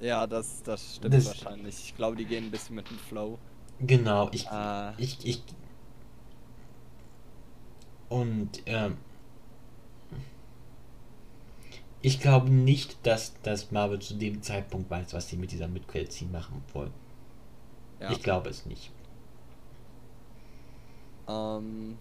[0.00, 1.76] Ja, das, das stimmt Das- wahrscheinlich.
[1.82, 3.38] Ich glaube, die gehen ein bisschen mit dem Flow.
[3.80, 5.42] Genau, ich, äh, ich, ich,
[8.14, 8.96] und ähm,
[12.00, 16.30] ich glaube nicht, dass, dass Marvel zu dem Zeitpunkt weiß, was sie mit dieser Mid-Credit-Scene
[16.30, 16.92] machen wollen.
[17.98, 18.12] Ja.
[18.12, 18.92] Ich glaube es nicht.
[21.28, 21.98] Ähm,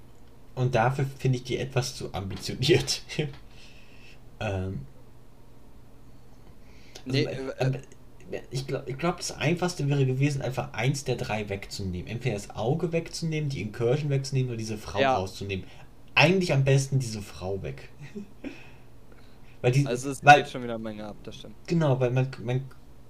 [0.53, 3.01] und dafür finde ich die etwas zu ambitioniert.
[4.39, 4.85] ähm,
[7.05, 7.79] nee, also, äh,
[8.31, 12.07] äh, ich glaube, ich glaub, das Einfachste wäre gewesen, einfach eins der drei wegzunehmen.
[12.07, 15.15] Entweder das Auge wegzunehmen, die Incursion wegzunehmen oder diese Frau ja.
[15.15, 15.65] rauszunehmen.
[16.15, 17.89] Eigentlich am besten diese Frau weg.
[19.61, 21.55] weil die, also es weil, geht schon wieder Menge ab, das stimmt.
[21.67, 22.63] Genau, weil man, man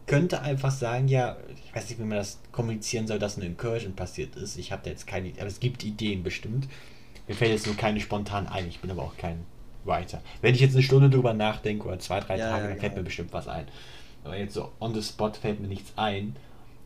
[0.06, 3.94] könnte einfach sagen, ja, ich weiß nicht, wie man das kommunizieren soll, dass eine Incursion
[3.94, 4.58] passiert ist.
[4.58, 6.68] Ich habe da jetzt keine, aber es gibt Ideen bestimmt.
[7.28, 8.68] Mir fällt jetzt nur keine spontan ein.
[8.68, 9.46] Ich bin aber auch kein
[9.86, 10.22] Writer.
[10.42, 12.94] Wenn ich jetzt eine Stunde drüber nachdenke oder zwei, drei ja, Tage, ja, dann fällt
[12.94, 12.98] ja.
[13.00, 13.66] mir bestimmt was ein.
[14.24, 16.36] Aber jetzt so on the spot fällt mir nichts ein.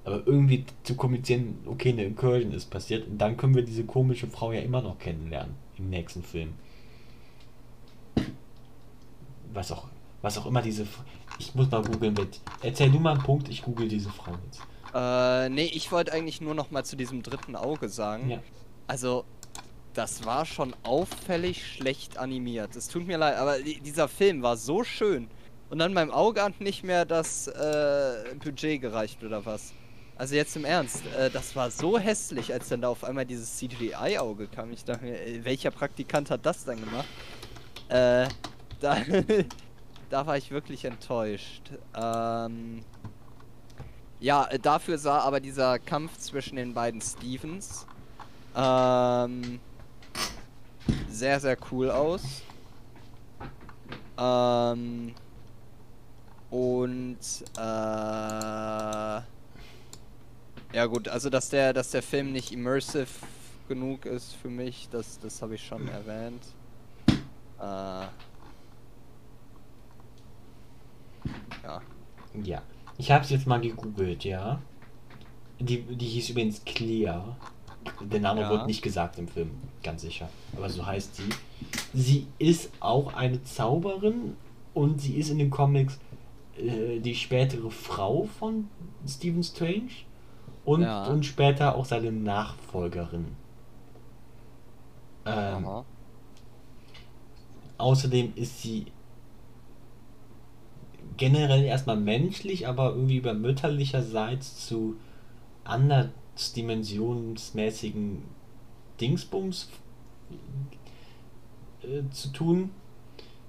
[0.03, 4.27] Aber irgendwie zu kommunizieren, okay, eine Incursion ist passiert und dann können wir diese komische
[4.27, 6.53] Frau ja immer noch kennenlernen im nächsten Film.
[9.53, 9.87] Was auch,
[10.21, 10.87] was auch immer diese.
[11.39, 12.41] Ich muss mal googeln mit.
[12.61, 14.61] Erzähl du mal einen Punkt, ich google diese Frau jetzt.
[14.93, 18.29] Äh, nee, ich wollte eigentlich nur noch mal zu diesem dritten Auge sagen.
[18.29, 18.39] Ja.
[18.87, 19.25] Also,
[19.93, 22.75] das war schon auffällig schlecht animiert.
[22.75, 25.27] Es tut mir leid, aber dieser Film war so schön.
[25.69, 29.73] Und dann beim Auge hat nicht mehr das äh, Budget gereicht oder was.
[30.17, 33.57] Also jetzt im Ernst, äh, das war so hässlich, als dann da auf einmal dieses
[33.57, 34.71] CGI-Auge kam.
[34.71, 37.07] Ich dachte mir, welcher Praktikant hat das dann gemacht?
[37.89, 38.27] Äh,
[38.79, 38.97] da,
[40.09, 41.71] da war ich wirklich enttäuscht.
[41.95, 42.83] Ähm,
[44.19, 47.85] ja, dafür sah aber dieser Kampf zwischen den beiden Stevens
[48.55, 49.59] ähm,
[51.09, 52.41] sehr, sehr cool aus.
[54.17, 55.13] Ähm,
[56.49, 57.19] und
[57.57, 59.21] äh,
[60.77, 63.07] ja gut, also dass der, dass der Film nicht immersive
[63.67, 66.43] genug ist für mich, das, das habe ich schon erwähnt.
[67.59, 68.05] Äh,
[71.63, 71.81] ja.
[72.43, 72.61] Ja.
[72.99, 74.61] Ich habe es jetzt mal gegoogelt, ja.
[75.59, 77.35] Die, die hieß übrigens Clea.
[77.99, 78.49] Der Name ja.
[78.51, 79.49] wird nicht gesagt im Film,
[79.81, 80.29] ganz sicher.
[80.55, 81.29] Aber so heißt sie.
[81.95, 84.37] Sie ist auch eine Zauberin
[84.75, 85.97] und sie ist in den Comics
[86.55, 88.69] äh, die spätere Frau von
[89.07, 90.05] Stephen Strange
[90.67, 91.05] und, ja.
[91.05, 93.37] und später auch seine Nachfolgerin.
[95.25, 95.65] Ähm,
[97.77, 98.87] außerdem ist sie
[101.15, 104.97] generell erstmal menschlich, aber irgendwie über mütterlicherseits zu
[105.63, 108.25] andersdimensionsmäßigen
[108.99, 109.69] Dingsbums
[111.81, 112.71] äh, zu tun.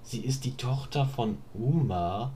[0.03, 2.33] Sie ist die Tochter von Uma,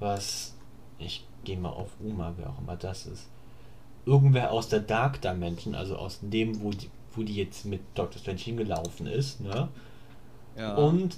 [0.00, 0.56] was
[0.98, 3.30] ich gehe mal auf Uma, wer auch immer das ist.
[4.10, 8.20] Irgendwer aus der Dark Dimension, also aus dem, wo die, wo die jetzt mit Dr.
[8.20, 9.68] Strange hingelaufen ist, ne?
[10.56, 10.74] Ja.
[10.74, 11.16] Und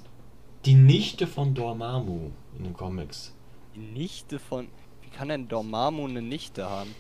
[0.67, 3.35] die Nichte von Dormammu in den Comics.
[3.75, 4.69] Die Nichte von.
[5.01, 6.95] Wie kann denn Dormammu eine Nichte haben?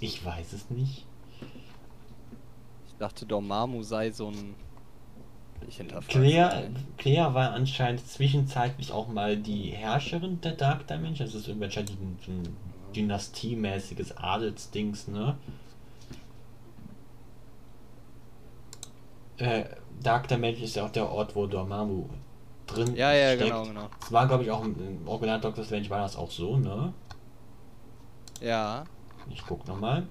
[0.00, 1.06] Ich weiß es nicht.
[2.88, 4.56] Ich dachte, Dormammu sei so ein.
[5.68, 11.28] Ich Claire, Claire war anscheinend zwischenzeitlich auch mal die Herrscherin der Dark Dimension.
[11.28, 12.56] Das ist irgendwie anscheinend ein
[12.92, 15.36] dynastiemäßiges Adelsdings, ne?
[19.38, 19.64] Äh,
[20.02, 22.08] Dark Dimension ist ja auch der Ort, wo Dormammu
[22.66, 23.44] drin Ja, ja, steckt.
[23.50, 23.88] genau, genau.
[24.00, 26.92] Das war, glaube ich, auch im Original Doctor Strange war das auch so, ne?
[28.40, 28.84] Ja.
[29.30, 30.06] Ich guck nochmal.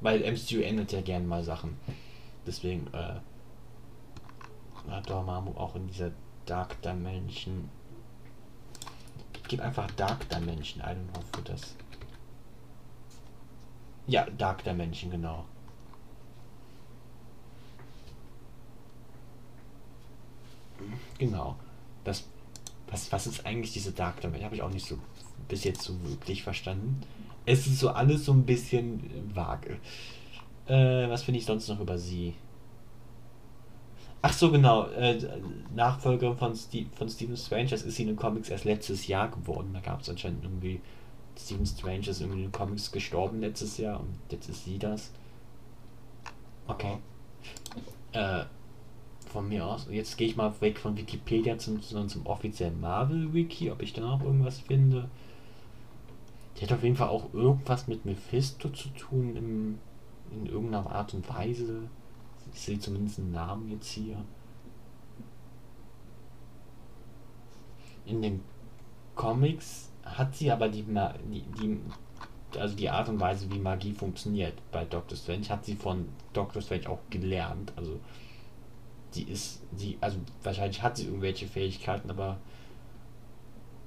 [0.00, 1.76] Weil MCU ändert ja gerne mal Sachen.
[2.46, 3.14] Deswegen, äh,
[4.90, 6.12] hat Dormammu auch in dieser
[6.44, 7.68] Dark Dimension.
[9.48, 11.76] Gebe einfach Dark Dimension ein und hoffe, dass.
[14.06, 15.44] Ja, Dark Dimension, genau.
[21.18, 21.56] Genau.
[22.04, 22.24] Das,
[22.88, 24.44] was, was ist eigentlich diese Dark Dimension?
[24.44, 24.98] Habe ich auch nicht so
[25.48, 27.00] bis jetzt so wirklich verstanden.
[27.44, 29.78] Es ist so alles so ein bisschen vage.
[30.66, 32.34] Äh, was finde ich sonst noch über sie?
[34.28, 34.88] Ach so, genau.
[34.88, 35.20] Äh,
[35.72, 39.28] Nachfolgerin von, Steve, von Stephen Strange, das ist sie in den Comics erst letztes Jahr
[39.28, 39.70] geworden.
[39.72, 40.80] Da gab es anscheinend irgendwie.
[41.38, 45.12] Stephen Strange ist irgendwie in den Comics gestorben letztes Jahr und jetzt ist sie das.
[46.66, 46.96] Okay.
[48.10, 48.46] Äh,
[49.28, 49.86] von mir aus.
[49.92, 54.00] Jetzt gehe ich mal weg von Wikipedia zum, zum, zum offiziellen Marvel-Wiki, ob ich da
[54.00, 55.08] noch irgendwas finde.
[56.56, 59.78] Die hat auf jeden Fall auch irgendwas mit Mephisto zu tun im,
[60.32, 61.88] in irgendeiner Art und Weise.
[62.56, 64.16] Ich sehe zumindest einen Namen jetzt hier.
[68.06, 68.40] In den
[69.14, 71.78] Comics hat sie aber die, die, die
[72.58, 76.62] also die Art und Weise, wie Magie funktioniert bei Doctor Strange, hat sie von Doctor
[76.62, 77.74] Strange auch gelernt.
[77.76, 78.00] Also
[79.10, 82.38] sie ist, sie, also wahrscheinlich hat sie irgendwelche Fähigkeiten, aber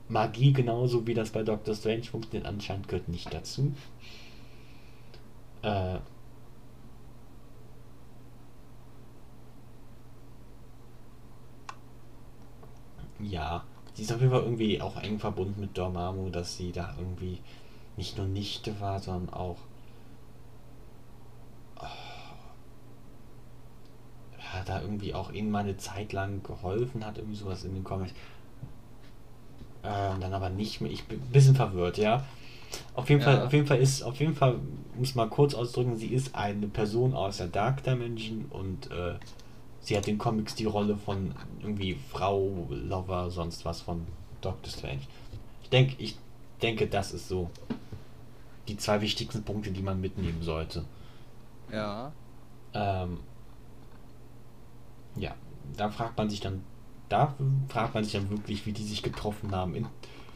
[0.10, 3.74] Magie genauso wie das bei Doctor Strange funktioniert anscheinend gehört nicht dazu.
[5.64, 5.98] Äh,
[13.20, 13.64] ja,
[13.94, 17.40] sie ist auf jeden Fall irgendwie auch eng verbunden mit Dormammu, dass sie da irgendwie
[17.98, 19.58] nicht nur Nichte war, sondern auch
[21.78, 21.86] oh,
[24.38, 27.84] ja, da irgendwie auch ihnen mal eine Zeit lang geholfen hat, irgendwie sowas in den
[27.84, 28.14] Comics.
[29.84, 30.92] Äh, dann aber nicht mehr.
[30.92, 32.24] Ich bin ein bisschen verwirrt, ja.
[32.94, 33.28] Auf jeden ja.
[33.28, 34.56] Fall, auf jeden Fall ist, auf jeden Fall,
[34.96, 39.16] muss mal kurz ausdrücken, sie ist eine Person aus der Dark Dimension und äh,
[39.82, 44.06] sie hat in Comics die Rolle von irgendwie Frau, Lover, sonst was von
[44.42, 45.02] Doctor Strange.
[45.64, 46.18] Ich denke, ich
[46.62, 47.50] denke, das ist so
[48.68, 50.86] die zwei wichtigsten Punkte, die man mitnehmen sollte.
[51.72, 52.12] Ja.
[52.74, 53.20] Ähm,
[55.16, 55.36] ja,
[55.76, 56.64] da fragt man sich dann,
[57.10, 57.34] da
[57.68, 59.88] fragt man sich dann wirklich, wie die sich getroffen haben, in,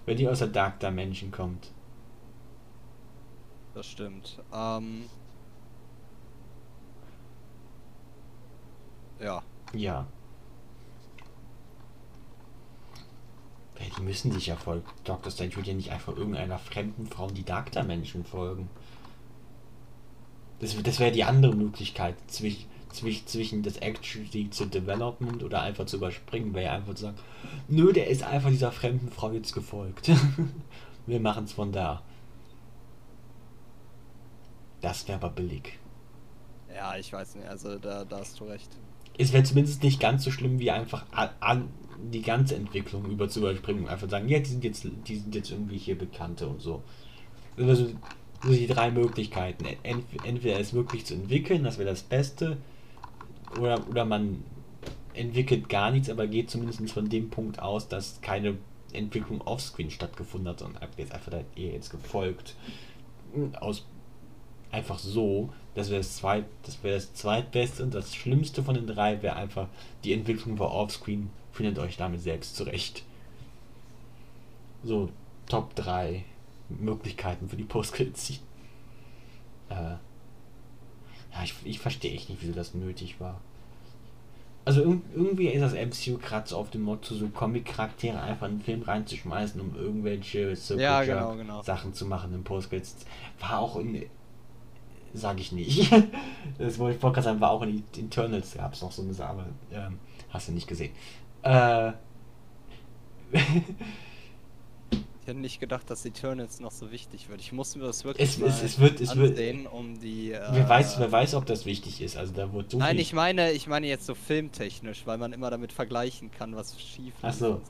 [0.06, 1.72] wenn die aus der Dark Dimension kommt.
[3.74, 4.40] Das stimmt.
[4.54, 5.06] Ähm,
[9.24, 9.42] Ja.
[9.74, 10.06] Ja.
[13.98, 14.86] Die müssen sich ja folgen.
[15.04, 15.32] Dr.
[15.32, 18.70] Strange wird ja nicht einfach irgendeiner fremden Frau die Dark Dimension folgen.
[20.60, 25.86] Das, das wäre die andere Möglichkeit zwischen, zwischen, zwischen das Actually zu Development oder einfach
[25.86, 27.18] zu überspringen, wäre ja einfach zu sagen,
[27.68, 30.12] nö, der ist einfach dieser fremden Frau jetzt gefolgt.
[31.06, 32.02] Wir machen es von da.
[34.80, 35.78] Das wäre aber billig.
[36.74, 38.70] Ja, ich weiß nicht, also da, da hast du recht
[39.18, 41.70] es wäre zumindest nicht ganz so schlimm, wie einfach an,
[42.12, 45.36] die ganze Entwicklung über zu überspringen und einfach sagen, ja, die sind jetzt, die sind
[45.36, 46.84] jetzt irgendwie hier Bekannte und so.
[47.58, 47.88] Also
[48.44, 49.66] so die drei Möglichkeiten.
[49.84, 52.58] Entweder es wirklich zu entwickeln, das wäre das Beste,
[53.60, 54.44] oder, oder man
[55.14, 58.58] entwickelt gar nichts, aber geht zumindest von dem Punkt aus, dass keine
[58.92, 62.56] Entwicklung offscreen stattgefunden hat, sondern jetzt einfach da eher jetzt gefolgt.
[63.60, 63.86] Aus
[64.72, 68.88] einfach so, das wäre das, zweit, das, wär das zweitbeste und das schlimmste von den
[68.88, 69.68] drei wäre einfach,
[70.04, 73.04] die Entwicklung war offscreen, findet euch damit selbst zurecht.
[74.84, 75.10] So,
[75.48, 76.24] Top 3
[76.70, 78.34] Möglichkeiten für die Postcredits.
[79.70, 79.96] Äh,
[81.34, 83.40] ja, ich, ich verstehe echt nicht, wieso das nötig war.
[84.66, 84.82] Also
[85.16, 88.82] irgendwie ist das MCU gerade so auf dem Motto, so Comic-Charaktere einfach in den Film
[88.84, 91.64] reinzuschmeißen, um irgendwelche ja, genau, genau.
[91.64, 93.06] Sachen zu machen im Postcredits.
[93.40, 94.06] War auch in
[95.14, 95.92] sage ich nicht.
[96.58, 99.46] das wollte ich gerade sagen, war auch in Internals gab es noch so eine Sache,
[99.72, 100.00] ähm,
[100.30, 100.94] hast du nicht gesehen.
[101.44, 101.90] Äh,
[103.32, 107.42] ich hätte nicht gedacht, dass Eternals noch so wichtig wird.
[107.42, 110.32] Ich musste mir das wirklich es, es, es wird, es ansehen, wird, um die.
[110.32, 112.18] Äh, wer, weiß, wer weiß, ob das wichtig ist.
[112.18, 115.50] Also da wird so Nein, ich meine, ich meine jetzt so filmtechnisch, weil man immer
[115.50, 117.24] damit vergleichen kann, was schief ist.
[117.24, 117.62] Achso.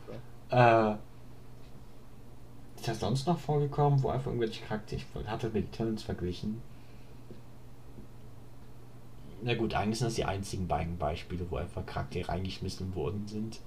[0.49, 0.95] Äh,
[2.76, 6.61] ist das sonst noch vorgekommen, wo einfach irgendwelche Charaktere, ich hatte mit Eternals verglichen,
[9.44, 13.60] na gut, eigentlich sind das die einzigen beiden Beispiele, wo einfach Charaktere reingeschmissen worden sind.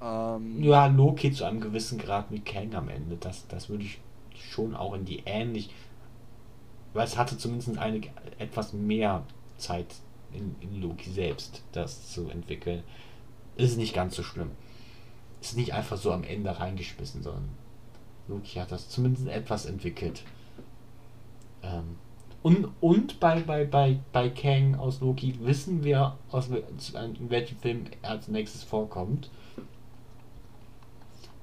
[0.00, 3.16] Ähm, ja, Loki zu einem gewissen Grad mit Kang am Ende.
[3.16, 4.00] Das, das würde ich
[4.34, 5.70] schon auch in die ähnlich.
[6.94, 8.00] Weil es hatte zumindest eine
[8.38, 9.24] etwas mehr
[9.58, 9.96] Zeit
[10.32, 12.82] in, in Loki selbst, das zu entwickeln.
[13.56, 14.52] Ist nicht ganz so schlimm.
[15.40, 17.50] Ist nicht einfach so am Ende reingeschmissen, sondern
[18.28, 20.22] Loki hat das zumindest etwas entwickelt.
[21.62, 21.96] Ähm,
[22.48, 27.84] und, und bei, bei, bei, bei Kang aus Loki wissen wir, aus in welchem Film
[28.00, 29.28] er als nächstes vorkommt.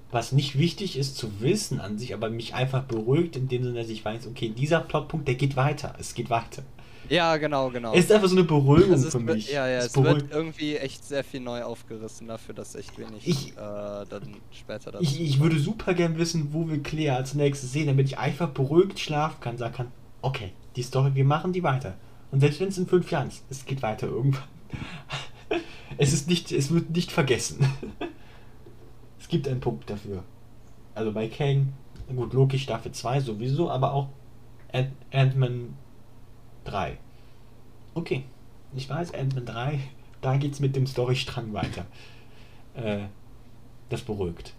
[0.09, 3.81] Was nicht wichtig ist zu wissen an sich, aber mich einfach beruhigt, in dem Sinne,
[3.81, 5.93] dass ich weiß, okay, dieser Plotpunkt, der geht weiter.
[5.99, 6.63] Es geht weiter.
[7.07, 7.93] Ja, genau, genau.
[7.93, 9.51] Es ist einfach so eine Beruhigung ist, für mich.
[9.51, 13.27] Ja, ja, es, es wird irgendwie echt sehr viel neu aufgerissen dafür, dass echt wenig
[13.27, 17.35] ich, äh, dann später dazu ich, ich würde super gern wissen, wo wir Claire als
[17.35, 19.91] nächstes sehen, damit ich einfach beruhigt schlafen kann, sagen kann,
[20.23, 21.95] okay, die Story, wir machen die weiter.
[22.31, 24.43] Und selbst wenn es in fünf Jahren ist, es geht weiter irgendwann.
[25.97, 27.65] es ist nicht, es wird nicht vergessen.
[29.19, 30.23] es gibt einen Punkt dafür.
[30.93, 31.73] Also bei Kang,
[32.13, 34.09] gut, Loki Staffel 2 sowieso, aber auch
[35.11, 35.75] Ant-Man
[36.65, 36.97] 3.
[37.93, 38.23] Okay,
[38.75, 39.79] ich weiß, Ant-Man 3,
[40.21, 41.85] da geht's mit dem Storystrang weiter.
[42.73, 43.05] Äh,
[43.89, 44.53] das beruhigt.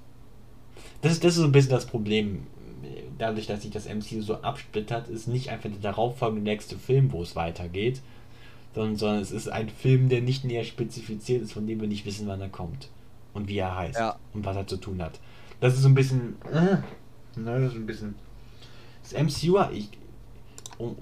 [1.02, 2.46] Das das ist so ein bisschen das Problem
[3.18, 7.22] dadurch, dass sich das MCU so absplittert, ist nicht einfach der darauffolgende nächste Film, wo
[7.22, 8.00] es weitergeht,
[8.74, 12.06] sondern, sondern es ist ein Film, der nicht näher spezifiziert ist, von dem wir nicht
[12.06, 12.88] wissen, wann er kommt
[13.34, 14.18] und wie er heißt ja.
[14.34, 15.20] und was er zu tun hat.
[15.60, 16.76] Das ist so ein bisschen, äh,
[17.38, 18.14] ne, das ist ein bisschen
[19.02, 19.88] Das MCU, ich.
[20.78, 20.94] Oh,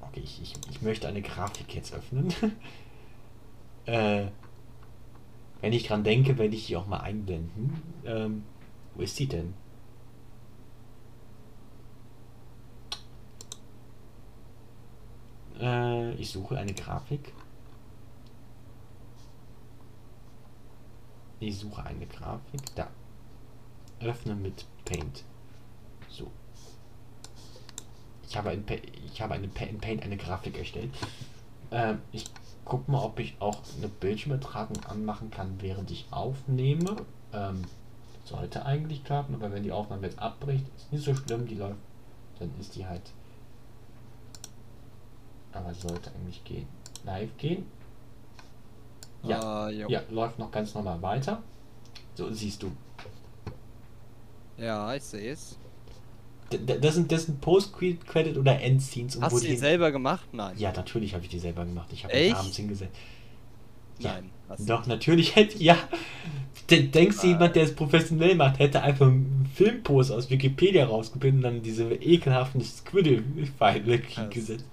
[0.00, 2.32] okay, ich, ich, ich möchte eine Grafik jetzt öffnen.
[3.86, 4.26] äh,
[5.60, 7.80] wenn ich dran denke, werde ich die auch mal einblenden.
[8.04, 8.42] Ähm,
[8.94, 9.54] wo ist sie denn?
[15.60, 17.32] Äh, ich suche eine Grafik.
[21.40, 22.74] Ich suche eine Grafik.
[22.74, 22.88] Da.
[24.00, 25.24] Öffne mit Paint.
[26.08, 26.30] So.
[28.28, 28.64] Ich habe, in,
[29.06, 30.90] ich habe eine, in Paint eine Grafik erstellt.
[31.70, 32.26] Ähm, ich
[32.64, 36.96] gucke mal, ob ich auch eine Bildschirmübertragung anmachen kann, während ich aufnehme.
[37.32, 37.62] Ähm,
[38.24, 41.76] sollte eigentlich klappen, aber wenn die Aufnahme jetzt abbricht, ist nicht so schlimm, die läuft,
[42.38, 43.12] dann ist die halt.
[45.52, 46.66] Aber sollte eigentlich gehen.
[47.04, 47.66] Live gehen.
[49.24, 51.42] Ja, uh, ja, läuft noch ganz normal weiter.
[52.14, 52.72] So siehst du.
[54.58, 55.56] Ja, ich sehe es.
[56.50, 59.18] Das sind, das sind Post-Credit oder Endscenes.
[59.20, 60.28] Hast du die selber gemacht?
[60.32, 60.54] Nein.
[60.58, 61.88] Ja, natürlich habe ich die selber gemacht.
[61.92, 62.94] Ich habe mich abends hingesetzt.
[63.98, 64.30] Ja, Nein.
[64.66, 65.58] Doch, natürlich hätte.
[65.62, 65.76] Ja.
[66.68, 71.42] Denkst du, jemand, der es professionell macht, hätte einfach einen Filmpost aus Wikipedia rausgebildet und
[71.42, 73.98] dann diese ekelhaften Squiddle-Pfeile
[74.30, 74.64] gesetzt.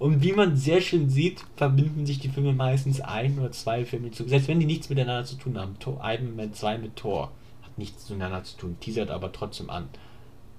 [0.00, 4.10] Und wie man sehr schön sieht, verbinden sich die Filme meistens ein oder zwei Filme
[4.10, 4.26] zu.
[4.26, 5.78] Selbst wenn die nichts miteinander zu tun haben.
[5.78, 9.90] Tor, Iron Man 2 mit Thor hat nichts miteinander zu tun, teasert aber trotzdem an.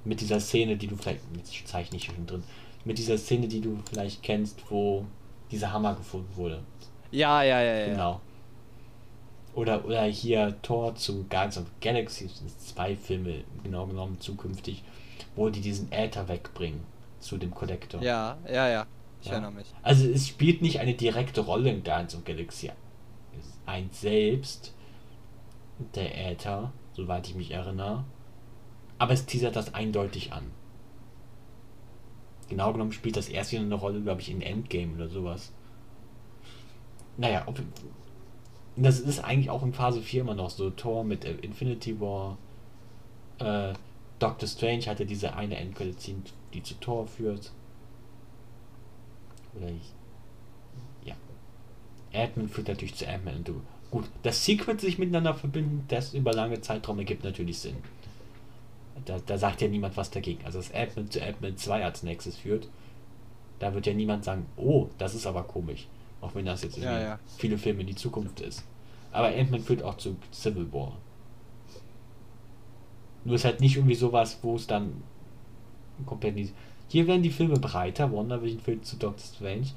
[0.06, 1.22] Mit dieser Szene, die du vielleicht.
[1.36, 2.44] Jetzt zeichne ich schon drin.
[2.86, 5.08] Mit dieser Szene, die du vielleicht kennst, wo
[5.50, 6.62] dieser Hammer gefunden wurde.
[7.10, 7.86] Ja, ja, ja, ja.
[7.88, 8.22] Genau.
[9.56, 14.84] Oder, oder hier Thor zu Guardians of Galaxy, zwei Filme genau genommen zukünftig,
[15.36, 16.82] wo die diesen Äther wegbringen
[17.20, 18.04] zu dem Kollektor.
[18.04, 18.86] Ja, ja, ja.
[19.22, 19.34] Ich ja.
[19.34, 19.68] erinnere mich.
[19.84, 22.72] Also es spielt nicht eine direkte Rolle in Guardians of Galaxy.
[23.38, 24.74] Es ist ein selbst,
[25.96, 28.04] der Äther, soweit ich mich erinnere.
[28.98, 30.52] Aber es teasert das eindeutig an.
[32.50, 35.54] Genau genommen spielt das erst wieder eine Rolle, glaube ich, in Endgame oder sowas.
[37.18, 37.62] Naja, ob,
[38.76, 40.70] das ist eigentlich auch in Phase 4 immer noch so.
[40.70, 42.38] Thor mit Infinity War.
[43.40, 43.74] Äh,
[44.20, 46.22] Doctor Strange hatte diese eine Endcredit-Scene,
[46.54, 47.52] die zu Thor führt.
[49.56, 49.94] Oder ich.
[51.04, 51.16] Ja.
[52.14, 53.62] Ant-Man führt natürlich zu Ant-Man und du.
[53.90, 57.76] Gut, das Secret sich miteinander verbinden, das über lange Zeitraum ergibt natürlich Sinn.
[59.06, 60.46] Da, da sagt ja niemand was dagegen.
[60.46, 62.70] Also, dass Ant-Man zu Ant-Man 2 als nächstes führt,
[63.60, 65.88] da wird ja niemand sagen, oh, das ist aber komisch.
[66.22, 67.20] Auch wenn das jetzt ja, ja.
[67.38, 68.64] viele Filme in die Zukunft ist.
[69.12, 70.98] Aber Ant-Man führt auch zu Civil War.
[73.24, 75.04] Nur ist halt nicht irgendwie sowas, wo es dann
[76.06, 76.54] komplett nicht.
[76.92, 78.12] Hier werden die Filme breiter.
[78.12, 79.68] WandaVision führt zu Doctor Strange.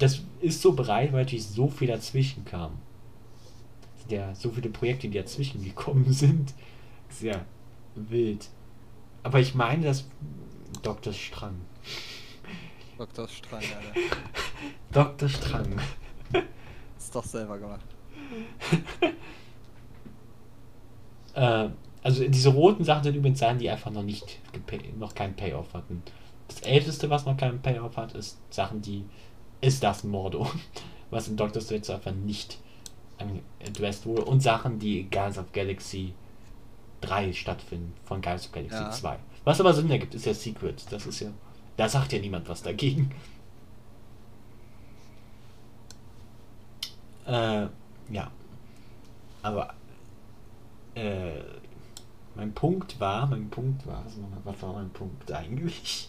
[0.00, 2.80] Das ist so breit, weil natürlich so viel dazwischen kam.
[4.08, 6.52] Ja, so viele Projekte, die dazwischen gekommen sind.
[7.10, 7.44] Sehr
[7.94, 8.48] wild.
[9.22, 10.04] Aber ich meine, dass
[10.82, 11.12] Dr.
[11.12, 11.54] Strang.
[12.96, 13.28] Dr.
[13.28, 14.16] Strang, Alter.
[14.90, 15.28] Dr.
[15.28, 15.80] Strang.
[16.98, 17.86] Ist doch selber gemacht.
[21.34, 21.68] äh,
[22.02, 24.38] also diese roten Sachen sind übrigens Sachen, die einfach noch nicht
[24.98, 26.02] noch keinen Payoff hatten.
[26.46, 29.04] Das älteste, was noch keinen Payoff hat, ist Sachen, die
[29.60, 30.48] ist das Mordo,
[31.10, 32.58] was in Doctor Strange einfach nicht
[33.66, 36.14] addressed wurde und Sachen, die in Guardians of Galaxy
[37.00, 38.90] 3 stattfinden von Guardians of Galaxy ja.
[38.90, 39.18] 2.
[39.44, 40.84] Was aber Sinn ergibt, ist ja Secret.
[40.90, 41.30] Das ist ja
[41.78, 43.12] da sagt ja niemand was dagegen.
[47.24, 47.68] Äh,
[48.10, 48.30] ja.
[49.42, 49.74] Aber
[50.96, 51.38] äh,
[52.38, 54.04] mein Punkt war, mein Punkt war,
[54.44, 56.08] was war mein Punkt eigentlich?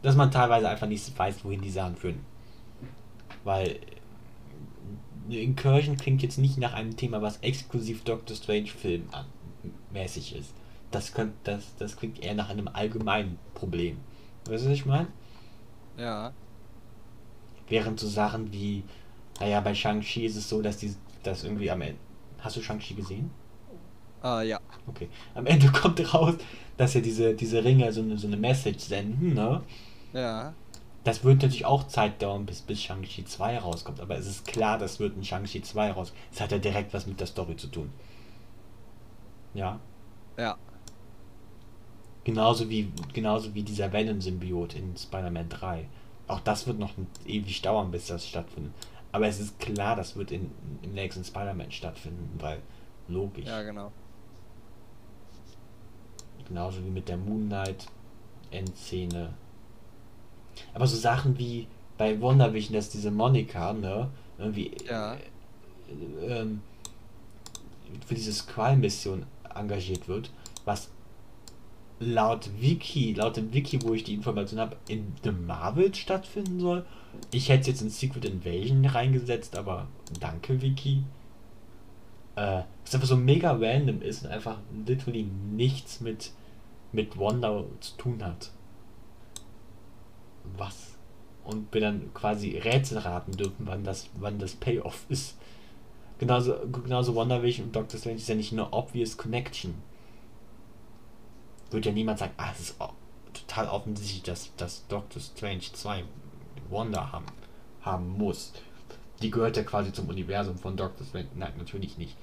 [0.00, 2.24] Dass man teilweise einfach nicht weiß, wohin die Sachen führen.
[3.44, 3.78] Weil
[5.26, 9.10] eine Incursion klingt jetzt nicht nach einem Thema, was exklusiv Doctor Strange Film
[9.92, 10.54] mäßig ist.
[10.90, 13.98] Das, könnt, das, das klingt eher nach einem allgemeinen Problem.
[14.46, 15.08] Weißt du, was ich meine?
[15.98, 16.32] Ja.
[17.68, 18.84] Während so Sachen wie,
[19.38, 21.98] naja, bei Shang-Chi ist es so, dass die das irgendwie am Ende.
[22.38, 23.30] Hast du Shang-Chi gesehen?
[24.26, 24.58] Ah, ja.
[24.88, 25.08] Okay.
[25.36, 26.34] Am Ende kommt raus,
[26.76, 29.62] dass ja diese, diese Ringe so eine, so eine Message senden, ne?
[30.12, 30.52] Ja.
[31.04, 34.78] Das wird natürlich auch Zeit dauern, bis, bis Shang-Chi 2 rauskommt, aber es ist klar,
[34.78, 36.12] das wird ein Shang-Chi 2 raus.
[36.32, 37.92] Es hat ja direkt was mit der Story zu tun.
[39.54, 39.78] Ja.
[40.36, 40.56] Ja.
[42.24, 45.86] Genauso wie, genauso wie dieser Venom-Symbiot in Spider-Man 3.
[46.26, 46.94] Auch das wird noch
[47.24, 48.72] ewig dauern, bis das stattfindet.
[49.12, 50.50] Aber es ist klar, das wird in,
[50.82, 52.60] im nächsten Spider-Man stattfinden, weil
[53.06, 53.46] logisch.
[53.46, 53.92] Ja, genau.
[56.48, 57.86] Genauso wie mit der Moon Knight
[58.50, 59.34] Endszene.
[60.74, 61.66] Aber so Sachen wie
[61.98, 65.14] bei WandaVision, dass diese Monika, ne, irgendwie ja.
[65.14, 66.46] äh, äh,
[68.06, 69.24] für diese Squall-Mission
[69.54, 70.30] engagiert wird,
[70.64, 70.90] was
[71.98, 76.84] laut Wiki, laut dem Wiki, wo ich die Information habe, in The Marvel stattfinden soll.
[77.30, 79.88] Ich hätte jetzt in Secret Invasion reingesetzt, aber
[80.20, 81.02] danke Wiki.
[82.36, 86.32] Äh, was einfach so mega random ist und einfach literally nichts mit,
[86.92, 88.50] mit Wanda zu tun hat.
[90.56, 90.94] Was?
[91.44, 95.36] Und wir dann quasi Rätsel raten dürfen, wann das, wann das Payoff ist.
[96.18, 99.74] Genauso, genauso WandaVision und Doctor Strange ist ja nicht eine obvious connection
[101.70, 102.76] wird ja niemand sagen, ah, es ist
[103.32, 106.04] total offensichtlich, dass, dass Doctor Strange 2
[106.70, 107.26] Wanda haben,
[107.82, 108.52] haben muss.
[109.22, 111.28] Die gehört ja quasi zum Universum von Doctor Strange.
[111.34, 112.16] Nein, natürlich nicht.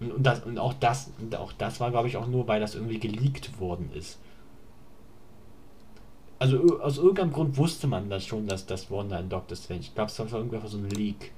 [0.00, 2.74] Und, das, und auch das, und auch das war, glaube ich, auch nur, weil das
[2.74, 4.18] irgendwie geleakt worden ist.
[6.40, 9.82] Also aus irgendeinem Grund wusste man das schon, dass das Wanda in Doctor Strange.
[9.82, 11.30] Ich glaube, es war irgendwie so ein Leak,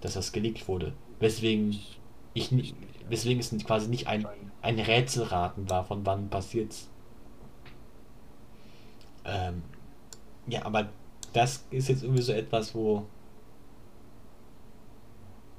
[0.00, 0.94] dass das geleakt wurde.
[1.20, 1.78] Weswegen
[2.32, 2.74] ich nicht,
[3.10, 4.26] weswegen es quasi nicht ein
[4.60, 6.88] ein Rätselraten war, von wann passiert's.
[9.24, 9.62] Ähm,
[10.46, 10.88] ja, aber
[11.32, 13.06] das ist jetzt irgendwie so etwas, wo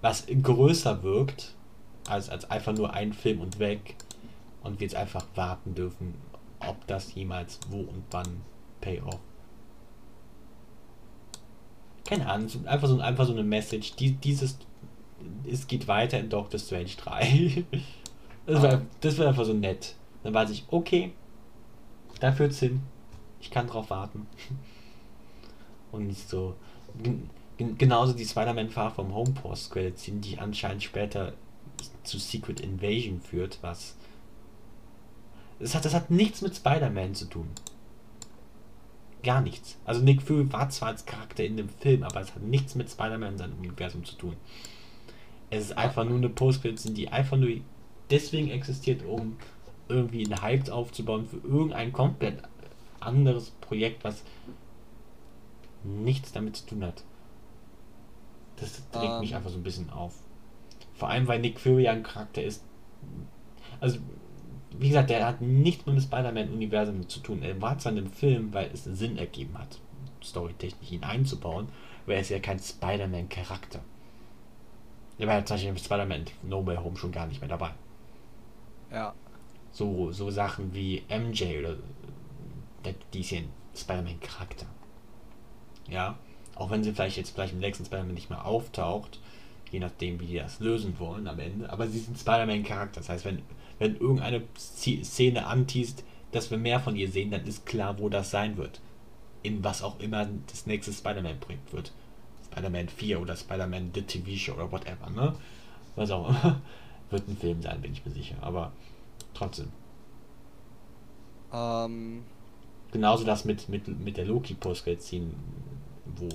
[0.01, 1.55] was größer wirkt,
[2.07, 3.95] als, als einfach nur ein Film und weg.
[4.63, 6.15] Und wir jetzt einfach warten dürfen,
[6.59, 8.41] ob das jemals wo und wann
[8.81, 9.19] Payoff.
[12.05, 13.95] Keine Ahnung, einfach so, einfach so eine Message.
[13.95, 14.57] Die, dieses,
[15.49, 17.65] es geht weiter in Doctor Strange 3.
[18.45, 19.93] Das wäre das wär einfach so nett.
[20.23, 21.13] Dann weiß ich, okay,
[22.19, 22.81] da führt's hin.
[23.39, 24.25] Ich kann drauf warten.
[25.91, 26.55] Und nicht so.
[27.77, 31.33] Genauso die Spider-Man-Fahrt vom Home Post Credits, die anscheinend später
[32.03, 33.95] zu Secret Invasion führt, was.
[35.59, 37.49] Das hat, das hat nichts mit Spider-Man zu tun.
[39.23, 39.77] Gar nichts.
[39.83, 42.89] Also Nick Fury war zwar als Charakter in dem Film, aber es hat nichts mit
[42.89, 44.37] Spider-Man in seinem Universum zu tun.
[45.49, 47.49] Es ist einfach nur eine Post-Credits, die einfach nur
[48.09, 49.35] deswegen existiert, um
[49.89, 52.41] irgendwie einen Hype aufzubauen für irgendein komplett
[53.01, 54.23] anderes Projekt, was
[55.83, 57.03] nichts damit zu tun hat.
[58.59, 59.19] Das regt um.
[59.21, 59.37] mich ähm.
[59.37, 60.15] einfach so ein bisschen auf.
[60.93, 62.63] Vor allem, weil Nick Fury ein Charakter ist.
[63.79, 63.99] Also,
[64.77, 67.41] wie gesagt, der hat nichts mit dem Spider-Man-Universum zu tun.
[67.41, 69.79] Er war zwar in dem Film, weil es Sinn ergeben hat,
[70.23, 71.69] storytechnisch ihn einzubauen,
[72.03, 73.79] aber er ist ja kein Spider-Man-Charakter.
[75.17, 77.71] Er war ja tatsächlich im Spider-Man No Way Home schon gar nicht mehr dabei.
[78.91, 79.13] Ja.
[79.71, 81.75] So, so Sachen wie MJ oder
[83.13, 84.65] die ist ja ein Spider-Man-Charakter.
[85.87, 86.17] Ja.
[86.59, 89.19] Auch wenn sie vielleicht jetzt vielleicht im nächsten Spider-Man nicht mehr auftaucht,
[89.71, 91.71] je nachdem, wie die das lösen wollen am Ende.
[91.71, 92.99] Aber sie ist ein Spider-Man-Charakter.
[92.99, 93.41] Das heißt, wenn,
[93.79, 96.03] wenn irgendeine Szene anteast,
[96.33, 98.81] dass wir mehr von ihr sehen, dann ist klar, wo das sein wird.
[99.41, 101.93] In was auch immer das nächste Spider-Man-Projekt wird.
[102.51, 105.35] Spider-Man 4 oder Spider-Man The TV Show oder whatever, ne?
[105.95, 106.61] Was auch immer.
[107.09, 108.71] Wird ein Film sein, bin ich mir sicher, aber
[109.33, 109.69] trotzdem.
[111.51, 112.23] Ähm.
[112.91, 115.31] Genauso das mit, mit, mit der Loki-Post-Scene,
[116.17, 116.29] wo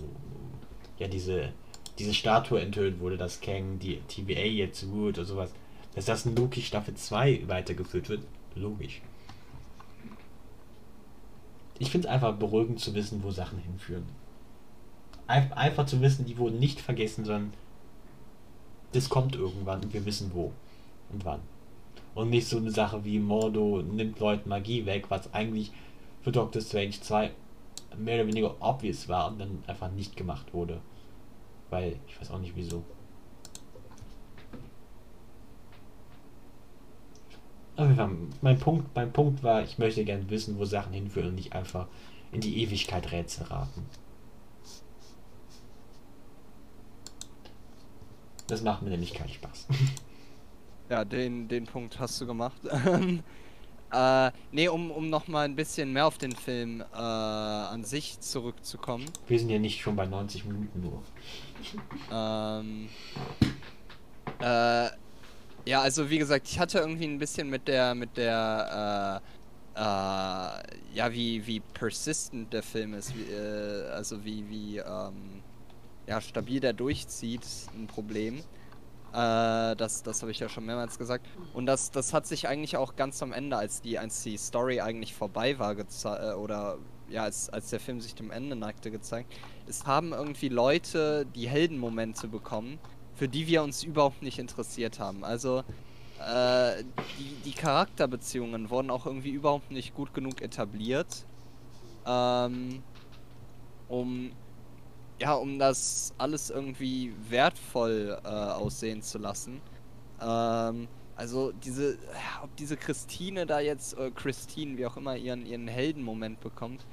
[0.99, 1.53] ja diese,
[1.99, 5.51] diese Statue enthüllt wurde, dass Kang die TVA jetzt ruht oder sowas.
[5.95, 8.23] Dass das in Loki Staffel 2 weitergeführt wird,
[8.55, 9.01] logisch.
[11.79, 14.05] Ich finde es einfach beruhigend zu wissen, wo Sachen hinführen.
[15.27, 17.53] Einfach zu wissen, die wurden nicht vergessen, sondern
[18.93, 20.53] das kommt irgendwann und wir wissen wo
[21.11, 21.41] und wann.
[22.15, 25.73] Und nicht so eine Sache wie Mordo nimmt Leuten Magie weg, was eigentlich
[26.23, 27.33] für Doctor Strange 2
[27.99, 30.81] mehr oder weniger obvious war und dann einfach nicht gemacht wurde.
[31.71, 32.85] Weil, ich weiß auch nicht wieso.
[37.77, 38.11] Aber
[38.41, 41.89] mein Punkt, mein Punkt war, ich möchte gerne wissen, wo Sachen hinführen und nicht einfach
[42.31, 43.85] in die Ewigkeit Rätsel raten.
[48.47, 49.69] Das macht mir nämlich keinen Spaß.
[50.91, 52.61] Ja, den, den Punkt hast du gemacht.
[53.95, 59.05] äh, nee, um, um nochmal ein bisschen mehr auf den Film äh, an sich zurückzukommen.
[59.29, 61.03] Wir sind ja nicht schon bei 90 Minuten nur.
[62.13, 62.89] Ähm,
[64.41, 64.89] äh,
[65.67, 69.23] ja, also wie gesagt, ich hatte irgendwie ein bisschen mit der, mit der,
[69.77, 75.43] äh, äh, ja, wie, wie persistent der Film ist, wie, äh, also wie, wie, ähm,
[76.07, 78.43] ja, stabil der durchzieht, ein Problem.
[79.15, 81.27] Äh, das das habe ich ja schon mehrmals gesagt.
[81.53, 84.81] Und das, das hat sich eigentlich auch ganz am Ende, als die, als die Story
[84.81, 86.79] eigentlich vorbei war, äh, oder
[87.09, 89.33] ja, als, als der Film sich dem Ende neigte, gezeigt.
[89.69, 92.81] Es haben irgendwie Leute die Heldenmomente bekommen,
[93.15, 95.23] für die wir uns überhaupt nicht interessiert haben.
[95.23, 95.63] Also
[96.19, 96.83] äh,
[97.19, 101.25] die, die Charakterbeziehungen wurden auch irgendwie überhaupt nicht gut genug etabliert,
[102.05, 102.83] ähm,
[103.89, 104.33] um
[105.25, 109.63] ja, um das alles irgendwie wertvoll äh, aussehen zu lassen.
[110.21, 111.99] Ähm, Also diese,
[112.43, 116.87] ob diese Christine da jetzt, äh, Christine, wie auch immer, ihren, ihren Heldenmoment bekommt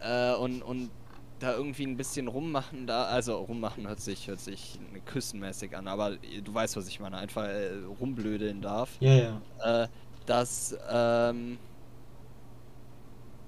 [0.00, 0.92] äh, und, und
[1.40, 6.18] da irgendwie ein bisschen rummachen da, also rummachen hört sich, hört sich küssenmäßig an, aber
[6.18, 9.00] du weißt, was ich meine, einfach äh, rumblödeln darf.
[9.00, 9.42] Ja, ja.
[9.84, 9.88] Äh,
[10.26, 11.60] dass, ähm,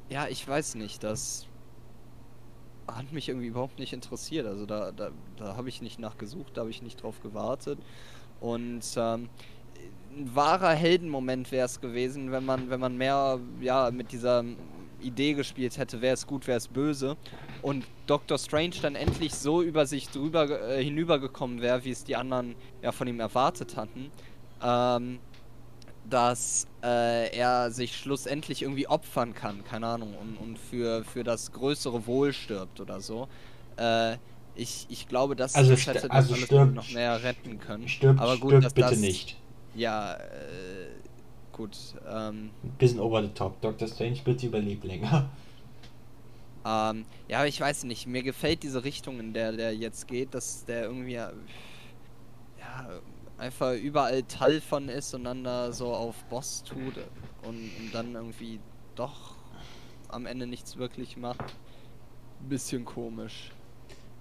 [0.08, 1.47] ja, ich weiß nicht, das
[2.94, 4.46] hat mich irgendwie überhaupt nicht interessiert.
[4.46, 7.78] Also da, da, da habe ich nicht nachgesucht, da habe ich nicht drauf gewartet.
[8.40, 9.28] Und ähm,
[10.16, 14.44] ein wahrer Heldenmoment wäre es gewesen, wenn man, wenn man mehr ja, mit dieser
[15.00, 17.16] Idee gespielt hätte, wer ist gut, wer ist böse.
[17.62, 22.16] Und Doctor Strange dann endlich so über sich drüber äh, hinübergekommen wäre, wie es die
[22.16, 24.10] anderen ja von ihm erwartet hatten.
[24.62, 25.20] Ähm,
[26.10, 31.52] dass äh, er sich schlussendlich irgendwie opfern kann, keine Ahnung, und, und für, für das
[31.52, 33.28] größere Wohl stirbt oder so.
[33.76, 34.16] Äh,
[34.54, 37.88] ich, ich glaube, dass also das hätte also das stirbt, noch mehr retten können.
[37.88, 39.36] Stirbt, Aber gut, stirbt bitte das, nicht.
[39.74, 40.18] Ja, äh,
[41.52, 41.76] gut.
[42.10, 43.60] Ähm, Bisschen over the top.
[43.60, 43.86] Dr.
[43.86, 45.30] Strange bitte überlebt länger.
[46.66, 48.06] Ähm, ja, ich weiß nicht.
[48.06, 51.32] Mir gefällt diese Richtung, in der der jetzt geht, dass der irgendwie ja,
[53.38, 56.98] einfach überall Teil von ist und dann da so auf Boss tut
[57.42, 58.60] und, und dann irgendwie
[58.94, 59.34] doch
[60.08, 61.54] am Ende nichts wirklich macht.
[62.48, 63.52] Bisschen komisch.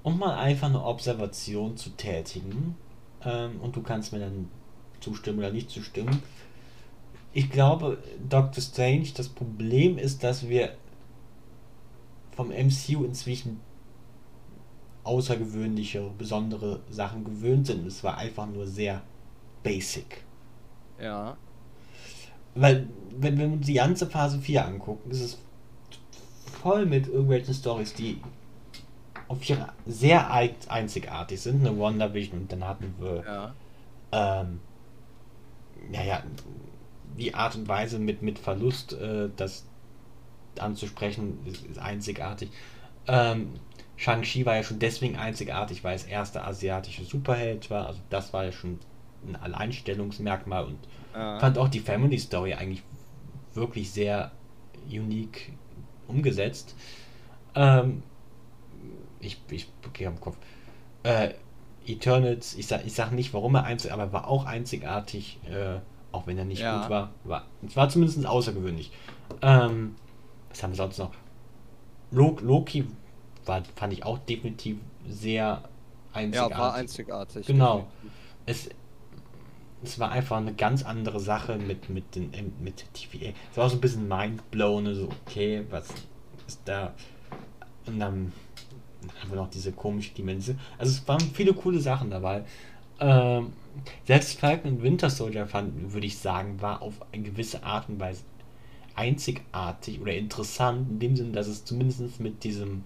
[0.03, 2.75] Um mal einfach eine Observation zu tätigen,
[3.23, 4.49] ähm, und du kannst mir dann
[4.99, 6.21] zustimmen oder nicht zustimmen.
[7.33, 10.75] Ich glaube, Doctor Strange, das Problem ist, dass wir
[12.35, 13.59] vom MCU inzwischen
[15.07, 17.87] außergewöhnliche, besondere Sachen gewöhnt sind.
[17.87, 19.01] Es war einfach nur sehr
[19.63, 20.23] basic.
[21.01, 21.37] Ja.
[22.55, 25.37] Weil, wenn wir uns die ganze Phase 4 angucken, ist es
[26.61, 28.21] voll mit irgendwelchen Stories, die
[29.27, 31.65] auf ihre sehr einzigartig sind.
[31.65, 33.55] Eine WandaVision und dann hatten wir ja.
[34.11, 34.59] ähm,
[35.91, 36.23] naja,
[37.17, 39.65] die Art und Weise mit, mit Verlust äh, das
[40.59, 42.49] anzusprechen, ist, ist einzigartig.
[43.07, 43.53] Ähm,
[43.97, 47.87] Shang-Chi war ja schon deswegen einzigartig, weil es erster asiatische Superheld war.
[47.87, 48.79] Also das war ja schon
[49.27, 50.77] ein Alleinstellungsmerkmal und
[51.13, 51.39] ja.
[51.39, 52.83] fand auch die Family Story eigentlich
[53.53, 54.31] wirklich sehr
[54.87, 55.51] unique
[56.07, 56.75] umgesetzt.
[57.55, 58.03] Ähm,
[59.19, 60.37] ich, ich okay am Kopf.
[61.01, 61.33] Äh,
[61.87, 65.79] Eternals, ich sag, ich sag nicht, warum er einzig, aber er war auch einzigartig, äh,
[66.11, 66.81] auch wenn er nicht ja.
[66.81, 67.09] gut war.
[67.23, 67.45] war.
[67.65, 68.91] Es war zumindest außergewöhnlich.
[69.41, 69.95] Ähm,
[70.49, 71.11] was haben wir sonst noch?
[72.11, 72.85] Loki
[73.47, 75.63] war, fand ich auch definitiv sehr
[76.13, 76.57] einzigartig.
[76.57, 77.47] Ja, war einzigartig.
[77.47, 77.87] Genau.
[78.45, 78.69] Es,
[79.83, 83.33] es war einfach eine ganz andere Sache mit, mit, den, mit TVA.
[83.51, 85.87] Es war auch so ein bisschen mindblown, so, okay, was
[86.47, 86.93] ist da?
[87.85, 88.33] Und dann
[89.21, 90.59] haben wir noch diese komische Dimension.
[90.77, 92.43] Also es waren viele coole Sachen dabei.
[92.99, 93.53] Ähm,
[94.05, 97.99] selbst Falcon und Winter Soldier fand, würde ich sagen, war auf eine gewisse Art und
[97.99, 98.23] Weise
[98.95, 102.83] einzigartig oder interessant, in dem Sinne, dass es zumindest mit diesem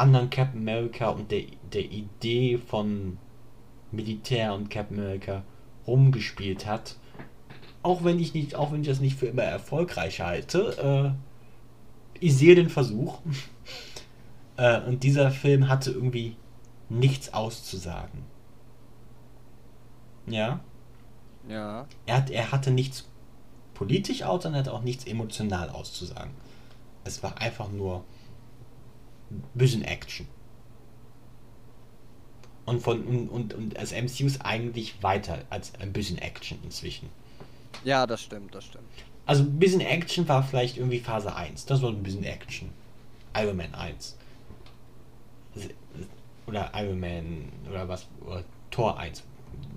[0.00, 3.18] anderen Captain America und der, der Idee von
[3.92, 5.42] Militär und Captain America
[5.86, 6.96] rumgespielt hat.
[7.82, 12.36] Auch wenn ich nicht, auch wenn ich das nicht für immer erfolgreich halte, äh, ich
[12.36, 13.20] sehe den Versuch.
[14.56, 16.36] äh, und dieser Film hatte irgendwie
[16.88, 18.24] nichts auszusagen.
[20.26, 20.60] Ja.
[21.48, 21.86] Ja.
[22.06, 23.08] Er, hat, er hatte nichts
[23.74, 26.32] politisch aus, sondern er hatte auch nichts emotional auszusagen.
[27.04, 28.04] Es war einfach nur
[29.54, 30.26] bisschen Action.
[32.66, 37.08] Und, von, und, und, und das MCU ist eigentlich weiter als ein bisschen Action inzwischen.
[37.84, 38.84] Ja, das stimmt, das stimmt.
[39.26, 41.66] Also ein bisschen Action war vielleicht irgendwie Phase 1.
[41.66, 42.68] Das war ein bisschen Action.
[43.36, 44.16] Iron Man 1.
[46.46, 48.06] Oder Iron Man oder was.
[48.26, 49.22] Oder Tor 1.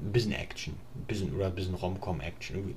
[0.04, 0.74] Ein bisschen Action.
[0.96, 2.56] Ein bisschen, oder ein bisschen Rom-Com-Action.
[2.56, 2.76] Irgendwie.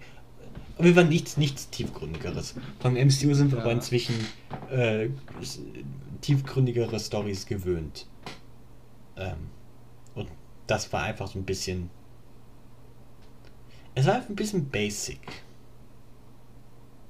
[0.78, 2.54] Auf jeden Fall nichts, nichts tiefgründigeres.
[2.80, 3.64] Vom MCU sind wir ja.
[3.64, 4.14] aber inzwischen
[4.70, 5.08] äh,
[6.20, 8.06] tiefgründigere Stories gewöhnt.
[9.16, 9.50] Ähm,
[10.14, 10.28] und
[10.66, 11.90] das war einfach so ein bisschen.
[13.94, 15.20] Es war einfach ein bisschen basic.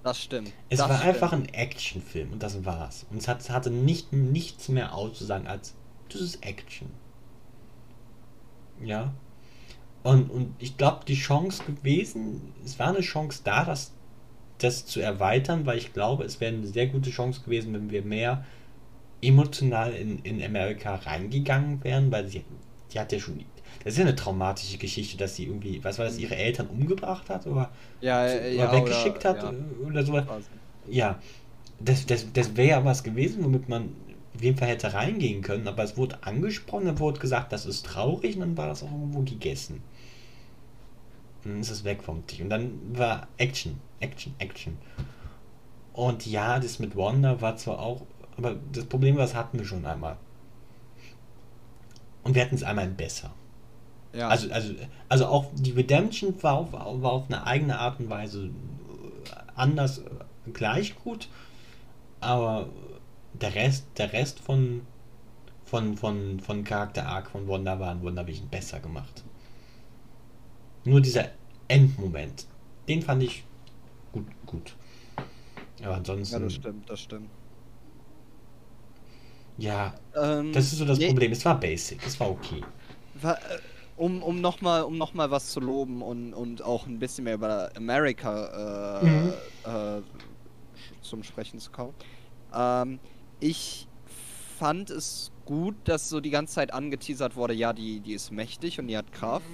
[0.02, 0.52] Das stimmt.
[0.68, 1.14] Es das war stimmt.
[1.14, 3.06] einfach ein Actionfilm und das war's.
[3.10, 5.74] Und es hat, hatte nicht, nichts mehr auszusagen als
[6.08, 6.88] das ist Action.
[8.80, 9.12] Ja.
[10.02, 13.92] Und, und ich glaube, die Chance gewesen, es war eine Chance da, das,
[14.58, 18.02] das zu erweitern, weil ich glaube, es wäre eine sehr gute Chance gewesen, wenn wir
[18.02, 18.44] mehr
[19.22, 22.44] emotional in, in Amerika reingegangen wären, weil sie
[22.92, 23.44] die hat ja schon.
[23.84, 27.28] Das ist ja eine traumatische Geschichte, dass sie irgendwie, was war das, ihre Eltern umgebracht
[27.30, 27.70] hat oder,
[28.00, 29.52] ja, so, ja, oder weggeschickt oder, hat ja.
[29.86, 30.22] oder so.
[30.88, 31.20] Ja,
[31.80, 33.90] das, das, das wäre ja was gewesen, womit man
[34.34, 37.86] auf jeden Fall hätte reingehen können, aber es wurde angesprochen, dann wurde gesagt, das ist
[37.86, 39.82] traurig und dann war das auch irgendwo gegessen.
[41.44, 42.40] Und dann ist es weg vom Tisch.
[42.40, 44.78] Und dann war Action, Action, Action.
[45.92, 48.02] Und ja, das mit Wanda war zwar auch,
[48.36, 50.16] aber das Problem war, das hatten wir schon einmal.
[52.22, 53.32] Und wir hatten es einmal besser.
[54.12, 54.28] Ja.
[54.28, 54.74] Also, also,
[55.08, 58.50] also auch die Redemption war auf, war auf eine eigene Art und Weise
[59.54, 61.28] anders äh, gleich gut,
[62.20, 62.68] aber
[63.34, 64.82] der Rest, der Rest von,
[65.64, 69.24] von, von, von Charakter Arc von Wanda war ein Wundervision besser gemacht.
[70.84, 71.26] Nur dieser
[71.68, 72.46] Endmoment,
[72.88, 73.44] den fand ich
[74.12, 74.76] gut, gut.
[75.82, 76.36] Aber ansonsten.
[76.36, 77.28] Ja, das stimmt, das stimmt.
[79.58, 81.32] Ja, ähm, das ist so das nee, Problem.
[81.32, 82.62] Es war basic, es war okay.
[83.14, 83.58] War, äh,
[83.96, 87.34] um, um nochmal um noch mal was zu loben und, und auch ein bisschen mehr
[87.34, 89.32] über America äh, mhm.
[89.64, 90.02] äh,
[91.00, 91.94] zum Sprechen zu kommen.
[92.54, 92.98] Ähm,
[93.40, 93.88] ich
[94.58, 98.78] fand es gut, dass so die ganze Zeit angeteasert wurde, ja, die, die ist mächtig
[98.80, 99.44] und die hat Kraft.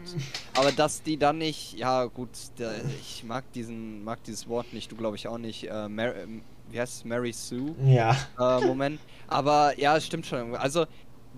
[0.55, 4.91] Aber dass die dann nicht, ja gut, der, ich mag diesen, mag dieses Wort nicht,
[4.91, 6.43] du glaube ich auch nicht, äh, Mary,
[6.73, 7.75] wie heißt es, Mary Sue?
[7.85, 8.17] Ja.
[8.39, 9.01] Äh, Moment.
[9.29, 10.57] Aber ja, es stimmt schon.
[10.57, 10.87] Also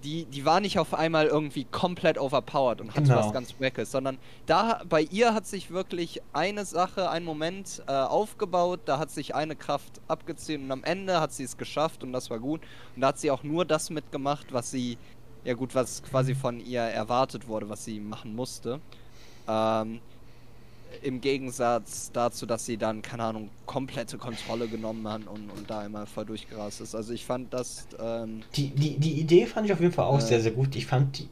[0.03, 3.25] die, die war nicht auf einmal irgendwie komplett overpowered und hatte genau.
[3.25, 7.93] was ganz Wackes, sondern da bei ihr hat sich wirklich eine Sache, ein Moment äh,
[7.93, 12.13] aufgebaut, da hat sich eine Kraft abgezogen und am Ende hat sie es geschafft und
[12.13, 12.61] das war gut.
[12.95, 14.99] Und da hat sie auch nur das mitgemacht, was sie,
[15.45, 18.81] ja gut, was quasi von ihr erwartet wurde, was sie machen musste.
[19.49, 20.01] Ähm,
[21.03, 25.81] im Gegensatz dazu, dass sie dann, keine Ahnung, komplette Kontrolle genommen hat und, und da
[25.81, 26.95] einmal voll durchgerast ist.
[26.95, 27.87] Also ich fand das.
[27.99, 30.75] Ähm, die, die, die Idee fand ich auf jeden Fall auch äh, sehr, sehr gut.
[30.77, 31.29] Ich fand die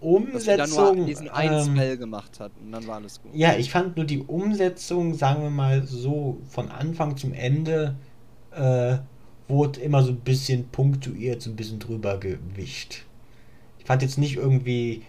[0.00, 0.56] Umsetzung.
[0.56, 3.32] Dass sie dann nur diesen einen ähm, Spell gemacht hat und dann war alles gut.
[3.34, 7.96] Ja, ich fand nur die Umsetzung, sagen wir mal so, von Anfang zum Ende
[8.52, 8.98] äh,
[9.48, 13.04] wurde immer so ein bisschen punktuiert, so ein bisschen drüber gewischt.
[13.78, 15.02] Ich fand jetzt nicht irgendwie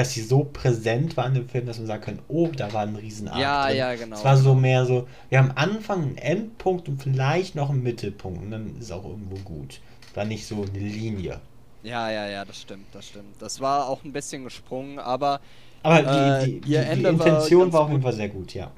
[0.00, 2.84] dass sie so präsent war in dem Film, dass man sagen kann, oh, da war
[2.84, 3.38] ein Riesenarg.
[3.38, 3.76] Ja, drin.
[3.76, 4.16] ja, genau.
[4.16, 8.40] Es war so mehr so, wir haben Anfang einen Endpunkt und vielleicht noch einen Mittelpunkt
[8.40, 9.82] und dann ist auch irgendwo gut.
[10.14, 11.38] War nicht so eine Linie.
[11.82, 13.40] Ja, ja, ja, das stimmt, das stimmt.
[13.40, 15.40] Das war auch ein bisschen gesprungen, aber.
[15.82, 18.70] Aber die, die, äh, die, die Intention war, war auf jeden Fall sehr gut, ja.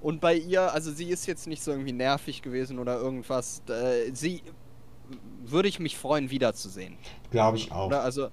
[0.00, 3.62] Und bei ihr, also sie ist jetzt nicht so irgendwie nervig gewesen oder irgendwas.
[3.68, 4.42] Äh, sie
[5.44, 6.96] würde ich mich freuen, wiederzusehen.
[7.30, 7.86] Glaube ich auch.
[7.86, 8.30] Oder also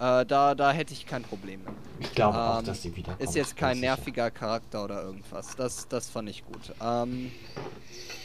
[0.00, 1.74] äh, da, da hätte ich kein Problem mit.
[2.00, 3.16] Ich glaube ähm, auch, dass sie wieder.
[3.18, 4.30] Ist jetzt kein nerviger sicher.
[4.30, 5.56] Charakter oder irgendwas.
[5.56, 6.72] Das, das fand ich gut.
[6.80, 7.32] Ähm,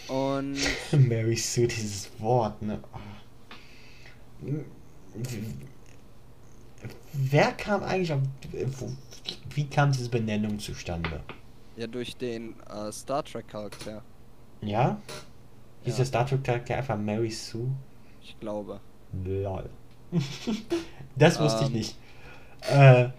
[0.07, 0.57] und.
[0.91, 2.79] Mary Sue, dieses Wort, ne?
[7.13, 8.19] Wer kam eigentlich auf.
[9.55, 11.21] Wie kam diese Benennung zustande?
[11.75, 14.03] Ja, durch den äh, Star Trek-Charakter.
[14.61, 15.01] Ja?
[15.83, 15.97] Ist ja.
[15.97, 17.69] der Star Trek-Charakter einfach Mary Sue?
[18.21, 18.79] Ich glaube.
[19.25, 19.69] Lol.
[21.15, 21.95] das wusste ähm, ich nicht.
[22.72, 23.10] Äh, äh,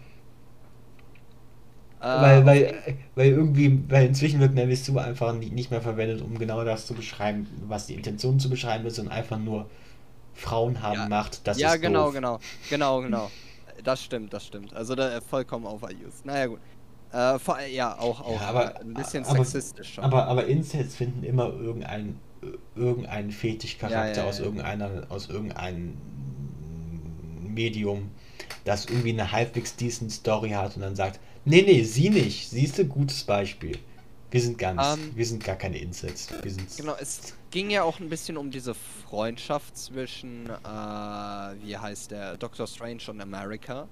[2.00, 2.74] weil, weil,
[3.14, 6.94] weil irgendwie, weil inzwischen wird Mavis Sue einfach nicht mehr verwendet, um genau das zu
[6.94, 9.70] beschreiben, was die Intention zu beschreiben ist, und einfach nur
[10.34, 11.08] Frauen haben ja.
[11.08, 11.46] Macht.
[11.46, 12.14] Das ja, ist genau, doof.
[12.14, 13.30] genau, genau, genau.
[13.82, 14.74] Das stimmt, das stimmt.
[14.74, 16.24] Also da vollkommen overused.
[16.24, 16.60] Naja gut.
[17.12, 20.04] Äh, vor, ja, auch, auch ja, aber, ein bisschen aber, sexistisch schon.
[20.04, 22.20] Aber, aber Incels finden immer irgendeinen
[22.76, 25.96] irgendeinen Fetischcharakter ja, aus irgendeiner aus irgendeinem
[27.54, 28.10] Medium,
[28.64, 32.64] das irgendwie eine halbwegs decent Story hat und dann sagt, nee, nee, sie nicht, sie
[32.64, 33.78] ist ein gutes Beispiel.
[34.30, 36.28] Wir sind ganz, um, ähm, wir sind gar keine Insets.
[36.42, 40.52] Wir sind genau, es ging ja auch ein bisschen um diese Freundschaft zwischen, äh,
[41.62, 43.86] wie heißt der, Doctor Strange und America.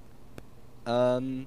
[0.85, 1.47] Ähm,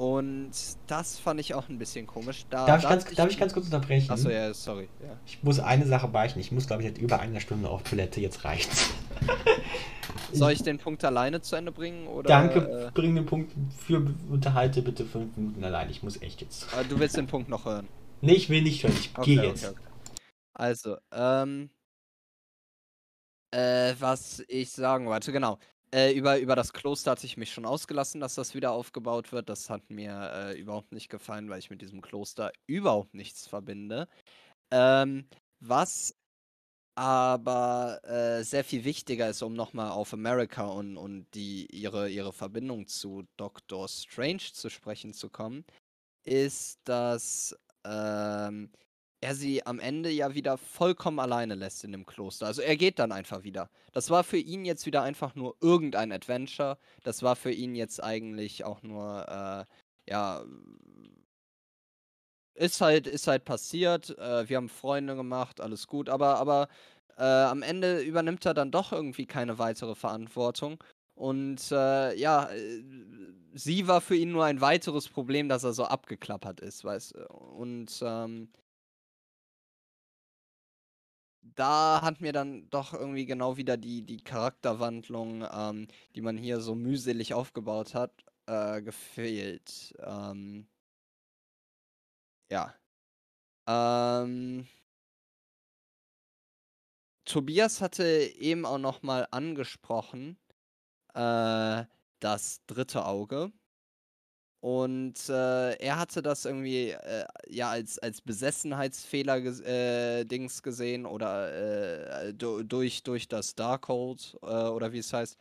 [0.00, 0.52] und
[0.86, 2.46] das fand ich auch ein bisschen komisch.
[2.48, 4.10] Da, darf, ich ganz, ich, darf ich ganz kurz unterbrechen?
[4.10, 4.88] Achso, ja, sorry.
[5.02, 5.14] Ja.
[5.26, 6.40] Ich muss eine Sache beichten.
[6.40, 8.18] Ich muss, glaube ich, jetzt über eine Stunde auf Toilette.
[8.18, 8.94] Jetzt reicht's.
[10.32, 12.06] Soll ich den Punkt alleine zu Ende bringen?
[12.06, 15.90] Oder, Danke, äh, bring den Punkt für unterhalte bitte fünf Minuten allein.
[15.90, 16.68] Ich muss echt jetzt.
[16.88, 17.86] du willst den Punkt noch hören?
[18.22, 18.94] Nee, ich will nicht hören.
[18.98, 19.66] Ich okay, gehe jetzt.
[19.66, 20.16] Okay, okay.
[20.54, 21.68] Also, ähm.
[23.50, 25.58] Äh, was ich sagen wollte, genau.
[25.92, 29.48] Äh, über, über das Kloster hatte ich mich schon ausgelassen, dass das wieder aufgebaut wird.
[29.48, 34.08] Das hat mir äh, überhaupt nicht gefallen, weil ich mit diesem Kloster überhaupt nichts verbinde.
[34.70, 35.28] Ähm,
[35.60, 36.14] was
[36.96, 42.32] aber äh, sehr viel wichtiger ist, um nochmal auf America und, und die, ihre, ihre
[42.32, 45.64] Verbindung zu Doctor Strange zu sprechen zu kommen,
[46.24, 48.70] ist, dass ähm,
[49.20, 52.46] er sie am Ende ja wieder vollkommen alleine lässt in dem Kloster.
[52.46, 53.68] Also er geht dann einfach wieder.
[53.92, 56.78] Das war für ihn jetzt wieder einfach nur irgendein Adventure.
[57.02, 60.42] Das war für ihn jetzt eigentlich auch nur, äh, ja,
[62.54, 64.16] ist halt, ist halt passiert.
[64.18, 66.08] Äh, wir haben Freunde gemacht, alles gut.
[66.08, 66.68] Aber, aber
[67.18, 70.82] äh, am Ende übernimmt er dann doch irgendwie keine weitere Verantwortung.
[71.14, 72.82] Und äh, ja, äh,
[73.52, 77.14] sie war für ihn nur ein weiteres Problem, dass er so abgeklappert ist, weißt.
[77.28, 78.48] Und ähm,
[81.42, 86.60] da hat mir dann doch irgendwie genau wieder die, die Charakterwandlung, ähm, die man hier
[86.60, 88.12] so mühselig aufgebaut hat,
[88.46, 89.94] äh, gefehlt.
[90.00, 90.68] Ähm,
[92.50, 92.74] ja.
[93.66, 94.66] Ähm,
[97.24, 100.36] Tobias hatte eben auch noch mal angesprochen,
[101.14, 101.84] äh,
[102.20, 103.52] das dritte Auge.
[104.60, 111.06] Und äh, er hatte das irgendwie äh, ja als, als Besessenheitsfehler ges äh, Dings gesehen
[111.06, 115.38] oder äh, durch, durch das Darkhold äh, oder wie es heißt,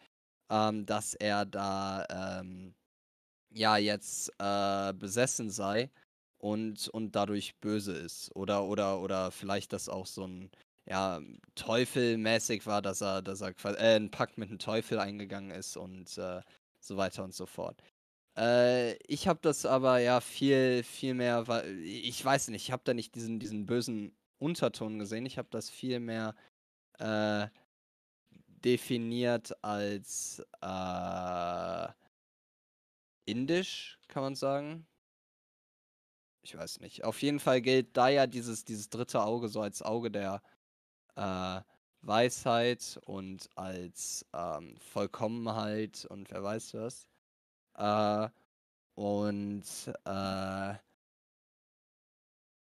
[0.49, 2.05] ähm, dass er da
[2.41, 2.73] ähm,
[3.53, 5.89] ja jetzt äh, besessen sei
[6.39, 8.35] und, und dadurch böse ist.
[8.35, 10.49] Oder, oder, oder vielleicht das auch so ein
[10.87, 11.21] ja,
[11.55, 16.97] Teufelmäßig war, dass er, dass er einen Pakt mit dem Teufel eingegangen ist und so
[16.97, 17.83] weiter und so fort.
[18.37, 22.83] Äh, ich habe das aber ja viel, viel mehr, weil ich weiß nicht, ich habe
[22.85, 25.25] da nicht diesen, diesen bösen Unterton gesehen.
[25.25, 26.35] Ich habe das viel mehr
[26.99, 27.47] äh,
[28.63, 31.87] definiert als äh,
[33.25, 34.87] indisch, kann man sagen.
[36.41, 37.03] Ich weiß nicht.
[37.03, 40.41] Auf jeden Fall gilt da ja dieses, dieses dritte Auge so als Auge der
[41.15, 41.61] äh,
[42.01, 47.08] Weisheit und als ähm, Vollkommenheit und wer weiß was.
[47.79, 48.29] Äh,
[48.95, 49.63] und
[50.05, 50.75] äh,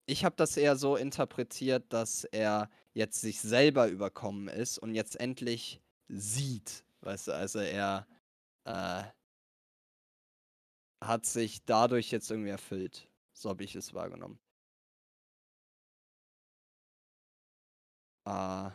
[0.06, 5.18] ich habe das eher so interpretiert, dass er jetzt sich selber überkommen ist und jetzt
[5.18, 6.84] endlich sieht.
[7.00, 8.06] Weißt du, also er
[8.64, 9.02] äh,
[11.04, 13.08] hat sich dadurch jetzt irgendwie erfüllt.
[13.32, 14.38] So habe ich es wahrgenommen.
[18.24, 18.72] Ah.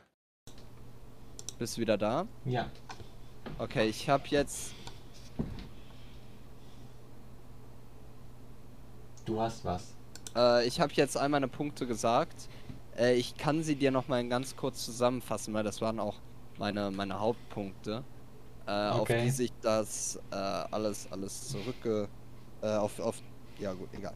[1.57, 2.27] Bist du wieder da?
[2.45, 2.69] Ja.
[3.59, 4.73] Okay, ich habe jetzt
[9.25, 9.95] Du hast was.
[10.35, 12.49] Äh, ich habe jetzt all meine Punkte gesagt.
[12.97, 16.15] Äh, ich kann sie dir noch mal ganz kurz zusammenfassen, weil das waren auch
[16.57, 18.03] meine, meine Hauptpunkte,
[18.67, 18.99] äh, okay.
[18.99, 22.09] auf die sich das äh, alles, alles zurückge...
[22.61, 23.21] Äh, auf, auf...
[23.59, 24.13] Ja gut, egal.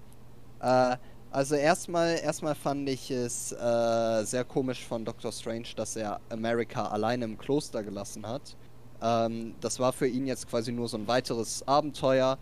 [0.59, 0.97] Äh,
[1.31, 7.25] also erstmal, erstmal fand ich es sehr komisch von Doctor Strange, dass er America alleine
[7.25, 8.55] im Kloster gelassen hat.
[9.01, 12.37] Ähm, das war für ihn jetzt quasi nur so ein weiteres Abenteuer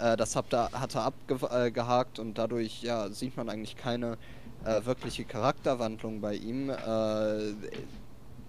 [0.00, 4.16] äh, das hat er, hat er abgehakt und dadurch ja, sieht man eigentlich keine
[4.64, 6.70] äh, wirkliche Charakterwandlung bei ihm.
[6.70, 6.74] Äh,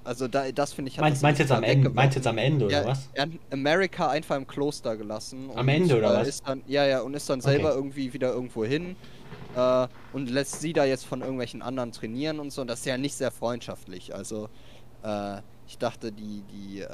[0.03, 2.65] also da, das finde ich hat meinst, meinst, jetzt am Ende, meinst jetzt am Ende
[2.65, 3.09] oder ja, was?
[3.13, 5.51] Er hat America einfach im Kloster gelassen.
[5.55, 6.41] Am Ende oder äh, was?
[6.41, 7.77] Dann, ja, ja, und ist dann selber okay.
[7.77, 8.95] irgendwie wieder irgendwo hin
[9.55, 12.61] äh, und lässt sie da jetzt von irgendwelchen anderen trainieren und so.
[12.61, 14.15] Und das ist ja nicht sehr freundschaftlich.
[14.15, 14.49] Also
[15.03, 15.41] äh,
[15.71, 16.89] ich dachte, die, die, äh,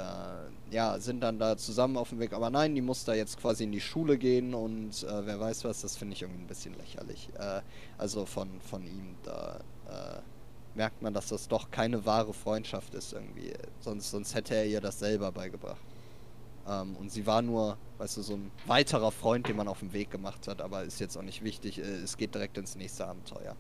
[0.70, 3.64] ja, sind dann da zusammen auf dem Weg, aber nein, die muss da jetzt quasi
[3.64, 6.76] in die Schule gehen und äh, wer weiß was, das finde ich irgendwie ein bisschen
[6.76, 7.30] lächerlich.
[7.40, 7.62] Äh,
[7.98, 10.22] also von, von ihm, da äh,
[10.76, 13.52] merkt man, dass das doch keine wahre Freundschaft ist irgendwie.
[13.80, 15.82] Sonst, sonst hätte er ihr das selber beigebracht.
[16.68, 19.92] Ähm, und sie war nur, weißt du, so ein weiterer Freund, den man auf dem
[19.92, 21.80] Weg gemacht hat, aber ist jetzt auch nicht wichtig.
[21.80, 23.56] Äh, es geht direkt ins nächste Abenteuer.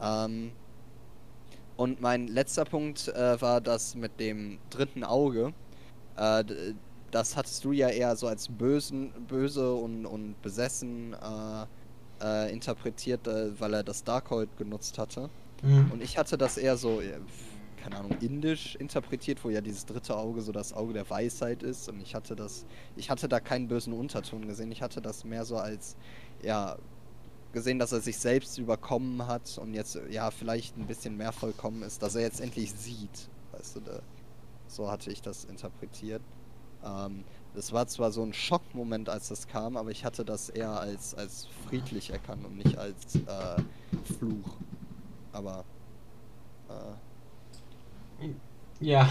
[0.00, 0.52] Ähm,
[1.80, 5.54] und mein letzter Punkt äh, war das mit dem dritten Auge.
[6.18, 6.44] Äh,
[7.10, 11.64] das hattest du ja eher so als bösen, böse und, und besessen äh,
[12.22, 15.30] äh interpretiert, äh, weil er das Darkhold genutzt hatte.
[15.62, 15.90] Mhm.
[15.90, 17.18] Und ich hatte das eher so, äh,
[17.82, 21.88] keine Ahnung, indisch interpretiert, wo ja dieses dritte Auge so das Auge der Weisheit ist.
[21.88, 24.70] Und ich hatte das, ich hatte da keinen bösen Unterton gesehen.
[24.70, 25.96] Ich hatte das mehr so als,
[26.42, 26.76] ja,
[27.52, 31.82] gesehen, dass er sich selbst überkommen hat und jetzt ja vielleicht ein bisschen mehr vollkommen
[31.82, 33.28] ist, dass er jetzt endlich sieht.
[33.52, 34.00] Weißt du, da,
[34.66, 36.22] so hatte ich das interpretiert.
[36.84, 37.24] Ähm,
[37.54, 41.14] das war zwar so ein Schockmoment, als das kam, aber ich hatte das eher als,
[41.14, 43.62] als friedlich erkannt und nicht als äh,
[44.18, 44.56] Fluch.
[45.32, 45.64] Aber
[46.68, 48.28] äh,
[48.80, 49.08] ja,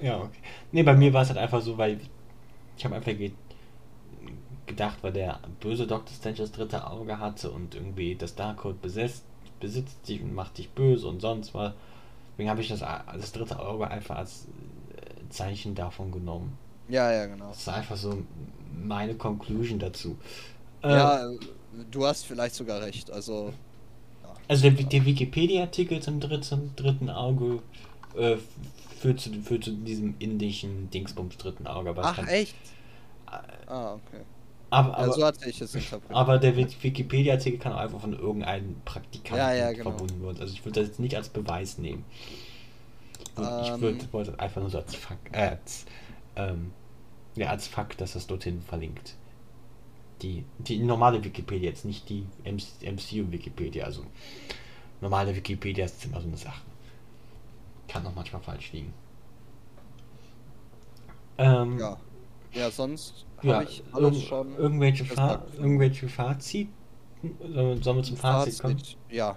[0.00, 0.38] ja, okay.
[0.72, 2.00] Nee, bei mir war es halt einfach so, weil
[2.76, 3.12] ich habe einfach
[4.70, 6.14] gedacht, weil der böse Dr.
[6.14, 9.24] Strange das dritte Auge hatte und irgendwie das Darkhold besetzt,
[9.60, 11.74] besitzt sich und macht dich böse und sonst was.
[12.32, 14.46] Deswegen habe ich das, das dritte Auge einfach als
[14.96, 16.56] äh, Zeichen davon genommen.
[16.88, 17.48] Ja, ja, genau.
[17.48, 18.22] Das ist einfach so
[18.74, 20.16] meine Conclusion dazu.
[20.82, 21.38] Ja, äh,
[21.90, 23.10] du hast vielleicht sogar recht.
[23.10, 23.52] Also,
[24.22, 24.34] ja.
[24.48, 27.60] also der, der Wikipedia-Artikel zum dritten, dritten Auge
[28.16, 28.36] äh,
[28.98, 31.94] führt, zu, führt zu diesem indischen Dingsbums dritten Auge.
[31.96, 32.56] Ach, echt?
[33.66, 34.24] Ah, okay.
[34.70, 36.16] Aber, aber, ja, so hatte ich es interpretiert.
[36.16, 39.90] Aber der Wikipedia-Artikel kann auch einfach von irgendeinem Praktikanten ja, ja, genau.
[39.90, 40.40] verbunden werden.
[40.40, 42.04] Also ich würde das jetzt nicht als Beweis nehmen.
[43.32, 44.12] Ich, würd, ich würde ähm.
[44.12, 45.86] wollte einfach nur so als Fakt, äh, als,
[46.36, 46.72] ähm,
[47.36, 49.16] ja, als Fakt, dass das dorthin verlinkt.
[50.22, 53.84] die, die normale Wikipedia, jetzt nicht die MCU-Wikipedia.
[53.84, 54.04] Also
[55.00, 56.60] normale Wikipedia ist immer so eine Sache.
[57.88, 58.92] Kann auch manchmal falsch liegen.
[61.38, 61.96] Ähm, ja.
[62.52, 64.56] Ja, sonst ja, habe ich alles schon.
[64.56, 66.68] Irgendwelche, Fa irgendwelche Fazit?
[67.52, 68.82] Sollen wir zum Fazit, Fazit kommen?
[69.10, 69.36] Ja.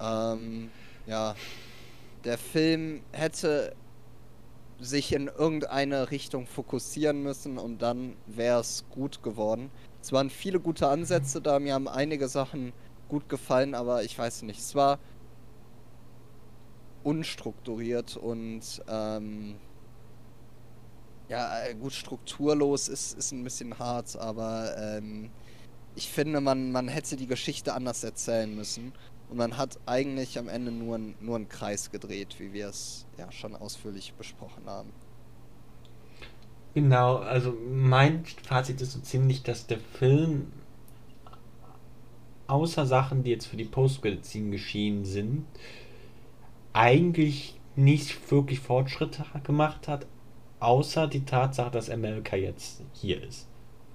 [0.00, 0.70] Ähm,
[1.06, 1.34] ja.
[2.24, 3.74] Der Film hätte
[4.78, 9.70] sich in irgendeine Richtung fokussieren müssen und dann wäre es gut geworden.
[10.00, 12.72] Es waren viele gute Ansätze da, mir haben einige Sachen
[13.08, 14.98] gut gefallen, aber ich weiß nicht, es war
[17.04, 19.56] unstrukturiert und ähm,
[21.32, 25.30] ja, äh, gut, strukturlos ist, ist ein bisschen hart, aber ähm,
[25.96, 28.92] ich finde, man, man hätte die Geschichte anders erzählen müssen.
[29.30, 33.32] Und man hat eigentlich am Ende nur, nur einen Kreis gedreht, wie wir es ja
[33.32, 34.90] schon ausführlich besprochen haben.
[36.74, 40.52] Genau, also mein Fazit ist so ziemlich, dass der Film
[42.46, 45.46] außer Sachen, die jetzt für die post geschehen sind,
[46.74, 50.06] eigentlich nicht wirklich Fortschritte gemacht hat,
[50.62, 53.48] außer die Tatsache, dass Amerika jetzt hier ist.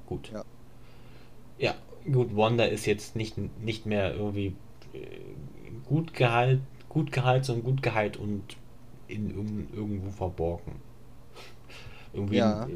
[0.05, 0.31] Gut.
[0.31, 0.43] Ja.
[1.57, 1.75] Ja,
[2.11, 4.55] gut, Wanda ist jetzt nicht, nicht mehr irgendwie
[5.87, 8.43] gut geheilt, gut geheilt, sondern gut geheilt und
[9.07, 10.73] in, irgendwo verborgen.
[12.13, 12.67] irgendwie ja.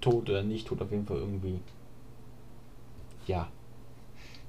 [0.00, 1.60] tot oder nicht tot, auf jeden Fall irgendwie.
[3.26, 3.48] Ja.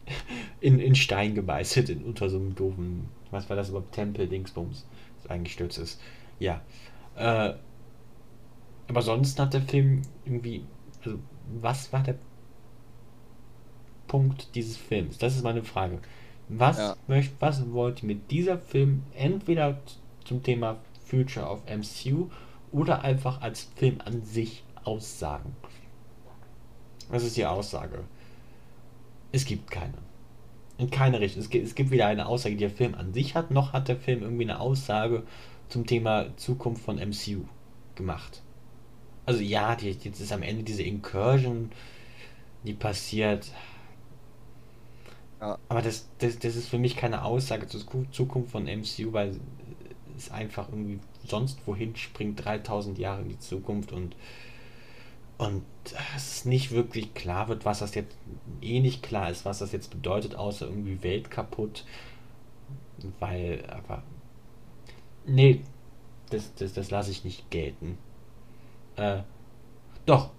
[0.60, 4.86] In, in Stein gemeißelt, in, unter so einem doofen, was war das überhaupt, Tempel, Dingsbums,
[5.22, 6.02] das eingestürzt ist.
[6.40, 6.62] Ja.
[7.16, 7.54] Äh,
[8.94, 10.64] aber sonst hat der Film irgendwie,
[11.04, 11.18] also,
[11.60, 12.14] was war der
[14.08, 15.18] Punkt dieses Films?
[15.18, 15.98] Das ist meine Frage.
[16.48, 16.96] Was, ja.
[17.08, 19.80] möcht, was wollte mit dieser Film entweder
[20.26, 22.30] zum Thema Future of MCU
[22.72, 25.56] oder einfach als Film an sich aussagen?
[27.10, 28.04] Was ist die Aussage?
[29.32, 29.98] Es gibt keine.
[30.78, 31.42] In keine Richtung.
[31.42, 33.88] Es gibt, es gibt weder eine Aussage, die der Film an sich hat, noch hat
[33.88, 35.24] der Film irgendwie eine Aussage
[35.68, 37.46] zum Thema Zukunft von MCU
[37.96, 38.44] gemacht.
[39.26, 41.72] Also ja, die, jetzt ist am Ende diese Incursion,
[42.64, 43.52] die passiert.
[45.40, 45.58] Ja.
[45.70, 47.82] Aber das, das, das ist für mich keine Aussage zur
[48.12, 49.40] Zukunft von MCU, weil
[50.18, 54.16] es einfach irgendwie sonst wohin springt, 3000 Jahre in die Zukunft und
[55.38, 55.64] und
[56.16, 58.16] es nicht wirklich klar wird, was das jetzt
[58.62, 61.86] eh nicht klar ist, was das jetzt bedeutet, außer irgendwie Welt kaputt.
[63.20, 64.04] Weil, aber.
[65.26, 65.62] Nee,
[66.30, 67.98] das, das, das lasse ich nicht gelten.
[68.96, 69.20] Äh,
[70.06, 70.32] doch,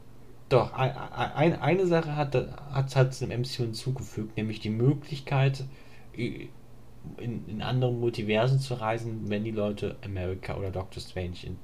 [0.48, 5.64] doch, ein, eine Sache hat es hat dem MCU hinzugefügt, nämlich die Möglichkeit,
[6.12, 11.56] in, in anderen Multiversen zu reisen, wenn die Leute America oder Doctor Strange in,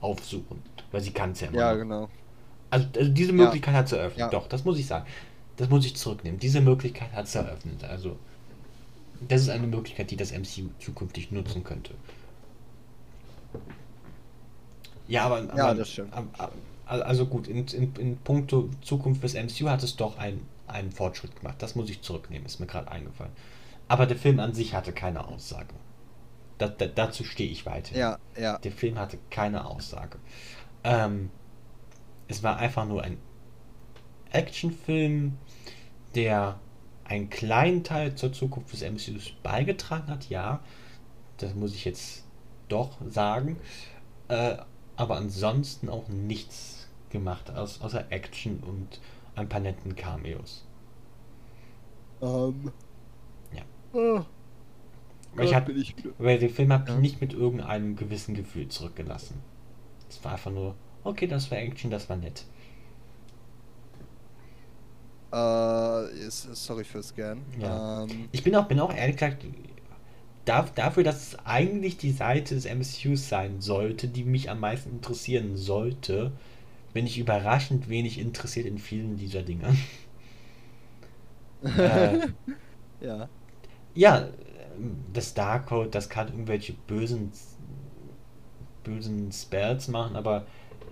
[0.00, 0.62] aufsuchen.
[0.90, 1.58] Weil sie kann es ja immer.
[1.58, 2.08] Ja, genau.
[2.70, 3.78] Also, also diese Möglichkeit ja.
[3.80, 4.18] hat es eröffnet.
[4.18, 4.28] Ja.
[4.28, 5.06] Doch, das muss ich sagen.
[5.56, 6.40] Das muss ich zurücknehmen.
[6.40, 7.84] Diese Möglichkeit hat es eröffnet.
[7.84, 8.16] Also,
[9.28, 11.94] das ist eine Möglichkeit, die das MCU zukünftig nutzen könnte.
[15.10, 16.14] Ja, aber, ja, aber, das stimmt.
[16.14, 16.30] Aber,
[16.86, 21.36] also gut, in, in, in puncto Zukunft des MCU hat es doch ein, einen Fortschritt
[21.36, 21.56] gemacht.
[21.58, 23.32] Das muss ich zurücknehmen, ist mir gerade eingefallen.
[23.88, 25.74] Aber der Film an sich hatte keine Aussage.
[26.58, 27.96] Da, da, dazu stehe ich weiter.
[27.96, 28.58] Ja, ja.
[28.58, 30.18] Der Film hatte keine Aussage.
[30.84, 31.30] Ähm,
[32.28, 33.18] es war einfach nur ein
[34.30, 35.38] Actionfilm,
[36.14, 36.60] der
[37.04, 40.60] einen kleinen Teil zur Zukunft des MCUs beigetragen hat, ja.
[41.38, 42.24] Das muss ich jetzt
[42.68, 43.56] doch sagen.
[44.28, 44.58] Äh,
[45.00, 49.00] aber ansonsten auch nichts gemacht, aus, außer Action und
[49.34, 50.64] ein paar netten Cameos.
[52.20, 52.70] Ähm.
[53.52, 53.62] Ja.
[53.94, 54.20] Oh.
[55.34, 55.94] Weil, ich hab, ich...
[56.18, 56.94] weil der Film hat ja.
[56.94, 59.40] mich nicht mit irgendeinem gewissen Gefühl zurückgelassen.
[60.10, 62.44] Es war einfach nur, okay, das war Action, das war nett.
[65.32, 67.38] Äh, sorry fürs Scan.
[67.58, 68.02] Ja.
[68.02, 69.46] Ähm, ich bin auch, bin auch ehrlich gesagt,
[70.44, 75.56] dafür, dass es eigentlich die Seite des MCUs sein sollte, die mich am meisten interessieren
[75.56, 76.32] sollte,
[76.92, 79.76] bin ich überraschend wenig interessiert in vielen dieser Dinge.
[81.62, 82.28] äh,
[83.00, 83.28] ja.
[83.94, 84.28] Ja,
[85.12, 87.32] das Darkhold, das kann irgendwelche bösen
[88.82, 90.46] bösen Spells machen, aber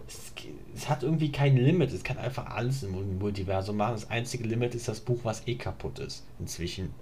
[0.06, 0.32] es,
[0.74, 1.92] es, hat irgendwie kein Limit.
[1.92, 3.94] Es kann einfach alles im Multiversum machen.
[3.94, 6.94] Das einzige Limit ist das Buch, was eh kaputt ist inzwischen.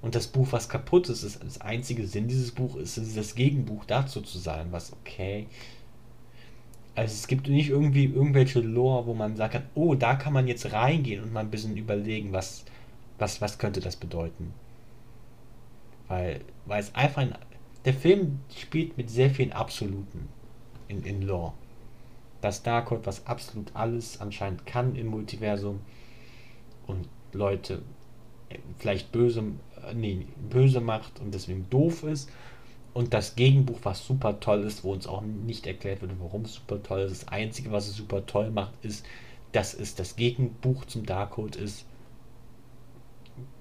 [0.00, 3.84] Und das Buch, was kaputt ist, ist das einzige Sinn dieses Buches, ist das Gegenbuch
[3.84, 5.46] dazu zu sein, was okay
[6.98, 10.72] also es gibt nicht irgendwie irgendwelche Lore, wo man sagt, oh, da kann man jetzt
[10.72, 12.64] reingehen und mal ein bisschen überlegen, was,
[13.18, 14.52] was, was könnte das bedeuten.
[16.08, 17.38] Weil, weil es einfach ein,
[17.84, 20.28] der Film spielt mit sehr vielen Absoluten
[20.88, 21.52] in, in Lore.
[22.40, 25.78] das Darkhold, was absolut alles anscheinend kann im Multiversum
[26.88, 27.80] und Leute
[28.48, 29.44] äh, vielleicht böse,
[29.94, 32.30] nee, böse macht und deswegen doof ist.
[32.94, 36.54] Und das Gegenbuch, was super toll ist, wo uns auch nicht erklärt wird, warum es
[36.54, 37.22] super toll ist.
[37.22, 39.04] Das Einzige, was es super toll macht, ist,
[39.52, 41.84] dass es das Gegenbuch zum Darkhold ist.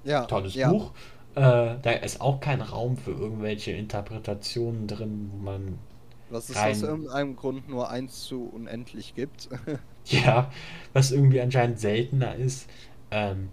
[0.04, 0.72] Ja, Tolles ja.
[0.72, 0.92] Buch.
[1.36, 5.78] Äh, da ist auch kein Raum für irgendwelche Interpretationen drin, wo man
[6.30, 9.50] Was es aus irgendeinem Grund nur eins zu unendlich gibt.
[10.10, 10.50] Ja,
[10.94, 12.70] was irgendwie anscheinend seltener ist.
[13.12, 13.50] Ähm,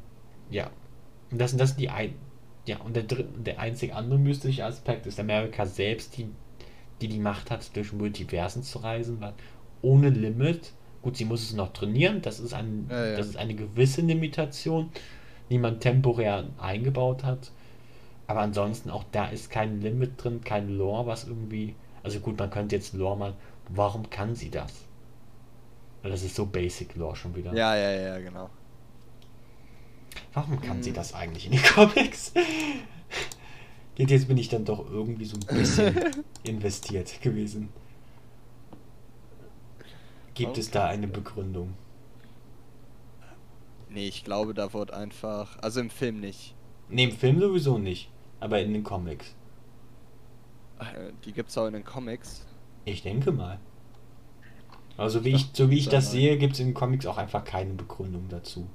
[0.51, 0.70] ja.
[1.32, 2.14] Und das, das sind die ein.
[2.66, 6.28] Ja, und der, dritte, der einzig andere mystische Aspekt ist Amerika selbst, die,
[7.01, 9.35] die die Macht hat, durch Multiversen zu reisen, weil
[9.82, 10.73] ohne Limit.
[11.03, 13.16] Gut, sie muss es noch trainieren, das ist, ein, Ja, ja.
[13.16, 14.89] das ist eine gewisse Limitation,
[15.51, 17.51] die man temporär eingebaut hat.
[18.27, 21.74] Aber ansonsten auch da ist kein Limit drin, kein Lore, was irgendwie.
[22.03, 23.35] Also gut, man könnte jetzt Lore mal.
[23.69, 24.73] Warum kann sie das?
[26.03, 27.55] Weil Das ist so Basic Lore schon wieder.
[27.55, 28.49] ja, ja, ja, genau.
[30.32, 30.95] Warum kann sie Hm.
[30.95, 32.32] das eigentlich in den Comics?
[33.97, 35.97] Jetzt jetzt bin ich dann doch irgendwie so ein bisschen
[36.43, 37.69] investiert gewesen.
[40.35, 41.77] Gibt es da eine Begründung?
[43.89, 45.57] Nee, ich glaube, da wird einfach.
[45.62, 46.55] Also im Film nicht.
[46.89, 48.11] Ne, im Film sowieso nicht,
[48.41, 49.35] aber in den Comics.
[50.78, 52.47] Äh, Die gibt's auch in den Comics.
[52.86, 53.61] Ich denke mal.
[54.97, 57.16] Also wie Ich ich, so wie ich das sehe, gibt es in den Comics auch
[57.19, 58.66] einfach keine Begründung dazu.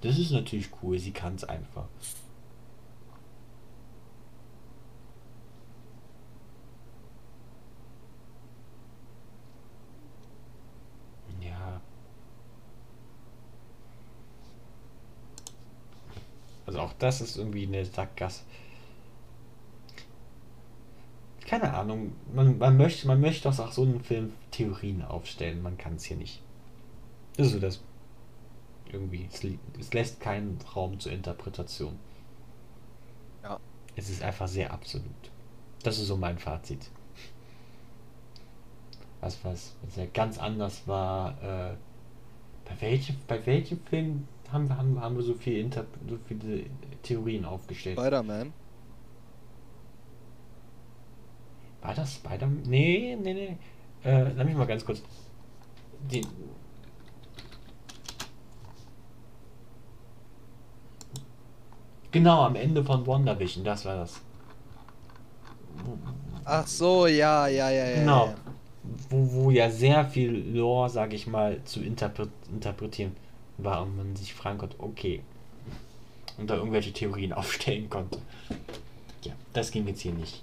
[0.00, 1.86] Das ist natürlich cool, sie kann es einfach.
[11.40, 11.80] Ja.
[16.66, 18.42] Also auch das ist irgendwie eine Sackgasse.
[21.46, 25.96] Keine Ahnung, man, man möchte, man möchte auch so einem Film Theorien aufstellen, man kann
[25.96, 26.40] es hier nicht.
[27.36, 27.80] Das ist so das.
[28.92, 29.42] Irgendwie, es,
[29.78, 31.98] es lässt keinen Raum zur Interpretation.
[33.42, 33.58] Ja.
[33.96, 35.06] Es ist einfach sehr absolut.
[35.82, 36.90] Das ist so mein Fazit.
[39.20, 41.74] Was, was, was ja ganz anders war, äh,
[42.64, 46.64] bei welchem, bei welchem Film haben wir, haben, haben wir so, viel Inter so viele
[47.02, 47.98] Theorien aufgestellt?
[47.98, 48.52] Spider-Man.
[51.82, 52.46] War das Spider?
[52.46, 53.56] Nee, nee, nee.
[54.04, 55.02] Äh, lass mich mal ganz kurz.
[56.10, 56.22] Die.
[62.12, 64.20] Genau, am Ende von WandaVision, das war das.
[66.44, 68.00] Ach so, ja, ja, ja, ja.
[68.00, 68.26] Genau.
[68.26, 68.34] ja.
[69.08, 73.14] Wo, wo ja sehr viel Lore, sag ich mal, zu interpre interpretieren
[73.58, 75.22] war und man sich fragen konnte, okay.
[76.38, 78.18] Und da irgendwelche Theorien aufstellen konnte.
[79.22, 80.42] Ja, das ging jetzt hier nicht.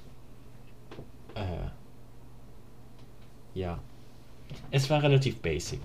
[1.36, 1.70] Äh.
[3.54, 3.80] Ja.
[4.72, 5.82] Es war relativ basic.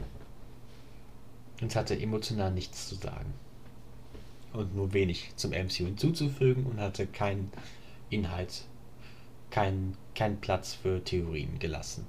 [1.60, 3.32] Und es hatte emotional nichts zu sagen.
[4.52, 7.50] Und nur wenig zum MCU hinzuzufügen und hatte keinen
[8.10, 8.64] Inhalt,
[9.50, 12.06] keinen keinen Platz für Theorien gelassen.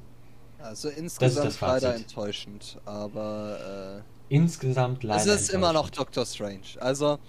[0.60, 2.06] Also insgesamt das leider Fazit.
[2.08, 5.34] enttäuschend, aber Insgesamt äh, leider.
[5.34, 5.90] es ist immer noch.
[5.90, 6.80] Doctor Strange.
[6.80, 7.20] Also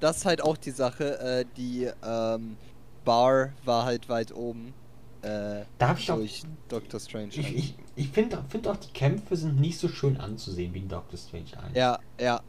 [0.00, 2.56] das ist halt auch die Sache, äh, die ähm,
[3.04, 4.74] Bar war halt weit oben
[5.22, 6.16] äh, Da hab ich auch.
[6.16, 7.28] durch Doctor Strange.
[7.30, 7.48] Ich, 1.
[7.54, 11.18] ich, ich finde find auch, die Kämpfe sind nicht so schön anzusehen wie in Doctor
[11.18, 11.76] Strange 1.
[11.76, 12.40] Ja, ja.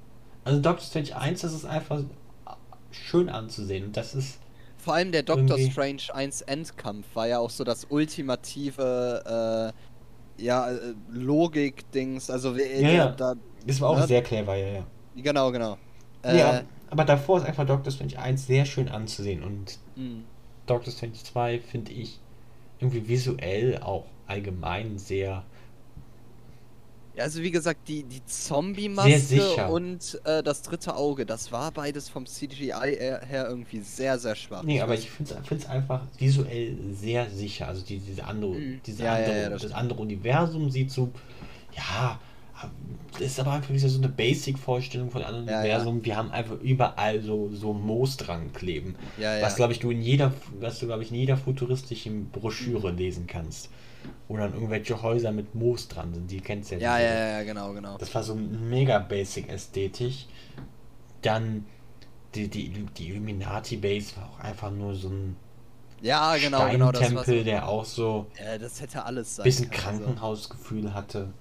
[0.48, 2.04] Also Doctor Strange 1, das ist einfach
[2.92, 3.88] schön anzusehen.
[3.88, 4.40] Und das ist.
[4.78, 9.74] Vor allem der Doctor Strange 1 Endkampf war ja auch so das ultimative
[10.40, 10.80] äh, ja, äh,
[11.12, 12.30] Logik-Dings.
[12.30, 13.08] Also äh, Ja, ja.
[13.10, 13.36] da.
[13.66, 14.08] Das war auch Ne?
[14.08, 14.88] sehr clever, ja, ja.
[15.18, 15.78] Genau, genau.
[16.22, 19.44] Äh, aber, aber davor ist einfach Doctor Strange 1 sehr schön anzusehen.
[19.44, 20.22] Und mh.
[20.66, 22.22] Doctor Strange 2 finde ich
[22.80, 25.44] irgendwie visuell auch allgemein sehr.
[27.18, 32.10] Ja, also wie gesagt, die, die Zombie-Maske und äh, das dritte Auge, das war beides
[32.10, 34.62] vom CGI her irgendwie sehr, sehr schwach.
[34.64, 37.68] Nee, aber ich finde es einfach visuell sehr sicher.
[37.70, 38.82] Also die, diese andere, Mhm.
[38.86, 39.76] diese Ja, ja, andere, ja, das das, stimmt.
[39.82, 41.10] andere Universum sieht so,
[41.76, 42.20] ja,
[43.14, 45.60] das ist aber einfach wieder so eine Basic-Vorstellung von einem Ja, ja.
[45.62, 46.06] Universum.
[46.06, 48.96] Wir haben einfach überall so, so Moos dran kleben.
[49.18, 49.44] ja, ja.
[49.46, 52.98] Was glaube ich du in jeder, was du glaube ich in jeder futuristischen Broschüre Mhm.
[52.98, 53.70] lesen kannst.
[54.28, 56.30] Wo dann irgendwelche Häuser mit Moos dran sind.
[56.30, 57.00] Die kennst du ja.
[57.00, 57.98] ja, ja, ja, genau, genau.
[57.98, 60.28] das war so mega basic ästhetisch.
[61.22, 61.66] Dann
[62.36, 65.36] die, die, die Illuminati Base war auch einfach nur so ein
[66.02, 66.92] Ja, genau, genau.
[66.92, 69.88] Das, Steintempel, so, der auch so ja, das hätte alles sein ein bisschen können.
[69.88, 70.04] also.
[70.04, 71.34] Krankenhausgefühl hatte.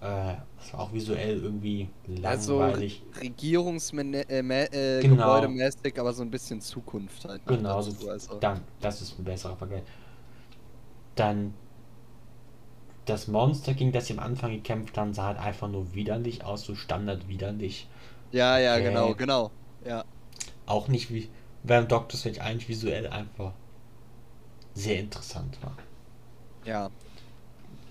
[0.00, 1.88] Äh, das war auch visuell irgendwie
[2.22, 3.02] Also langweilig.
[3.20, 5.48] Regierungsgebäudemäßig, äh, äh, Genau.
[6.00, 7.46] Aber so ein bisschen Zukunft halt.
[7.46, 8.38] noch Genau, dazu, so, also.
[8.40, 9.82] dann, das ist ein besserer Vergleich.
[11.14, 11.54] Dann
[13.04, 16.64] das Monster, gegen das sie am Anfang gekämpft haben, sah halt einfach nur widerlich aus,
[16.64, 17.88] so standard widerlich.
[18.30, 19.50] Ja, ja, äh, genau, genau.
[19.84, 20.04] Ja.
[20.66, 21.28] Auch nicht wie,
[21.62, 23.52] während Doctor Strange eigentlich visuell einfach
[24.74, 25.76] sehr interessant war.
[26.64, 26.90] Ja.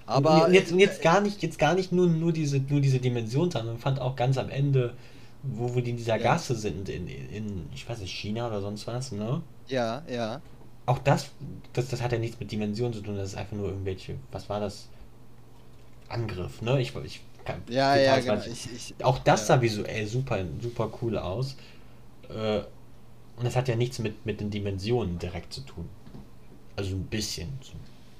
[0.05, 3.51] Aber und jetzt, jetzt gar nicht, jetzt gar nicht nur, nur diese, nur diese Dimension,
[3.51, 4.93] sondern fand auch ganz am Ende,
[5.43, 6.23] wo, die in dieser ja.
[6.23, 9.41] Gasse sind, in, in, ich weiß nicht, China oder sonst was, ne?
[9.67, 10.41] Ja, ja.
[10.85, 11.29] Auch das,
[11.73, 14.49] das, das hat ja nichts mit Dimension zu tun, das ist einfach nur irgendwelche, was
[14.49, 14.89] war das?
[16.11, 16.81] Angriff, ne?
[16.81, 18.41] Ich, ich kann, ja, ja, genau.
[18.45, 19.55] Ich, ich, auch das ja.
[19.55, 21.55] sah visuell super, super cool aus.
[22.29, 22.59] Äh,
[23.37, 25.89] und das hat ja nichts mit, mit den Dimensionen direkt zu tun.
[26.75, 27.49] Also ein bisschen.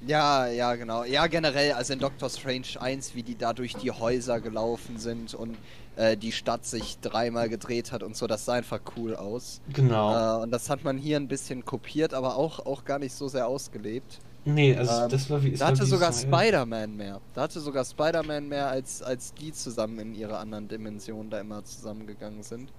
[0.07, 1.03] Ja, ja, genau.
[1.03, 5.35] Ja, generell, also in Doctor Strange 1, wie die da durch die Häuser gelaufen sind
[5.35, 5.57] und
[5.95, 9.61] äh, die Stadt sich dreimal gedreht hat und so, das sah einfach cool aus.
[9.71, 10.39] Genau.
[10.39, 13.27] Äh, und das hat man hier ein bisschen kopiert, aber auch, auch gar nicht so
[13.27, 14.19] sehr ausgelebt.
[14.43, 15.51] Nee, also ähm, das war wie.
[15.51, 17.21] Da hatte sogar Spider-Man mehr.
[17.33, 21.63] Da hatte sogar Spider-Man mehr, als, als die zusammen in ihre anderen Dimensionen da immer
[21.63, 22.71] zusammengegangen sind.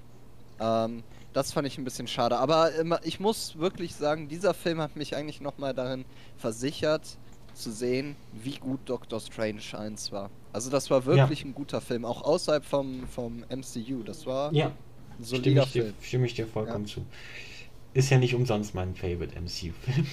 [0.58, 2.36] Ähm, das fand ich ein bisschen schade.
[2.36, 6.04] Aber immer, ich muss wirklich sagen, dieser Film hat mich eigentlich nochmal darin
[6.36, 7.16] versichert,
[7.54, 10.30] zu sehen, wie gut Doctor Strange 1 war.
[10.52, 11.46] Also das war wirklich ja.
[11.46, 14.02] ein guter Film, auch außerhalb vom, vom MCU.
[14.04, 14.72] Das war ja.
[15.18, 15.94] ein solider stimme Film.
[15.98, 16.94] Dir, stimme ich dir vollkommen ja.
[16.94, 17.06] zu.
[17.94, 20.06] Ist ja nicht umsonst mein Favorite MCU-Film.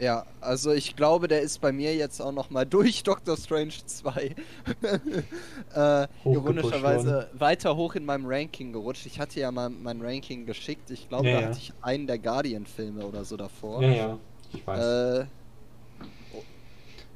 [0.00, 4.34] Ja, also ich glaube, der ist bei mir jetzt auch nochmal durch Doctor Strange 2
[5.74, 9.06] äh, ironischerweise weiter hoch in meinem Ranking gerutscht.
[9.06, 10.90] Ich hatte ja mal mein Ranking geschickt.
[10.90, 11.46] Ich glaube, ja, da ja.
[11.48, 13.82] hatte ich einen der Guardian-Filme oder so davor.
[13.82, 14.18] Ja, ja,
[14.52, 15.22] ich weiß.
[15.22, 15.26] Äh,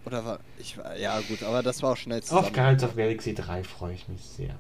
[0.05, 0.41] oder war.
[0.59, 0.97] Ich war.
[0.97, 2.47] Ja, gut, aber das war auch schnell zusammen.
[2.47, 4.57] Auf Guardians of Galaxy 3 freue ich mich sehr.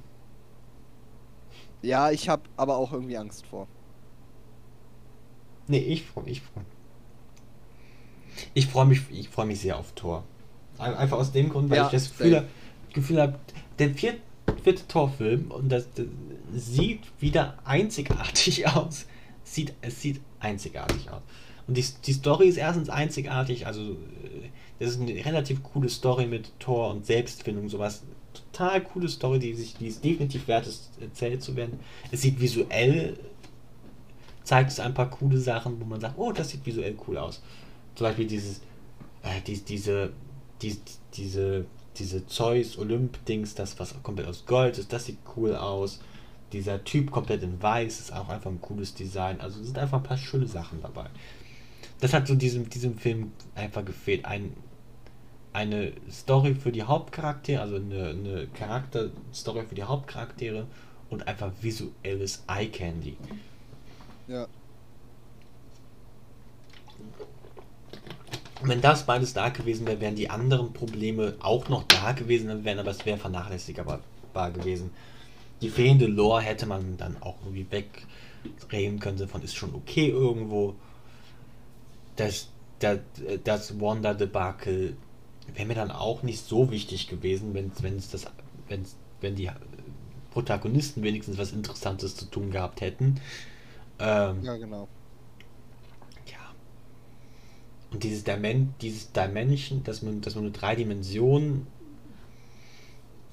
[1.82, 3.66] Ja, ich habe aber auch irgendwie Angst vor.
[5.66, 6.34] Nee, ich freue mich.
[6.34, 6.64] Ich freue
[8.54, 10.24] ich freue mich, ich freue mich sehr auf Tor.
[10.78, 12.44] Einfach aus dem Grund, weil ja, ich das Gefühl,
[12.92, 13.38] Gefühl habe,
[13.78, 14.20] der vierte,
[14.62, 16.06] vierte Torfilm und das, das,
[16.54, 19.06] sieht wieder einzigartig aus.
[19.44, 21.22] Sieht, es sieht einzigartig aus.
[21.66, 23.96] Und die, die Story ist erstens einzigartig, also
[24.78, 28.02] das ist eine relativ coole Story mit Tor und Selbstfindung, sowas.
[28.34, 31.78] Total coole Story, die sich, die es definitiv wert ist, erzählt zu werden.
[32.10, 33.18] Es sieht visuell,
[34.42, 37.40] zeigt es ein paar coole Sachen, wo man sagt, oh, das sieht visuell cool aus
[37.94, 38.58] zum Beispiel dieses,
[39.22, 40.12] äh, die, diese,
[40.60, 40.76] die,
[41.14, 41.66] diese,
[41.96, 46.00] diese Zeus Olymp-Dings, das was komplett aus Gold ist, das sieht cool aus.
[46.52, 49.40] Dieser Typ komplett in weiß ist auch einfach ein cooles Design.
[49.40, 51.06] Also sind einfach ein paar schöne Sachen dabei.
[52.00, 54.24] Das hat so diesem, diesem Film einfach gefehlt.
[54.24, 54.52] Ein,
[55.52, 60.66] eine Story für die Hauptcharaktere, also eine, eine Charakterstory für die Hauptcharaktere
[61.10, 63.16] und einfach visuelles Eye Candy.
[64.28, 64.46] Ja.
[68.68, 72.78] Wenn das beides da gewesen wäre, wären die anderen Probleme auch noch da gewesen, wären
[72.78, 74.00] aber es wäre vernachlässigbar
[74.52, 74.90] gewesen.
[75.60, 80.74] Die fehlende Lore hätte man dann auch irgendwie wegreden können, davon ist schon okay irgendwo.
[82.16, 82.48] Das,
[82.80, 82.98] das,
[83.44, 84.96] das Wanda-Debakel
[85.54, 88.26] wäre mir dann auch nicht so wichtig gewesen, wenn es das,
[88.68, 89.50] wenn's, wenn die
[90.32, 93.20] Protagonisten wenigstens was Interessantes zu tun gehabt hätten.
[93.98, 94.88] Ähm, ja, genau.
[97.92, 101.66] Und dieses, Dimen dieses Dimension, dass man, dass man nur drei Dimensionen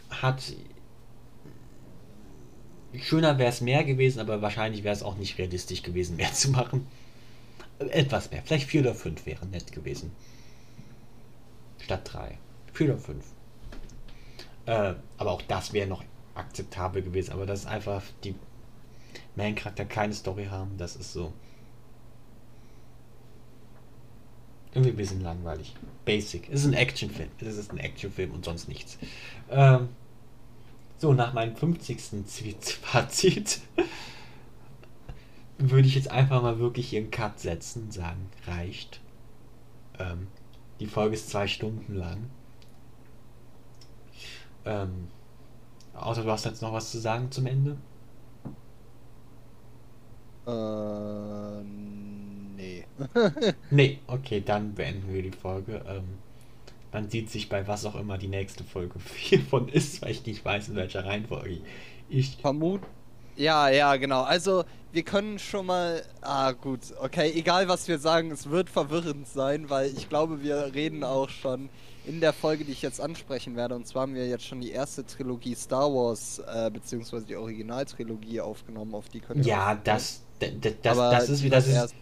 [0.10, 0.54] hat,
[2.94, 6.52] schöner wäre es mehr gewesen, aber wahrscheinlich wäre es auch nicht realistisch gewesen, mehr zu
[6.52, 6.88] machen.
[7.80, 10.12] Etwas mehr, vielleicht vier oder fünf wären nett gewesen.
[11.78, 12.38] Statt drei.
[12.74, 13.26] Vier oder fünf.
[14.66, 16.04] Äh, aber auch das wäre noch
[16.36, 17.32] akzeptabel gewesen.
[17.32, 18.36] Aber das ist einfach die
[19.36, 21.32] Main-Charakter keine Story haben, das ist so.
[24.74, 25.76] Irgendwie ein bisschen langweilig.
[26.06, 26.48] Basic.
[26.50, 27.30] Es ist ein Actionfilm.
[27.40, 28.98] Es ist ein Actionfilm und sonst nichts.
[29.50, 29.90] Ähm,
[30.98, 32.00] so, nach meinem 50.
[32.82, 33.62] Fazit
[35.58, 39.02] würde ich jetzt einfach mal wirklich hier einen Cut setzen sagen, reicht.
[39.98, 40.28] Ähm,
[40.80, 42.30] die Folge ist zwei Stunden lang.
[44.66, 45.08] Ähm,
[45.94, 47.78] außer du hast jetzt noch was zu sagen zum Ende?
[50.48, 52.29] Ähm
[52.60, 52.84] Nee.
[53.72, 55.82] nee, okay, dann beenden wir die Folge.
[55.88, 56.04] Ähm,
[56.92, 59.00] man sieht sich bei was auch immer die nächste Folge
[59.50, 61.62] von ist, weil ich nicht weiß, in welcher Reihenfolge
[62.10, 62.38] ich.
[62.42, 62.86] Vermute.
[63.38, 64.24] Ja, ja, genau.
[64.24, 66.04] Also, wir können schon mal.
[66.22, 66.80] Ah, gut.
[67.02, 71.30] Okay, egal was wir sagen, es wird verwirrend sein, weil ich glaube, wir reden auch
[71.30, 71.70] schon
[72.06, 73.76] in der Folge, die ich jetzt ansprechen werde.
[73.76, 78.42] Und zwar haben wir jetzt schon die erste Trilogie Star Wars, äh, beziehungsweise die Originaltrilogie
[78.42, 79.50] aufgenommen, auf die können wir.
[79.50, 80.50] Ja, das, das,
[80.82, 81.58] das, das, ist wieder.
[81.58, 81.96] Das ist,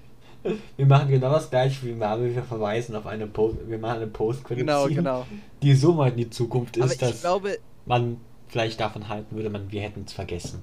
[0.75, 2.35] Wir machen genau das gleiche wie Marvel.
[2.35, 3.57] Wir verweisen auf eine Post.
[3.67, 5.25] Wir machen eine post Genau, genau.
[5.61, 8.17] Die so weit in die Zukunft ist, dass glaube, man
[8.47, 10.61] vielleicht davon halten würde, man, wir hätten es vergessen.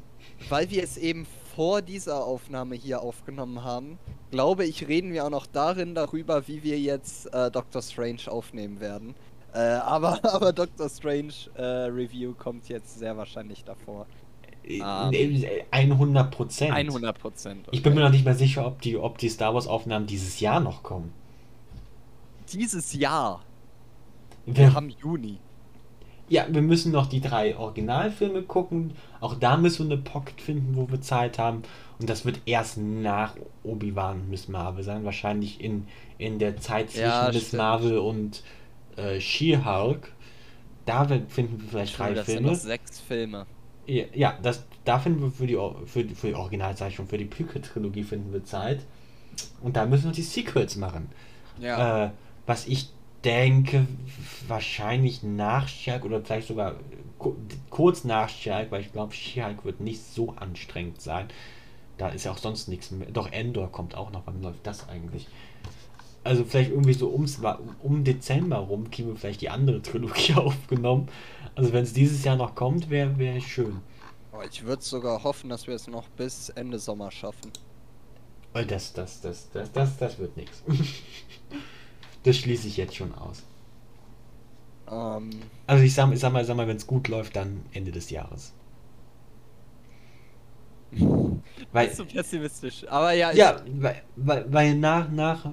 [0.49, 3.99] weil wir es eben vor dieser Aufnahme hier aufgenommen haben,
[4.31, 8.81] glaube ich, reden wir auch noch darin darüber, wie wir jetzt äh, Doctor Strange aufnehmen
[8.81, 9.15] werden.
[9.53, 14.07] Äh, aber, aber Doctor Strange äh, Review kommt jetzt sehr wahrscheinlich davor.
[14.67, 16.73] Ähm, 100 Prozent.
[16.73, 17.69] 100 Prozent.
[17.71, 20.41] Ich bin mir noch nicht mehr sicher, ob die, ob die Star Wars Aufnahmen dieses
[20.41, 21.13] Jahr noch kommen.
[22.53, 23.43] Dieses Jahr.
[24.47, 25.39] Wir, Wir, haben Juni.
[26.29, 28.93] ja, wir müssen noch die drei Originalfilme gucken.
[29.21, 31.63] Auch da müssen wir eine Pocket finden, wo wir Zeit haben.
[31.99, 35.05] Und das wird erst nach Obi-Wan und Miss Marvel sein.
[35.05, 35.87] Wahrscheinlich in,
[36.19, 37.59] in der Zeit zwischen Ja, Miss stimmt.
[37.63, 38.43] Marvel und
[38.97, 40.13] äh, She-Hulk.
[40.87, 42.53] Da finden wir vielleicht drei das sind Filme.
[42.53, 43.47] noch sechs Filme.
[43.87, 47.25] Ja, ja, das, da finden wir für die, für, die- für die Originalzeichnung, für die
[47.27, 48.81] Prequel-Trilogie finden wir Zeit.
[49.63, 51.09] Und da müssen wir die Sequels machen.
[51.59, 52.07] Ja.
[52.07, 52.11] Äh,
[52.47, 52.91] was ich
[53.25, 53.87] denke,
[54.49, 56.75] wahrscheinlich nach She-Hulk oder vielleicht sogar
[57.19, 57.37] ku-
[57.71, 61.27] kurz nach She-Hulk, weil ich glaube, She-Hulk wird nicht so anstrengend sein.
[61.97, 63.09] Da ist ja auch sonst nichts mehr.
[63.13, 64.23] Doch Endor kommt auch noch.
[64.27, 65.27] Wann läuft das eigentlich?
[66.25, 67.41] Also vielleicht irgendwie so ums,
[67.83, 71.09] um Dezember rum kriegen wir vielleicht die andere Trilogie aufgenommen.
[71.55, 73.83] Also wenn es dieses Jahr noch kommt, wäre wär schön.
[74.33, 77.55] Oh, ich würde sogar hoffen, dass wir es noch bis Ende Sommer schaffen.
[78.55, 80.63] Weil das, das, das, das, das, das wird nichts.
[82.25, 83.45] Das schließe ich jetzt schon aus.
[84.87, 87.93] Ähm, Also ich sag, ich sag mal, sag mal wenn es gut läuft, dann Ende
[87.93, 88.55] des Jahres.
[91.75, 92.87] Weil, bist du pessimistisch.
[92.89, 95.51] Aber ja, ja, weil, weil, weil nach, nach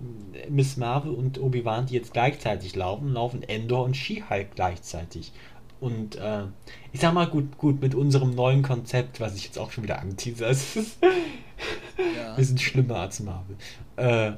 [0.49, 5.31] Miss Marvel und Obi-Wan, die jetzt gleichzeitig laufen, laufen Endor und She-Hulk gleichzeitig.
[5.79, 6.43] Und äh,
[6.93, 9.99] ich sag mal, gut, gut, mit unserem neuen Konzept, was ich jetzt auch schon wieder
[9.99, 10.75] anteaser, ist,
[11.97, 12.37] ja.
[12.37, 13.55] wir sind schlimmer als Marvel,
[13.95, 14.33] äh,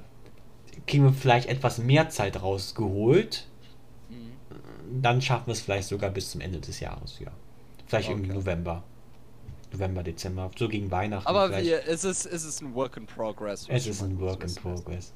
[0.88, 3.46] kriegen wir vielleicht etwas mehr Zeit rausgeholt.
[4.08, 5.02] Mhm.
[5.02, 7.32] Dann schaffen wir es vielleicht sogar bis zum Ende des Jahres, ja.
[7.88, 8.40] Vielleicht irgendwie Okay.
[8.40, 8.84] November.
[9.74, 11.28] November, Dezember, so gegen Weihnachten.
[11.28, 11.66] Aber vielleicht.
[11.66, 13.66] wir, es ist, es ist ein Work in Progress.
[13.70, 14.56] Es ist ein Work in.
[14.56, 15.14] Progress.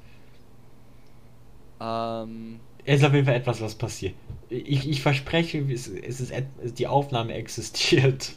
[1.79, 4.15] Ähm, Es ist auf jeden Fall etwas, was passiert.
[4.49, 6.33] Ich, ich verspreche, es, es ist
[6.79, 8.33] die Aufnahme existiert.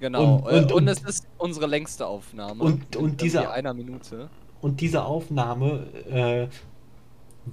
[0.00, 0.36] genau.
[0.36, 2.62] Und- und- Und, und- es ist unsere längste Aufnahme.
[2.64, 4.28] Und- und dieser- einer Minute.
[4.62, 6.48] Und diese Aufnahme äh,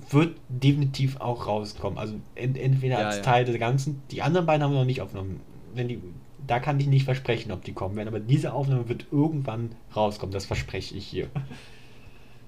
[0.10, 1.98] wird definitiv auch rauskommen.
[1.98, 3.22] Also ent, entweder Ja, als ja.
[3.22, 4.02] Teil des Ganzen.
[4.12, 5.40] Die anderen beiden haben wir noch nicht aufgenommen.
[5.74, 6.02] Wenn die,
[6.46, 8.08] da kann ich nicht versprechen, ob die kommen werden.
[8.10, 10.34] Aber diese Aufnahme wird irgendwann rauskommen.
[10.34, 11.30] Das verspreche ich hier.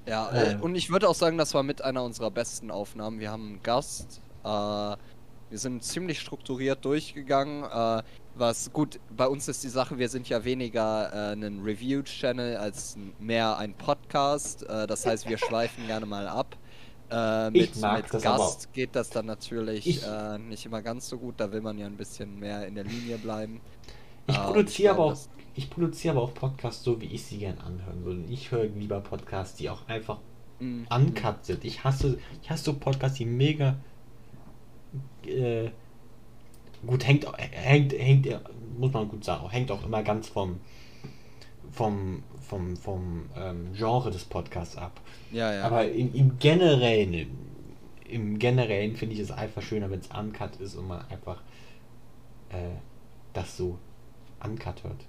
[0.07, 0.53] Ja, Äh.
[0.53, 3.19] äh, und ich würde auch sagen, das war mit einer unserer besten Aufnahmen.
[3.19, 4.21] Wir haben einen Gast.
[4.43, 7.63] Äh, wir sind ziemlich strukturiert durchgegangen.
[7.63, 8.03] Äh,
[8.35, 12.97] was gut, bei uns ist die Sache, wir sind ja weniger äh, ein Review-Channel als
[13.19, 14.63] mehr ein Podcast.
[14.63, 16.55] Äh, das heißt, wir schweifen gerne mal ab.
[17.11, 20.65] Äh, Ich mit mag mit das aber Gast geht das dann natürlich Ich- äh, nicht
[20.65, 21.35] immer ganz so gut.
[21.37, 23.61] Da will man ja ein bisschen mehr in der Linie bleiben.
[24.29, 25.17] Ich Ah, produziere aber auch,
[25.55, 28.23] ich produziere aber auch Podcasts so, wie ich sie gern anhören würde.
[28.29, 30.19] Ich höre lieber Podcasts, die auch einfach
[30.61, 31.65] Mm, uncut sind.
[31.65, 33.77] Ich hasse, ich hasse so Podcasts, die mega
[35.25, 35.69] äh,
[36.85, 38.27] gut hängt, hängt, hängt,
[38.77, 40.59] muss man gut sagen, hängt auch immer ganz vom
[41.71, 45.01] vom vom vom ähm, Genre des Podcasts ab.
[45.29, 45.69] Ja, ja.
[45.69, 47.27] Aber im, im generellen,
[48.05, 51.41] im generellen finde ich es einfach schöner, wenn es uncut ist und man einfach
[52.49, 52.77] äh,
[53.33, 53.79] das so
[54.43, 55.05] uncut hört.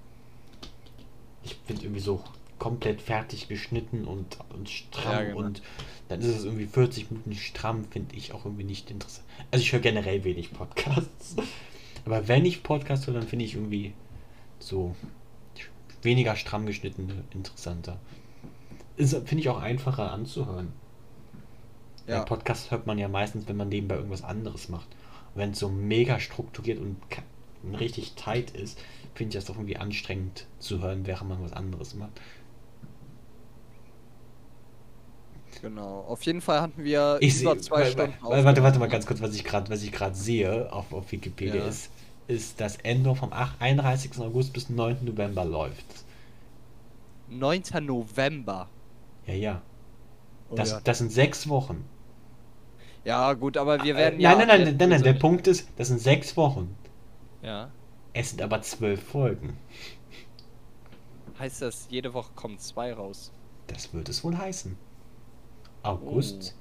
[1.42, 2.22] Ich finde irgendwie so
[2.58, 5.38] komplett fertig geschnitten und, und stramm Ja, genau.
[5.38, 5.62] und
[6.08, 9.26] dann ist es irgendwie 40 Minuten stramm, finde ich auch irgendwie nicht interessant.
[9.50, 11.36] Also ich höre generell wenig Podcasts.
[12.04, 13.94] Aber wenn ich Podcasts höre, dann finde ich irgendwie
[14.58, 14.94] so
[16.02, 17.98] weniger stramm geschnittene interessanter.
[18.96, 20.72] Finde ich auch einfacher anzuhören.
[22.06, 22.20] ja.
[22.20, 24.88] Ein Podcast hört man ja meistens, wenn man nebenbei irgendwas anderes macht.
[25.34, 26.96] Wenn es so mega strukturiert und
[27.78, 28.78] richtig tight ist,
[29.20, 32.18] finde ich das doch irgendwie anstrengend zu hören, während man was anderes macht.
[35.60, 36.00] Genau.
[36.08, 38.14] Auf jeden Fall hatten wir Ich über sehe, zwei Stunden.
[38.22, 41.12] wa- warte, warte mal ganz kurz, was ich gerade, was ich gerade sehe auf, auf
[41.12, 41.66] Wikipedia Ja.
[41.66, 41.90] ist,
[42.28, 44.18] ist, dass Endor vom 8 31.
[44.20, 45.04] August bis 9.
[45.04, 45.84] November läuft.
[47.28, 47.62] 9.
[47.82, 48.68] November.
[49.26, 49.62] Ja, ja.
[50.48, 50.80] Oh Das, ja.
[50.82, 51.84] das sind sechs Wochen.
[53.04, 54.34] ja, gut, aber wir Äh, werden nein, ja.
[54.46, 56.74] nein, nein, nein, nein, der Punkt ist, das sind sechs Wochen.
[57.42, 57.70] Ja.
[58.12, 59.56] Es sind aber zwölf Folgen.
[61.38, 63.32] Heißt das, jede Woche kommen zwei raus?
[63.66, 64.76] Das wird es wohl heißen.
[65.82, 66.54] August?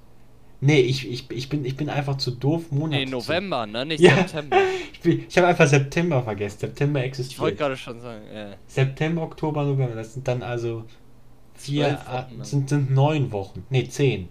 [0.62, 3.86] Nee, ich, ich, ich, bin, ich bin einfach zu doof, Monate Nee, November, ne?
[3.86, 4.16] Nicht Ja.
[4.16, 4.58] September.
[4.94, 6.60] Ich, bin- ich habe einfach September vergessen.
[6.60, 7.58] September Ich wollte existiert.
[7.58, 9.96] gerade schon sagen, äh, September, Oktober, November.
[9.96, 10.84] Das sind dann also
[11.56, 12.46] vier, Wochen, ne?
[12.46, 13.66] sind, sind neun Wochen.
[13.70, 14.28] Ne, zehn.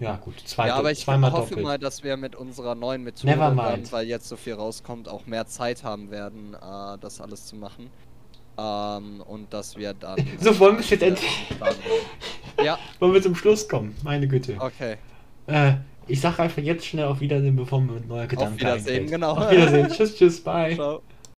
[0.00, 1.64] Ja, gut, zwei, ja, aber ich zweimal hoffe doppelt.
[1.64, 5.46] mal, dass wir mit unserer neuen Methode, dann, weil jetzt so viel rauskommt, auch mehr
[5.46, 7.90] Zeit haben werden, äh, das alles zu machen.
[8.56, 10.16] Ähm, und dass wir dann.
[10.40, 11.46] So, wollen wir es jetzt endlich-.
[12.62, 13.96] Ja, Wollen wir zum Schluss kommen?
[14.02, 14.56] Meine Güte.
[14.60, 14.96] okay.
[15.46, 15.74] Äh,
[16.06, 19.10] ich sag einfach jetzt schnell auf Wiedersehen, bevor mir ein neuer Gedanke Wiedersehen, einfällt.
[19.10, 19.32] genau.
[19.32, 19.88] Auf Wiedersehen.
[19.90, 20.74] tschüss, tschüss, bye.
[20.74, 21.02] Ciao.